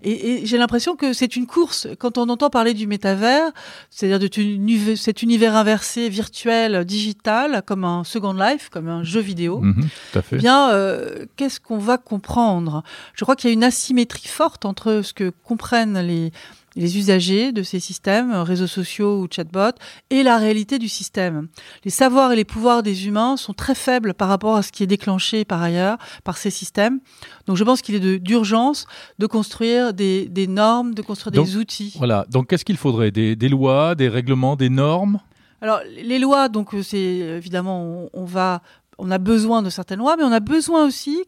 et 0.02 0.42
et 0.42 0.46
j'ai 0.46 0.58
l'impression 0.58 0.96
que 0.96 1.12
c'est 1.12 1.36
une 1.36 1.46
course 1.46 1.86
quand 1.98 2.18
on 2.18 2.28
entend 2.28 2.50
parler 2.50 2.74
du 2.74 2.86
métavers, 2.86 3.50
c'est-à-dire 3.90 4.18
de 4.18 4.96
cet 4.96 5.22
univers 5.22 5.54
inversé 5.56 6.08
virtuel 6.08 6.84
digital 6.84 7.62
comme 7.66 7.84
un 7.84 8.02
Second 8.04 8.32
Life, 8.32 8.68
comme 8.70 8.88
un 8.88 9.02
jeu 9.04 9.20
vidéo 9.20 9.60
Mhm, 9.60 9.88
Tout 10.12 10.18
à 10.18 10.22
fait. 10.22 10.36
eh 10.36 10.38
bien, 10.38 10.70
euh, 10.70 11.26
qu'est-ce 11.36 11.60
qu'on 11.60 11.78
va 11.78 11.96
comprendre? 11.98 12.82
Je 13.14 13.24
crois 13.24 13.36
qu'il 13.36 13.48
y 13.48 13.52
a 13.52 13.54
une 13.54 13.64
asymétrie 13.64 14.28
forte 14.28 14.64
entre 14.64 15.02
ce 15.02 15.12
que 15.12 15.30
comprennent 15.44 15.98
les, 16.00 16.32
les 16.76 16.98
usagers 16.98 17.50
de 17.52 17.62
ces 17.62 17.80
systèmes, 17.80 18.30
euh, 18.32 18.42
réseaux 18.42 18.66
sociaux 18.66 19.20
ou 19.20 19.26
chatbots, 19.30 19.76
et 20.10 20.22
la 20.22 20.36
réalité 20.38 20.78
du 20.78 20.88
système. 20.88 21.48
Les 21.84 21.90
savoirs 21.90 22.32
et 22.32 22.36
les 22.36 22.44
pouvoirs 22.44 22.82
des 22.82 23.06
humains 23.08 23.36
sont 23.36 23.54
très 23.54 23.74
faibles 23.74 24.14
par 24.14 24.28
rapport 24.28 24.56
à 24.56 24.62
ce 24.62 24.70
qui 24.72 24.82
est 24.82 24.86
déclenché 24.86 25.44
par 25.44 25.62
ailleurs 25.62 25.96
par 26.22 26.36
ces 26.36 26.50
systèmes. 26.50 27.00
Donc 27.46 27.56
je 27.56 27.64
pense 27.64 27.82
qu'il 27.82 27.94
est 27.94 28.00
de- 28.00 28.18
d'urgence 28.18 28.86
de 29.18 29.26
construire 29.26 29.92
des, 29.94 30.26
des 30.28 30.46
normes, 30.46 30.94
de 30.94 31.02
construire 31.02 31.32
Donc, 31.32 31.46
des 31.46 31.56
outils. 31.56 31.94
Voilà. 31.96 32.26
Donc, 32.30 32.48
qu'est-ce 32.48 32.64
qu'il 32.64 32.76
faudrait? 32.76 33.10
Des, 33.10 33.36
des 33.36 33.48
lois, 33.48 33.94
des 33.94 34.08
règlements, 34.08 34.56
des 34.56 34.68
normes? 34.68 35.18
Alors, 35.62 35.80
les 35.96 36.18
lois, 36.18 36.48
donc, 36.48 36.74
euh, 36.74 36.82
c'est 36.82 36.98
évidemment, 36.98 37.82
on, 37.82 38.10
on 38.22 38.24
va. 38.24 38.62
On 38.98 39.10
a 39.10 39.18
besoin 39.18 39.60
de 39.62 39.68
certaines 39.68 39.98
lois, 39.98 40.16
mais 40.16 40.24
on 40.24 40.32
a 40.32 40.40
besoin 40.40 40.86
aussi 40.86 41.18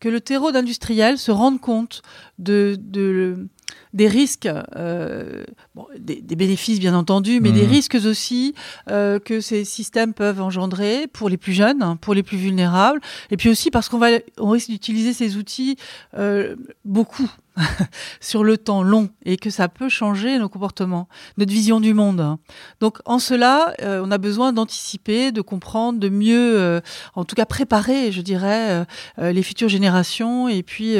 que 0.00 0.08
le 0.08 0.18
terreau 0.20 0.50
d'industriel 0.50 1.18
se 1.18 1.30
rende 1.30 1.60
compte 1.60 2.00
de, 2.38 2.76
de- 2.80 3.48
des 3.92 4.08
risques, 4.08 4.48
euh, 4.76 5.44
bon, 5.74 5.86
des, 5.98 6.20
des 6.20 6.36
bénéfices 6.36 6.78
bien 6.80 6.94
entendu, 6.94 7.40
mais 7.40 7.52
des 7.52 7.66
risques 7.66 7.96
aussi 8.04 8.54
euh, 8.90 9.18
que 9.18 9.40
ces 9.40 9.64
systèmes 9.64 10.14
peuvent 10.14 10.40
engendrer 10.40 11.06
pour 11.06 11.28
les 11.28 11.36
plus 11.36 11.52
jeunes, 11.52 11.96
pour 12.00 12.14
les 12.14 12.22
plus 12.22 12.36
vulnérables, 12.36 13.00
et 13.30 13.36
puis 13.36 13.48
aussi 13.48 13.70
parce 13.70 13.88
qu'on 13.88 13.98
va, 13.98 14.08
on 14.38 14.50
risque 14.50 14.70
d'utiliser 14.70 15.12
ces 15.12 15.36
outils 15.36 15.76
euh, 16.16 16.56
beaucoup 16.84 17.30
sur 18.20 18.44
le 18.44 18.56
temps 18.58 18.82
long 18.82 19.08
et 19.24 19.36
que 19.36 19.50
ça 19.50 19.68
peut 19.68 19.88
changer 19.88 20.38
nos 20.38 20.48
comportements, 20.48 21.08
notre 21.36 21.52
vision 21.52 21.80
du 21.80 21.94
monde. 21.94 22.36
Donc 22.80 22.98
en 23.04 23.18
cela, 23.18 23.72
euh, 23.82 24.02
on 24.04 24.10
a 24.10 24.18
besoin 24.18 24.52
d'anticiper, 24.52 25.32
de 25.32 25.40
comprendre, 25.40 25.98
de 25.98 26.08
mieux, 26.08 26.58
euh, 26.58 26.80
en 27.14 27.24
tout 27.24 27.34
cas 27.34 27.46
préparer, 27.46 28.12
je 28.12 28.20
dirais, 28.20 28.84
euh, 29.18 29.32
les 29.32 29.42
futures 29.42 29.68
générations 29.68 30.48
et 30.48 30.62
puis 30.62 30.96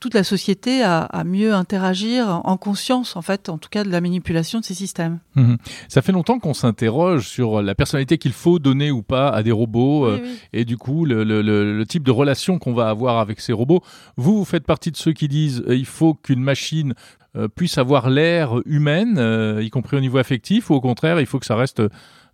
toute 0.00 0.14
la 0.14 0.24
société 0.24 0.82
à, 0.82 1.00
à 1.02 1.24
mieux 1.24 1.54
interagir 1.54 2.40
en 2.44 2.56
conscience, 2.56 3.16
en 3.16 3.22
fait, 3.22 3.48
en 3.48 3.58
tout 3.58 3.68
cas 3.70 3.84
de 3.84 3.90
la 3.90 4.00
manipulation 4.00 4.60
de 4.60 4.64
ces 4.64 4.74
systèmes. 4.74 5.18
Mhm. 5.34 5.56
Ça 5.88 6.02
fait 6.02 6.12
longtemps 6.12 6.38
qu'on 6.38 6.54
s'interroge 6.54 7.26
sur 7.28 7.62
la 7.62 7.74
personnalité 7.74 8.18
qu'il 8.18 8.32
faut 8.32 8.58
donner 8.58 8.90
ou 8.90 9.02
pas 9.02 9.28
à 9.28 9.42
des 9.42 9.52
robots 9.52 10.10
Oui, 10.12 10.20
oui. 10.22 10.28
et 10.52 10.64
du 10.64 10.76
coup 10.76 11.04
le, 11.04 11.24
le- 11.24 11.42
le- 11.42 11.76
le 11.76 11.86
type 11.86 12.02
de 12.04 12.10
relation 12.10 12.58
qu'on 12.58 12.72
va 12.74 12.88
avoir 12.88 13.18
avec 13.18 13.40
ces 13.40 13.52
robots. 13.52 13.82
Vous, 14.16 14.36
vous 14.38 14.44
faites 14.44 14.64
partie 14.64 14.90
de 14.90 14.96
ceux 14.96 15.12
qui 15.12 15.28
disent 15.28 15.62
il 15.68 15.86
faut 15.86 15.97
qu'une 16.14 16.42
machine 16.42 16.94
euh, 17.36 17.48
puisse 17.48 17.78
avoir 17.78 18.10
l'air 18.10 18.60
humaine, 18.66 19.16
euh, 19.18 19.62
y 19.62 19.70
compris 19.70 19.96
au 19.96 20.00
niveau 20.00 20.18
affectif, 20.18 20.70
ou 20.70 20.74
au 20.74 20.80
contraire 20.80 21.20
il 21.20 21.26
faut 21.26 21.38
que 21.38 21.46
ça 21.46 21.56
reste 21.56 21.82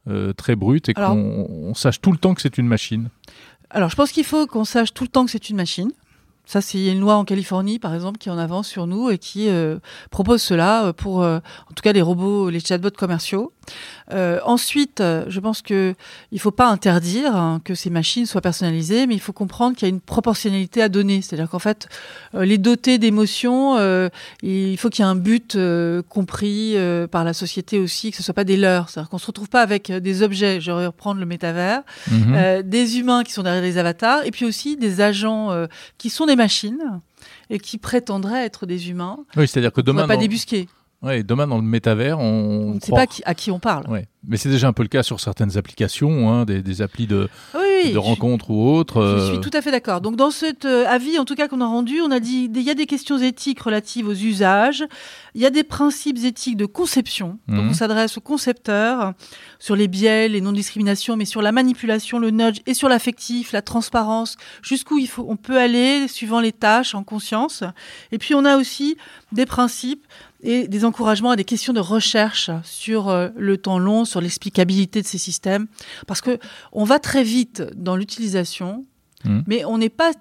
euh, 0.07 0.35
très 0.35 0.55
brut 0.55 0.87
et 0.91 0.93
qu'on 0.93 1.47
on 1.49 1.73
sache 1.73 1.99
tout 2.03 2.13
le 2.13 2.19
temps 2.19 2.35
que 2.35 2.43
c'est 2.43 2.59
une 2.59 2.67
machine. 2.67 3.09
Alors, 3.71 3.89
je 3.89 3.97
pense 3.97 4.13
qu'il 4.13 4.25
faut 4.25 4.47
qu'on 4.47 4.67
sache 4.67 4.93
tout 4.93 5.05
le 5.05 5.09
temps 5.09 5.25
que 5.25 5.31
c'est 5.31 5.49
une 5.49 5.57
machine. 5.57 5.93
Ça, 6.45 6.61
c'est 6.61 6.89
une 6.89 7.01
loi 7.01 7.15
en 7.15 7.25
Californie, 7.25 7.79
par 7.79 7.95
exemple, 7.95 8.19
qui 8.19 8.29
en 8.29 8.37
avance 8.37 8.69
sur 8.69 8.87
nous 8.87 9.09
et 9.09 9.17
qui 9.17 9.49
euh, 9.49 9.79
propose 10.11 10.43
cela 10.43 10.93
pour, 10.93 11.23
euh, 11.23 11.39
en 11.71 11.75
tout 11.75 11.83
cas, 11.83 11.95
les 11.95 12.03
robots, 12.03 12.51
les 12.51 12.61
chatbots 12.61 12.91
commerciaux. 12.91 13.54
Euh, 14.13 14.39
ensuite, 14.45 15.01
euh, 15.01 15.25
je 15.29 15.41
pense 15.41 15.63
que 15.63 15.95
il 16.33 16.41
faut 16.41 16.51
pas 16.51 16.69
interdire 16.69 17.35
hein, 17.35 17.61
que 17.65 17.75
ces 17.75 17.91
machines 17.91 18.27
soient 18.27 18.41
personnalisées, 18.41 19.07
mais 19.07 19.15
il 19.15 19.21
faut 19.21 19.33
comprendre 19.33 19.77
qu'il 19.77 19.89
y 19.89 19.91
a 19.91 19.95
une 19.95 20.01
proportionnalité 20.01 20.83
à 20.83 20.89
donner. 20.89 21.23
C'est-à-dire 21.23 21.49
qu'en 21.49 21.59
fait, 21.59 21.89
euh, 22.35 22.45
les 22.45 22.59
doter 22.59 22.99
d'émotions, 22.99 23.77
euh, 23.77 24.09
il 24.43 24.77
faut 24.77 24.91
qu'il 24.91 25.05
y 25.05 25.09
ait 25.09 25.11
un 25.11 25.17
but 25.17 25.57
compris 26.09 26.77
par 27.11 27.25
la 27.25 27.33
société 27.33 27.79
aussi, 27.79 28.11
que 28.11 28.17
ce 28.17 28.23
soit 28.23 28.35
pas 28.35 28.45
des 28.45 28.57
leurs. 28.57 28.89
C'est-à-dire 28.89 29.11
qu'on 29.11 29.19
se 29.19 29.27
retrouve 29.27 29.49
pas 29.49 29.63
avec 29.63 29.91
des 29.91 30.23
objets. 30.23 30.61
Je 30.61 30.71
vais 30.71 30.87
reprendre 30.87 31.21
le 31.21 31.27
métavers. 31.27 31.83
Mhm. 32.11 32.63
Des 32.63 32.99
humains 32.99 33.23
qui 33.25 33.33
sont 33.33 33.43
derrière 33.43 33.63
les 33.63 33.79
avatars, 33.79 34.25
et 34.25 34.31
puis 34.31 34.45
aussi 34.45 34.77
des 34.77 35.01
agents 35.01 35.51
qui 35.99 36.11
sont 36.11 36.27
des 36.27 36.37
machines 36.37 37.01
et 37.51 37.59
qui 37.59 37.79
prétendraient 37.79 38.45
être 38.45 38.67
des 38.67 38.91
humains. 38.91 39.19
oui, 39.37 39.49
c'est-à-dire 39.49 39.73
que 39.73 39.81
On 39.81 39.85
ne 39.85 39.87
demain, 39.87 40.03
va 40.03 40.09
pas 40.09 40.17
débusquer. 40.17 40.69
Ouais, 41.05 41.23
demain 41.23 41.47
dans 41.47 41.57
le 41.57 41.63
métavers, 41.63 42.19
on, 42.19 42.71
On 42.71 42.75
ne 42.75 42.81
sait 42.81 42.93
pas 42.93 43.07
qui- 43.07 43.23
à 43.25 43.35
qui 43.35 43.51
on 43.51 43.59
parle. 43.59 43.89
Ouais. 43.89 44.07
Mais 44.27 44.39
c'est 44.39 44.49
déjà 44.49 44.69
un 44.69 44.73
peu 44.73 44.83
le 44.83 44.89
cas 44.89 45.03
sur 45.03 45.21
certaines 45.21 45.59
applications, 45.59 46.33
hein, 46.33 46.47
des, 46.47 46.63
des 46.63 46.81
applis 46.81 47.07
de, 47.07 47.29
Oui, 47.55 47.61
oui, 47.85 47.93
de 47.93 47.99
rencontres 47.99 48.49
ou 48.51 48.71
autres. 48.75 49.03
Je 49.03 49.07
euh, 49.07 49.29
suis 49.33 49.41
tout 49.41 49.51
à 49.53 49.61
fait 49.61 49.71
d'accord. 49.71 50.01
Donc 50.01 50.17
dans 50.17 50.31
cet 50.31 50.65
euh, 50.65 50.87
avis, 50.89 51.19
en 51.19 51.27
tout 51.27 51.35
cas 51.35 51.47
qu'on 51.47 51.61
a 51.61 51.67
rendu, 51.67 52.01
on 52.01 52.11
a 52.11 52.21
dit 52.21 52.51
il 52.55 52.63
y 52.63 52.71
a 52.71 52.75
des 52.75 52.87
questions 52.87 53.19
éthiques 53.19 53.61
relatives 53.61 54.09
aux 54.09 54.15
usages, 54.15 54.83
il 55.35 55.43
y 55.43 55.47
a 55.47 55.51
des 55.51 55.63
principes 55.63 56.25
éthiques 56.25 56.57
de 56.57 56.65
conception. 56.65 57.39
Donc 57.49 57.65
Mhm. 57.65 57.69
on 57.71 57.75
s'adresse 57.75 58.17
aux 58.17 58.23
concepteurs 58.23 59.13
sur 59.59 59.77
les 59.77 59.89
biais, 59.89 60.29
les 60.31 60.41
non-discriminations, 60.41 61.17
mais 61.19 61.27
sur 61.27 61.43
la 61.43 61.53
manipulation, 61.53 62.19
le 62.19 62.31
nudge 62.31 62.61
et 62.65 62.73
sur 62.73 62.89
l'affectif, 62.89 63.53
la 63.53 63.61
transparence, 63.61 64.39
jusqu'où 64.63 64.97
il 64.99 65.07
faut, 65.07 65.27
on 65.29 65.37
peut 65.37 65.59
aller 65.59 66.09
suivant 66.09 66.41
les 66.41 66.53
tâches 66.53 66.95
en 66.95 67.03
conscience. 67.05 67.63
Et 68.11 68.17
puis 68.17 68.35
on 68.35 68.47
a 68.47 68.57
aussi 68.57 68.97
des 69.33 69.45
principes 69.45 70.05
et 70.45 70.69
des 70.69 70.85
encouragements 70.85 71.31
à 71.31 71.37
des 71.37 71.45
questions 71.45 71.73
de 71.73 71.81
recherche 71.81 72.51
sur 72.63 73.09
euh, 73.09 73.31
le 73.37 73.57
temps 73.57 73.79
long, 73.79 74.05
sur 74.05 74.21
l'explicabilité 74.21 75.03
de 75.03 75.07
ces 75.07 75.19
systèmes, 75.19 75.67
parce 76.07 76.21
que 76.21 76.39
on 76.73 76.85
va 76.85 76.99
très 76.99 77.25
vite 77.25 77.63
dans 77.75 77.97
l'utilisation, 77.97 78.85
Mhm. 79.25 79.43
mais 79.47 79.65
on 79.65 79.79
n'est 79.79 79.89
pas 79.89 80.13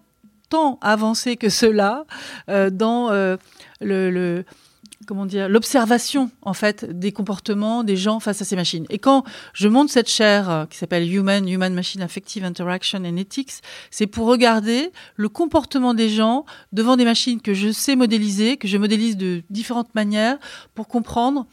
tant 0.50 0.78
avancé 0.82 1.36
que 1.36 1.50
cela 1.50 2.06
euh, 2.50 2.70
dans 2.70 3.12
euh, 3.12 3.36
le, 3.82 4.10
le- 4.10 4.46
comment 5.06 5.26
dire 5.26 5.50
l'observation 5.50 6.32
en 6.42 6.54
fait 6.54 6.86
des 6.86 7.12
comportements 7.12 7.84
des 7.84 7.98
gens 7.98 8.20
face 8.20 8.42
à 8.42 8.46
ces 8.46 8.56
machines. 8.56 8.86
Et 8.90 9.00
quand 9.00 9.24
je 9.54 9.68
monte 9.68 9.90
cette 9.90 10.10
chaire 10.10 10.50
euh, 10.50 10.66
qui 10.66 10.78
s'appelle 10.78 11.12
Human 11.12 11.48
Human 11.48 11.74
Machine 11.74 12.02
Affective 12.02 12.44
Interaction 12.44 13.00
and 13.00 13.18
Ethics, 13.18 13.62
c'est 13.92 14.08
pour 14.08 14.28
regarder 14.28 14.92
le 15.16 15.30
comportement 15.30 15.94
des 15.94 16.10
gens 16.10 16.46
devant 16.72 16.98
des 16.98 17.06
machines 17.06 17.42
que 17.42 17.54
je 17.54 17.72
sais 17.72 17.96
modéliser, 17.96 18.58
que 18.58 18.68
je 18.68 18.78
modélise 18.78 19.18
de 19.18 19.44
différentes 19.50 19.94
manières 19.96 20.38
pour 20.76 20.88
comprendre 20.88 21.48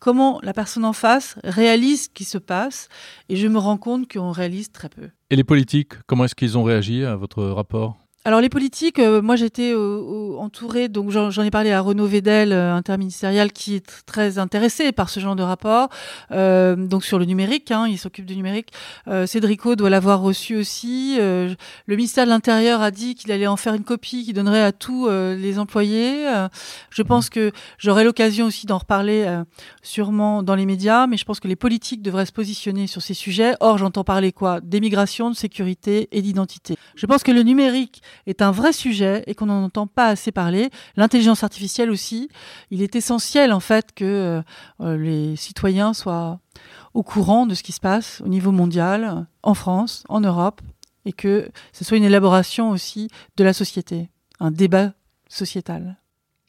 comment 0.00 0.40
la 0.42 0.52
personne 0.52 0.84
en 0.84 0.92
face 0.92 1.36
réalise 1.44 2.04
ce 2.04 2.08
qui 2.08 2.24
se 2.24 2.38
passe 2.38 2.88
et 3.28 3.36
je 3.36 3.46
me 3.46 3.58
rends 3.58 3.76
compte 3.76 4.10
qu'on 4.10 4.32
réalise 4.32 4.72
très 4.72 4.88
peu. 4.88 5.10
Et 5.28 5.36
les 5.36 5.44
politiques, 5.44 5.92
comment 6.06 6.24
est-ce 6.24 6.34
qu'ils 6.34 6.58
ont 6.58 6.64
réagi 6.64 7.04
à 7.04 7.14
votre 7.14 7.44
rapport? 7.44 7.99
Alors 8.26 8.42
les 8.42 8.50
politiques, 8.50 8.98
euh, 8.98 9.22
moi 9.22 9.34
j'étais 9.34 9.74
entourée, 9.74 10.88
donc 10.88 11.08
j'en 11.10 11.42
ai 11.42 11.50
parlé 11.50 11.72
à 11.72 11.80
Renaud 11.80 12.06
Vedel, 12.06 12.52
euh, 12.52 12.74
interministériel, 12.74 13.50
qui 13.50 13.76
est 13.76 14.04
très 14.04 14.38
intéressé 14.38 14.92
par 14.92 15.08
ce 15.08 15.20
genre 15.20 15.36
de 15.36 15.42
rapport, 15.42 15.88
euh, 16.30 16.76
donc 16.76 17.02
sur 17.02 17.18
le 17.18 17.24
numérique, 17.24 17.70
hein, 17.70 17.86
il 17.88 17.96
s'occupe 17.96 18.26
du 18.26 18.36
numérique. 18.36 18.72
Cédrico 19.24 19.74
doit 19.74 19.88
l'avoir 19.88 20.20
reçu 20.20 20.56
aussi. 20.56 21.16
le 21.18 21.56
ministère 21.88 22.26
de 22.26 22.30
l'Intérieur 22.30 22.82
a 22.82 22.90
dit 22.90 23.14
qu'il 23.14 23.32
allait 23.32 23.46
en 23.46 23.56
faire 23.56 23.74
une 23.74 23.84
copie 23.84 24.24
qu'il 24.24 24.34
donnerait 24.34 24.62
à 24.62 24.72
tous 24.72 25.08
les 25.08 25.58
employés. 25.58 26.26
je 26.90 27.02
pense 27.02 27.30
que 27.30 27.52
j'aurai 27.78 28.04
l'occasion 28.04 28.46
aussi 28.46 28.66
d'en 28.66 28.78
reparler 28.78 29.26
sûrement 29.82 30.42
dans 30.42 30.54
les 30.54 30.66
médias, 30.66 31.06
mais 31.06 31.16
je 31.16 31.24
pense 31.24 31.40
que 31.40 31.48
les 31.48 31.56
politiques 31.56 32.02
devraient 32.02 32.26
se 32.26 32.32
positionner 32.32 32.86
sur 32.86 33.02
ces 33.02 33.14
sujets. 33.14 33.54
Or, 33.60 33.78
j'entends 33.78 34.04
parler 34.04 34.32
quoi 34.32 34.60
D'émigration, 34.60 35.30
de 35.30 35.36
sécurité 35.36 36.08
et 36.12 36.22
d'identité. 36.22 36.76
Je 36.94 37.06
pense 37.06 37.22
que 37.22 37.32
le 37.32 37.42
numérique 37.42 38.02
est 38.26 38.42
un 38.42 38.50
vrai 38.50 38.72
sujet 38.72 39.24
et 39.26 39.34
qu'on 39.34 39.46
n'en 39.46 39.64
entend 39.64 39.86
pas 39.86 40.08
assez 40.08 40.32
parler. 40.32 40.70
L'intelligence 40.96 41.44
artificielle 41.44 41.90
aussi. 41.90 42.28
Il 42.70 42.82
est 42.82 42.96
essentiel 42.96 43.52
en 43.52 43.60
fait 43.60 43.92
que 43.94 44.42
euh, 44.80 44.96
les 44.96 45.36
citoyens 45.36 45.94
soient 45.94 46.40
au 46.94 47.02
courant 47.02 47.46
de 47.46 47.54
ce 47.54 47.62
qui 47.62 47.72
se 47.72 47.80
passe 47.80 48.20
au 48.24 48.28
niveau 48.28 48.52
mondial, 48.52 49.26
en 49.42 49.54
France, 49.54 50.04
en 50.08 50.20
Europe, 50.20 50.60
et 51.04 51.12
que 51.12 51.48
ce 51.72 51.84
soit 51.84 51.96
une 51.96 52.04
élaboration 52.04 52.70
aussi 52.70 53.08
de 53.36 53.44
la 53.44 53.52
société, 53.52 54.10
un 54.40 54.50
débat 54.50 54.92
sociétal. 55.28 55.96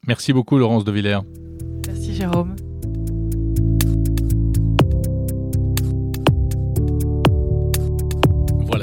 Merci 0.07 0.33
beaucoup 0.33 0.57
Laurence 0.57 0.83
de 0.83 0.91
Villers. 0.91 1.19
Merci 1.87 2.15
Jérôme. 2.15 2.55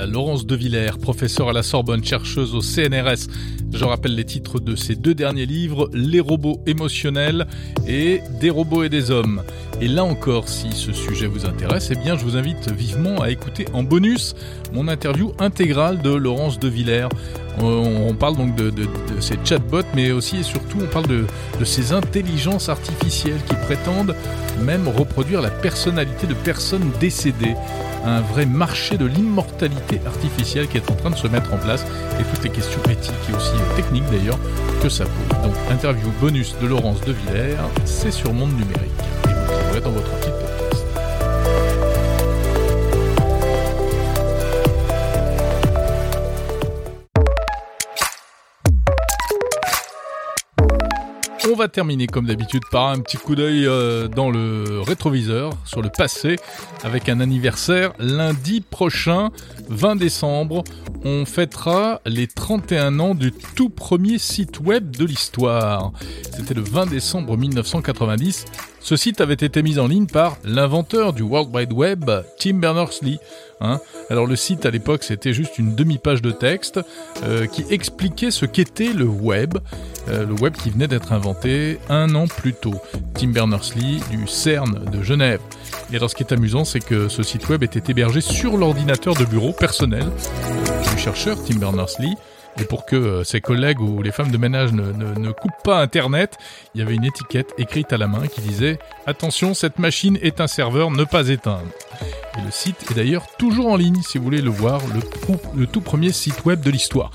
Laurence 0.08 0.46
de 0.46 0.56
Villers, 0.56 0.98
professeure 1.00 1.50
à 1.50 1.52
la 1.52 1.62
Sorbonne, 1.62 2.02
chercheuse 2.02 2.54
au 2.54 2.60
CNRS. 2.60 3.28
Je 3.72 3.84
rappelle 3.84 4.14
les 4.14 4.24
titres 4.24 4.58
de 4.58 4.74
ses 4.74 4.96
deux 4.96 5.14
derniers 5.14 5.46
livres, 5.46 5.90
Les 5.92 6.20
robots 6.20 6.62
émotionnels 6.66 7.46
et 7.86 8.20
Des 8.40 8.50
robots 8.50 8.82
et 8.82 8.88
des 8.88 9.10
hommes. 9.10 9.42
Et 9.80 9.86
là 9.86 10.02
encore, 10.04 10.48
si 10.48 10.72
ce 10.72 10.92
sujet 10.92 11.26
vous 11.26 11.46
intéresse, 11.46 11.90
eh 11.92 11.94
bien 11.94 12.16
je 12.18 12.24
vous 12.24 12.36
invite 12.36 12.70
vivement 12.72 13.20
à 13.22 13.30
écouter 13.30 13.66
en 13.72 13.84
bonus 13.84 14.34
mon 14.72 14.88
interview 14.88 15.32
intégrale 15.38 16.02
de 16.02 16.10
Laurence 16.10 16.58
de 16.58 16.68
Villers. 16.68 17.08
On, 17.60 18.14
parle 18.14 18.36
donc 18.36 18.54
de, 18.54 18.72
ces 19.20 19.36
chatbots, 19.44 19.82
mais 19.94 20.12
aussi 20.12 20.38
et 20.38 20.42
surtout 20.44 20.78
on 20.80 20.86
parle 20.86 21.08
de, 21.08 21.24
de 21.58 21.64
ces 21.64 21.92
intelligences 21.92 22.68
artificielles 22.68 23.40
qui 23.48 23.54
prétendent 23.54 24.14
même 24.62 24.86
reproduire 24.88 25.40
la 25.42 25.50
personnalité 25.50 26.26
de 26.26 26.34
personnes 26.34 26.90
décédées 27.00 27.56
un 28.04 28.20
vrai 28.20 28.46
marché 28.46 28.96
de 28.96 29.06
l'immortalité 29.06 30.00
artificielle 30.06 30.68
qui 30.68 30.76
est 30.76 30.90
en 30.90 30.94
train 30.94 31.10
de 31.10 31.16
se 31.16 31.26
mettre 31.26 31.52
en 31.52 31.58
place 31.58 31.84
et 32.20 32.24
toutes 32.24 32.44
les 32.44 32.50
questions 32.50 32.82
éthiques 32.88 33.14
et 33.30 33.34
aussi 33.34 33.52
techniques 33.76 34.08
d'ailleurs 34.10 34.38
que 34.82 34.88
ça 34.88 35.04
pose. 35.04 35.38
Donc 35.42 35.54
interview 35.70 36.08
bonus 36.20 36.54
de 36.60 36.66
Laurence 36.66 37.00
de 37.02 37.12
Villers, 37.12 37.56
c'est 37.84 38.12
sur 38.12 38.32
Monde 38.32 38.52
Numérique 38.52 38.97
dans 39.80 39.90
votre 39.90 40.10
petite 40.18 40.34
On 51.50 51.54
va 51.54 51.68
terminer 51.68 52.06
comme 52.06 52.26
d'habitude 52.26 52.62
par 52.70 52.88
un 52.88 52.98
petit 52.98 53.16
coup 53.16 53.34
d'œil 53.34 53.66
euh, 53.66 54.06
dans 54.06 54.30
le 54.30 54.80
rétroviseur 54.80 55.54
sur 55.64 55.80
le 55.80 55.88
passé 55.88 56.36
avec 56.84 57.08
un 57.08 57.20
anniversaire 57.20 57.94
lundi 57.98 58.60
prochain, 58.60 59.30
20 59.68 59.96
décembre. 59.96 60.62
On 61.04 61.24
fêtera 61.24 62.02
les 62.04 62.26
31 62.26 63.00
ans 63.00 63.14
du 63.14 63.32
tout 63.32 63.70
premier 63.70 64.18
site 64.18 64.60
web 64.60 64.90
de 64.94 65.06
l'histoire. 65.06 65.92
C'était 66.36 66.54
le 66.54 66.60
20 66.60 66.86
décembre 66.86 67.38
1990. 67.38 68.44
Ce 68.80 68.96
site 68.96 69.20
avait 69.20 69.34
été 69.34 69.62
mis 69.62 69.78
en 69.78 69.86
ligne 69.86 70.06
par 70.06 70.36
l'inventeur 70.44 71.12
du 71.12 71.22
World 71.22 71.54
Wide 71.54 71.72
Web, 71.72 72.10
Tim 72.38 72.54
Berners-Lee. 72.54 73.18
Hein. 73.60 73.80
Alors 74.08 74.26
le 74.26 74.36
site 74.36 74.66
à 74.66 74.70
l'époque 74.70 75.02
c'était 75.02 75.32
juste 75.32 75.58
une 75.58 75.74
demi-page 75.74 76.22
de 76.22 76.30
texte 76.30 76.80
euh, 77.24 77.46
qui 77.46 77.64
expliquait 77.70 78.30
ce 78.30 78.46
qu'était 78.46 78.92
le 78.92 79.04
web, 79.04 79.58
euh, 80.08 80.24
le 80.24 80.34
web 80.34 80.54
qui 80.54 80.70
venait 80.70 80.86
d'être 80.86 81.12
inventé 81.12 81.80
un 81.88 82.14
an 82.14 82.28
plus 82.28 82.54
tôt. 82.54 82.76
Tim 83.14 83.28
Berners-Lee 83.28 84.00
du 84.10 84.28
CERN 84.28 84.84
de 84.92 85.02
Genève. 85.02 85.40
Et 85.92 85.96
alors 85.96 86.08
ce 86.08 86.14
qui 86.14 86.22
est 86.22 86.32
amusant 86.32 86.64
c'est 86.64 86.80
que 86.80 87.08
ce 87.08 87.24
site 87.24 87.48
web 87.48 87.64
était 87.64 87.90
hébergé 87.90 88.20
sur 88.20 88.56
l'ordinateur 88.56 89.14
de 89.14 89.24
bureau 89.24 89.52
personnel 89.52 90.06
du 90.92 90.98
chercheur 90.98 91.36
Tim 91.44 91.58
Berners-Lee 91.58 92.14
et 92.60 92.64
pour 92.64 92.86
que 92.86 92.96
euh, 92.96 93.24
ses 93.24 93.40
collègues 93.40 93.80
ou 93.80 94.02
les 94.02 94.10
femmes 94.10 94.30
de 94.30 94.38
ménage 94.38 94.72
ne, 94.72 95.30
coupent 95.30 95.62
pas 95.62 95.80
Internet, 95.80 96.36
il 96.74 96.80
y 96.80 96.82
avait 96.82 96.94
une 96.94 97.04
étiquette 97.04 97.54
écrite 97.58 97.92
à 97.92 97.98
la 97.98 98.08
main 98.08 98.26
qui 98.26 98.40
disait 98.40 98.78
Attention, 99.06 99.54
cette 99.54 99.78
machine 99.78 100.18
est 100.22 100.40
un 100.40 100.46
serveur, 100.46 100.90
ne 100.90 101.04
pas 101.04 101.28
éteindre. 101.28 101.68
Et 102.36 102.42
le 102.44 102.50
site 102.50 102.90
est 102.90 102.94
d'ailleurs 102.94 103.26
toujours 103.38 103.68
en 103.68 103.76
ligne 103.76 104.00
si 104.02 104.18
vous 104.18 104.24
voulez 104.24 104.42
le 104.42 104.50
voir, 104.50 104.80
le, 104.88 105.00
le 105.60 105.66
tout 105.66 105.80
premier 105.80 106.12
site 106.12 106.44
web 106.44 106.60
de 106.60 106.70
l'histoire. 106.70 107.12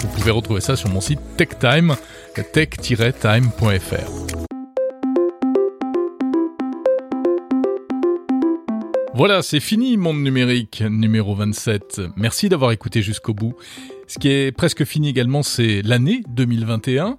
Vous 0.00 0.08
pouvez 0.08 0.30
retrouver 0.30 0.60
ça 0.60 0.76
sur 0.76 0.88
mon 0.90 1.00
site 1.00 1.20
TechTime, 1.36 1.96
tech-time.fr. 2.52 4.28
Voilà, 9.14 9.42
c'est 9.42 9.58
fini, 9.58 9.96
Monde 9.96 10.22
Numérique 10.22 10.84
numéro 10.88 11.34
27. 11.34 12.02
Merci 12.16 12.48
d'avoir 12.48 12.70
écouté 12.70 13.02
jusqu'au 13.02 13.34
bout. 13.34 13.56
Ce 14.08 14.18
qui 14.18 14.30
est 14.30 14.52
presque 14.52 14.84
fini 14.84 15.10
également, 15.10 15.42
c'est 15.42 15.82
l'année 15.82 16.22
2021. 16.30 17.18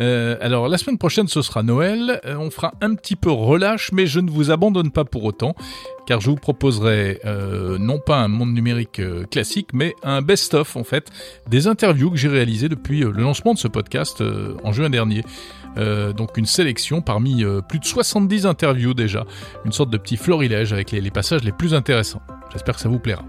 Euh, 0.00 0.36
alors 0.40 0.68
la 0.68 0.78
semaine 0.78 0.96
prochaine, 0.96 1.26
ce 1.26 1.42
sera 1.42 1.64
Noël. 1.64 2.20
Euh, 2.24 2.36
on 2.38 2.50
fera 2.50 2.74
un 2.80 2.94
petit 2.94 3.16
peu 3.16 3.28
relâche, 3.28 3.90
mais 3.92 4.06
je 4.06 4.20
ne 4.20 4.30
vous 4.30 4.52
abandonne 4.52 4.92
pas 4.92 5.04
pour 5.04 5.24
autant, 5.24 5.56
car 6.06 6.20
je 6.20 6.30
vous 6.30 6.36
proposerai 6.36 7.18
euh, 7.24 7.76
non 7.78 7.98
pas 7.98 8.18
un 8.18 8.28
monde 8.28 8.54
numérique 8.54 9.02
classique, 9.32 9.70
mais 9.72 9.96
un 10.04 10.22
best-of 10.22 10.76
en 10.76 10.84
fait 10.84 11.08
des 11.48 11.66
interviews 11.66 12.12
que 12.12 12.16
j'ai 12.16 12.28
réalisées 12.28 12.68
depuis 12.68 13.00
le 13.00 13.10
lancement 13.10 13.52
de 13.52 13.58
ce 13.58 13.66
podcast 13.66 14.22
en 14.62 14.72
juin 14.72 14.90
dernier. 14.90 15.24
donc 16.16 16.36
une 16.36 16.46
sélection 16.46 17.02
parmi 17.02 17.44
plus 17.68 17.80
de 17.80 17.84
70 17.84 18.46
interviews 18.46 18.94
déjà, 18.94 19.24
une 19.64 19.72
sorte 19.72 19.90
de 19.90 19.98
petit 19.98 20.16
florilège 20.16 20.72
avec 20.72 20.92
les 20.92 21.10
passages 21.10 21.42
les 21.42 21.52
plus 21.52 21.74
intéressants. 21.74 22.22
J'espère 22.52 22.76
que 22.76 22.80
ça 22.80 22.88
vous 22.88 23.00
plaira. 23.00 23.24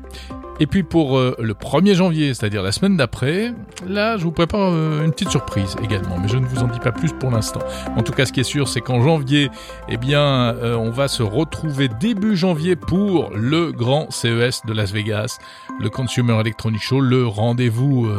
Et 0.62 0.68
puis 0.68 0.84
pour 0.84 1.18
euh, 1.18 1.36
le 1.40 1.54
1er 1.54 1.94
janvier, 1.94 2.34
c'est-à-dire 2.34 2.62
la 2.62 2.74
semaine 2.74 2.98
d'après, 2.98 3.54
là 3.88 4.18
je 4.18 4.24
vous 4.24 4.32
prépare 4.32 4.74
euh, 4.74 5.06
une 5.06 5.12
petite 5.12 5.30
surprise 5.30 5.78
également, 5.82 6.18
mais 6.18 6.28
je 6.28 6.36
ne 6.36 6.46
vous 6.46 6.60
en 6.60 6.68
dis 6.68 6.80
pas 6.80 6.92
plus 6.92 7.14
pour 7.14 7.32
l'instant. 7.32 7.62
En 7.96 8.04
tout 8.04 8.12
cas, 8.12 8.26
ce 8.26 8.34
qui 8.34 8.42
est 8.42 8.44
sûr, 8.44 8.68
c'est 8.68 8.82
qu'en 8.82 9.02
janvier, 9.02 9.50
eh 9.88 9.96
bien, 9.96 10.22
euh, 10.22 10.76
on 10.76 10.90
va 10.90 11.08
se 11.08 11.24
retrouver 11.24 11.88
début 11.88 12.36
janvier 12.36 12.76
pour 12.76 13.32
le 13.34 13.72
grand 13.72 14.12
CES 14.12 14.66
de 14.66 14.74
Las 14.74 14.92
Vegas, 14.92 15.38
le 15.80 15.90
Consumer 15.90 16.38
Electronic 16.42 16.82
Show, 16.82 17.00
le 17.00 17.26
rendez-vous 17.26 18.10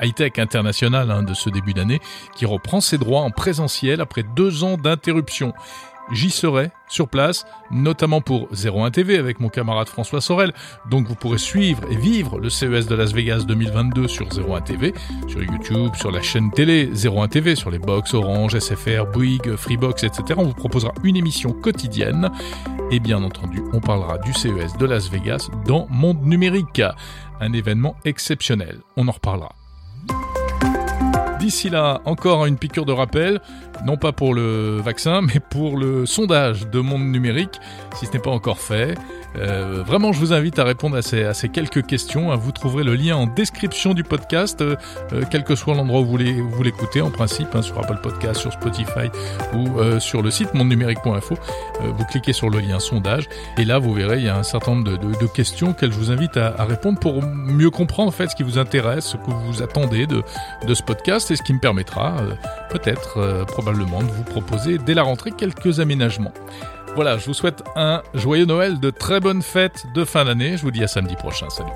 high-tech 0.00 0.38
international 0.38 1.10
hein, 1.10 1.22
de 1.22 1.34
ce 1.34 1.50
début 1.50 1.74
d'année, 1.74 2.00
qui 2.34 2.46
reprend 2.46 2.80
ses 2.80 2.96
droits 2.96 3.20
en 3.20 3.30
présentiel 3.30 4.00
après 4.00 4.22
deux 4.22 4.64
ans 4.64 4.78
d'interruption 4.78 5.52
j'y 6.12 6.30
serai 6.30 6.70
sur 6.88 7.08
place, 7.08 7.46
notamment 7.70 8.20
pour 8.20 8.48
01 8.52 8.90
TV 8.90 9.16
avec 9.16 9.40
mon 9.40 9.48
camarade 9.48 9.88
François 9.88 10.20
Sorel. 10.20 10.52
Donc 10.90 11.06
vous 11.06 11.14
pourrez 11.14 11.38
suivre 11.38 11.82
et 11.90 11.96
vivre 11.96 12.38
le 12.38 12.50
CES 12.50 12.86
de 12.86 12.94
Las 12.94 13.12
Vegas 13.12 13.44
2022 13.46 14.08
sur 14.08 14.26
01 14.26 14.60
TV, 14.60 14.94
sur 15.28 15.42
YouTube, 15.42 15.94
sur 15.94 16.10
la 16.10 16.22
chaîne 16.22 16.50
télé 16.50 16.90
01 16.92 17.28
TV, 17.28 17.54
sur 17.54 17.70
les 17.70 17.78
box 17.78 18.14
Orange, 18.14 18.58
SFR, 18.58 19.06
Bouygues, 19.12 19.56
Freebox, 19.56 20.04
etc. 20.04 20.22
On 20.36 20.44
vous 20.44 20.54
proposera 20.54 20.92
une 21.04 21.16
émission 21.16 21.52
quotidienne 21.52 22.30
et 22.90 23.00
bien 23.00 23.22
entendu 23.22 23.62
on 23.72 23.80
parlera 23.80 24.18
du 24.18 24.32
CES 24.32 24.76
de 24.78 24.86
Las 24.86 25.10
Vegas 25.10 25.48
dans 25.66 25.86
Monde 25.90 26.22
Numérique, 26.22 26.82
un 27.40 27.52
événement 27.52 27.96
exceptionnel. 28.04 28.78
On 28.96 29.08
en 29.08 29.12
reparlera. 29.12 29.54
D'ici 31.38 31.70
là, 31.70 32.02
encore 32.04 32.44
une 32.44 32.58
piqûre 32.58 32.84
de 32.84 32.92
rappel, 32.92 33.40
non 33.84 33.96
pas 33.96 34.12
pour 34.12 34.34
le 34.34 34.80
vaccin, 34.80 35.20
mais 35.34 35.40
pour 35.40 35.76
le 35.76 36.06
sondage 36.06 36.68
de 36.68 36.80
monde 36.80 37.04
numérique, 37.04 37.60
si 37.98 38.06
ce 38.06 38.12
n'est 38.12 38.18
pas 38.18 38.30
encore 38.30 38.58
fait. 38.58 38.96
Euh, 39.36 39.82
vraiment, 39.86 40.12
je 40.12 40.18
vous 40.18 40.32
invite 40.32 40.58
à 40.58 40.64
répondre 40.64 40.96
à 40.96 41.02
ces, 41.02 41.48
quelques 41.48 41.86
questions. 41.86 42.34
Vous 42.36 42.52
trouverez 42.52 42.84
le 42.84 42.94
lien 42.94 43.16
en 43.16 43.26
description 43.26 43.94
du 43.94 44.02
podcast, 44.02 44.60
euh, 44.60 44.76
euh, 45.12 45.22
quel 45.30 45.44
que 45.44 45.54
soit 45.54 45.74
l'endroit 45.74 46.00
où 46.00 46.04
vous 46.04 46.62
l'écoutez, 46.62 47.00
en 47.00 47.10
principe, 47.10 47.54
hein, 47.54 47.62
sur 47.62 47.78
Apple 47.78 47.98
Podcast, 48.02 48.40
sur 48.40 48.52
Spotify 48.52 49.08
ou 49.54 49.68
sur 50.00 50.22
le 50.22 50.30
site 50.30 50.54
mondenumérique.info. 50.54 51.36
vous 51.80 52.04
cliquez 52.04 52.32
sur 52.32 52.50
le 52.50 52.58
lien 52.60 52.78
sondage 52.78 53.28
et 53.58 53.64
là, 53.64 53.78
vous 53.78 53.92
verrez, 53.92 54.18
il 54.18 54.24
y 54.24 54.28
a 54.28 54.36
un 54.36 54.42
certain 54.42 54.74
nombre 54.74 54.98
de, 54.98 55.26
questions 55.26 55.70
auxquelles 55.70 55.92
je 55.92 55.98
vous 55.98 56.10
invite 56.10 56.36
à, 56.36 56.64
répondre 56.64 56.98
pour 56.98 57.22
mieux 57.22 57.70
comprendre 57.70 58.08
en 58.08 58.12
fait 58.12 58.28
ce 58.28 58.36
qui 58.36 58.42
vous 58.42 58.58
intéresse, 58.58 59.06
ce 59.06 59.16
que 59.16 59.30
vous 59.30 59.62
attendez 59.62 60.06
de, 60.06 60.22
de 60.66 60.74
ce 60.74 60.82
podcast 60.82 61.30
et 61.30 61.36
ce 61.36 61.42
qui 61.42 61.52
me 61.52 61.60
permettra 61.60 62.16
peut-être, 62.70 63.44
probablement, 63.70 64.02
de 64.02 64.10
vous 64.10 64.24
proposer 64.24 64.78
dès 64.78 64.94
la 64.94 65.02
rentrée 65.02 65.30
quelques 65.30 65.80
aménagements. 65.80 66.32
Voilà, 66.96 67.18
je 67.18 67.26
vous 67.26 67.34
souhaite 67.34 67.62
un 67.76 68.02
joyeux 68.14 68.46
Noël, 68.46 68.80
de 68.80 68.90
très 68.90 69.20
bonnes 69.20 69.42
fêtes 69.42 69.86
de 69.94 70.04
fin 70.04 70.24
d'année. 70.24 70.56
Je 70.56 70.62
vous 70.62 70.72
dis 70.72 70.82
à 70.82 70.88
samedi 70.88 71.14
prochain. 71.14 71.48
Salut. 71.50 71.70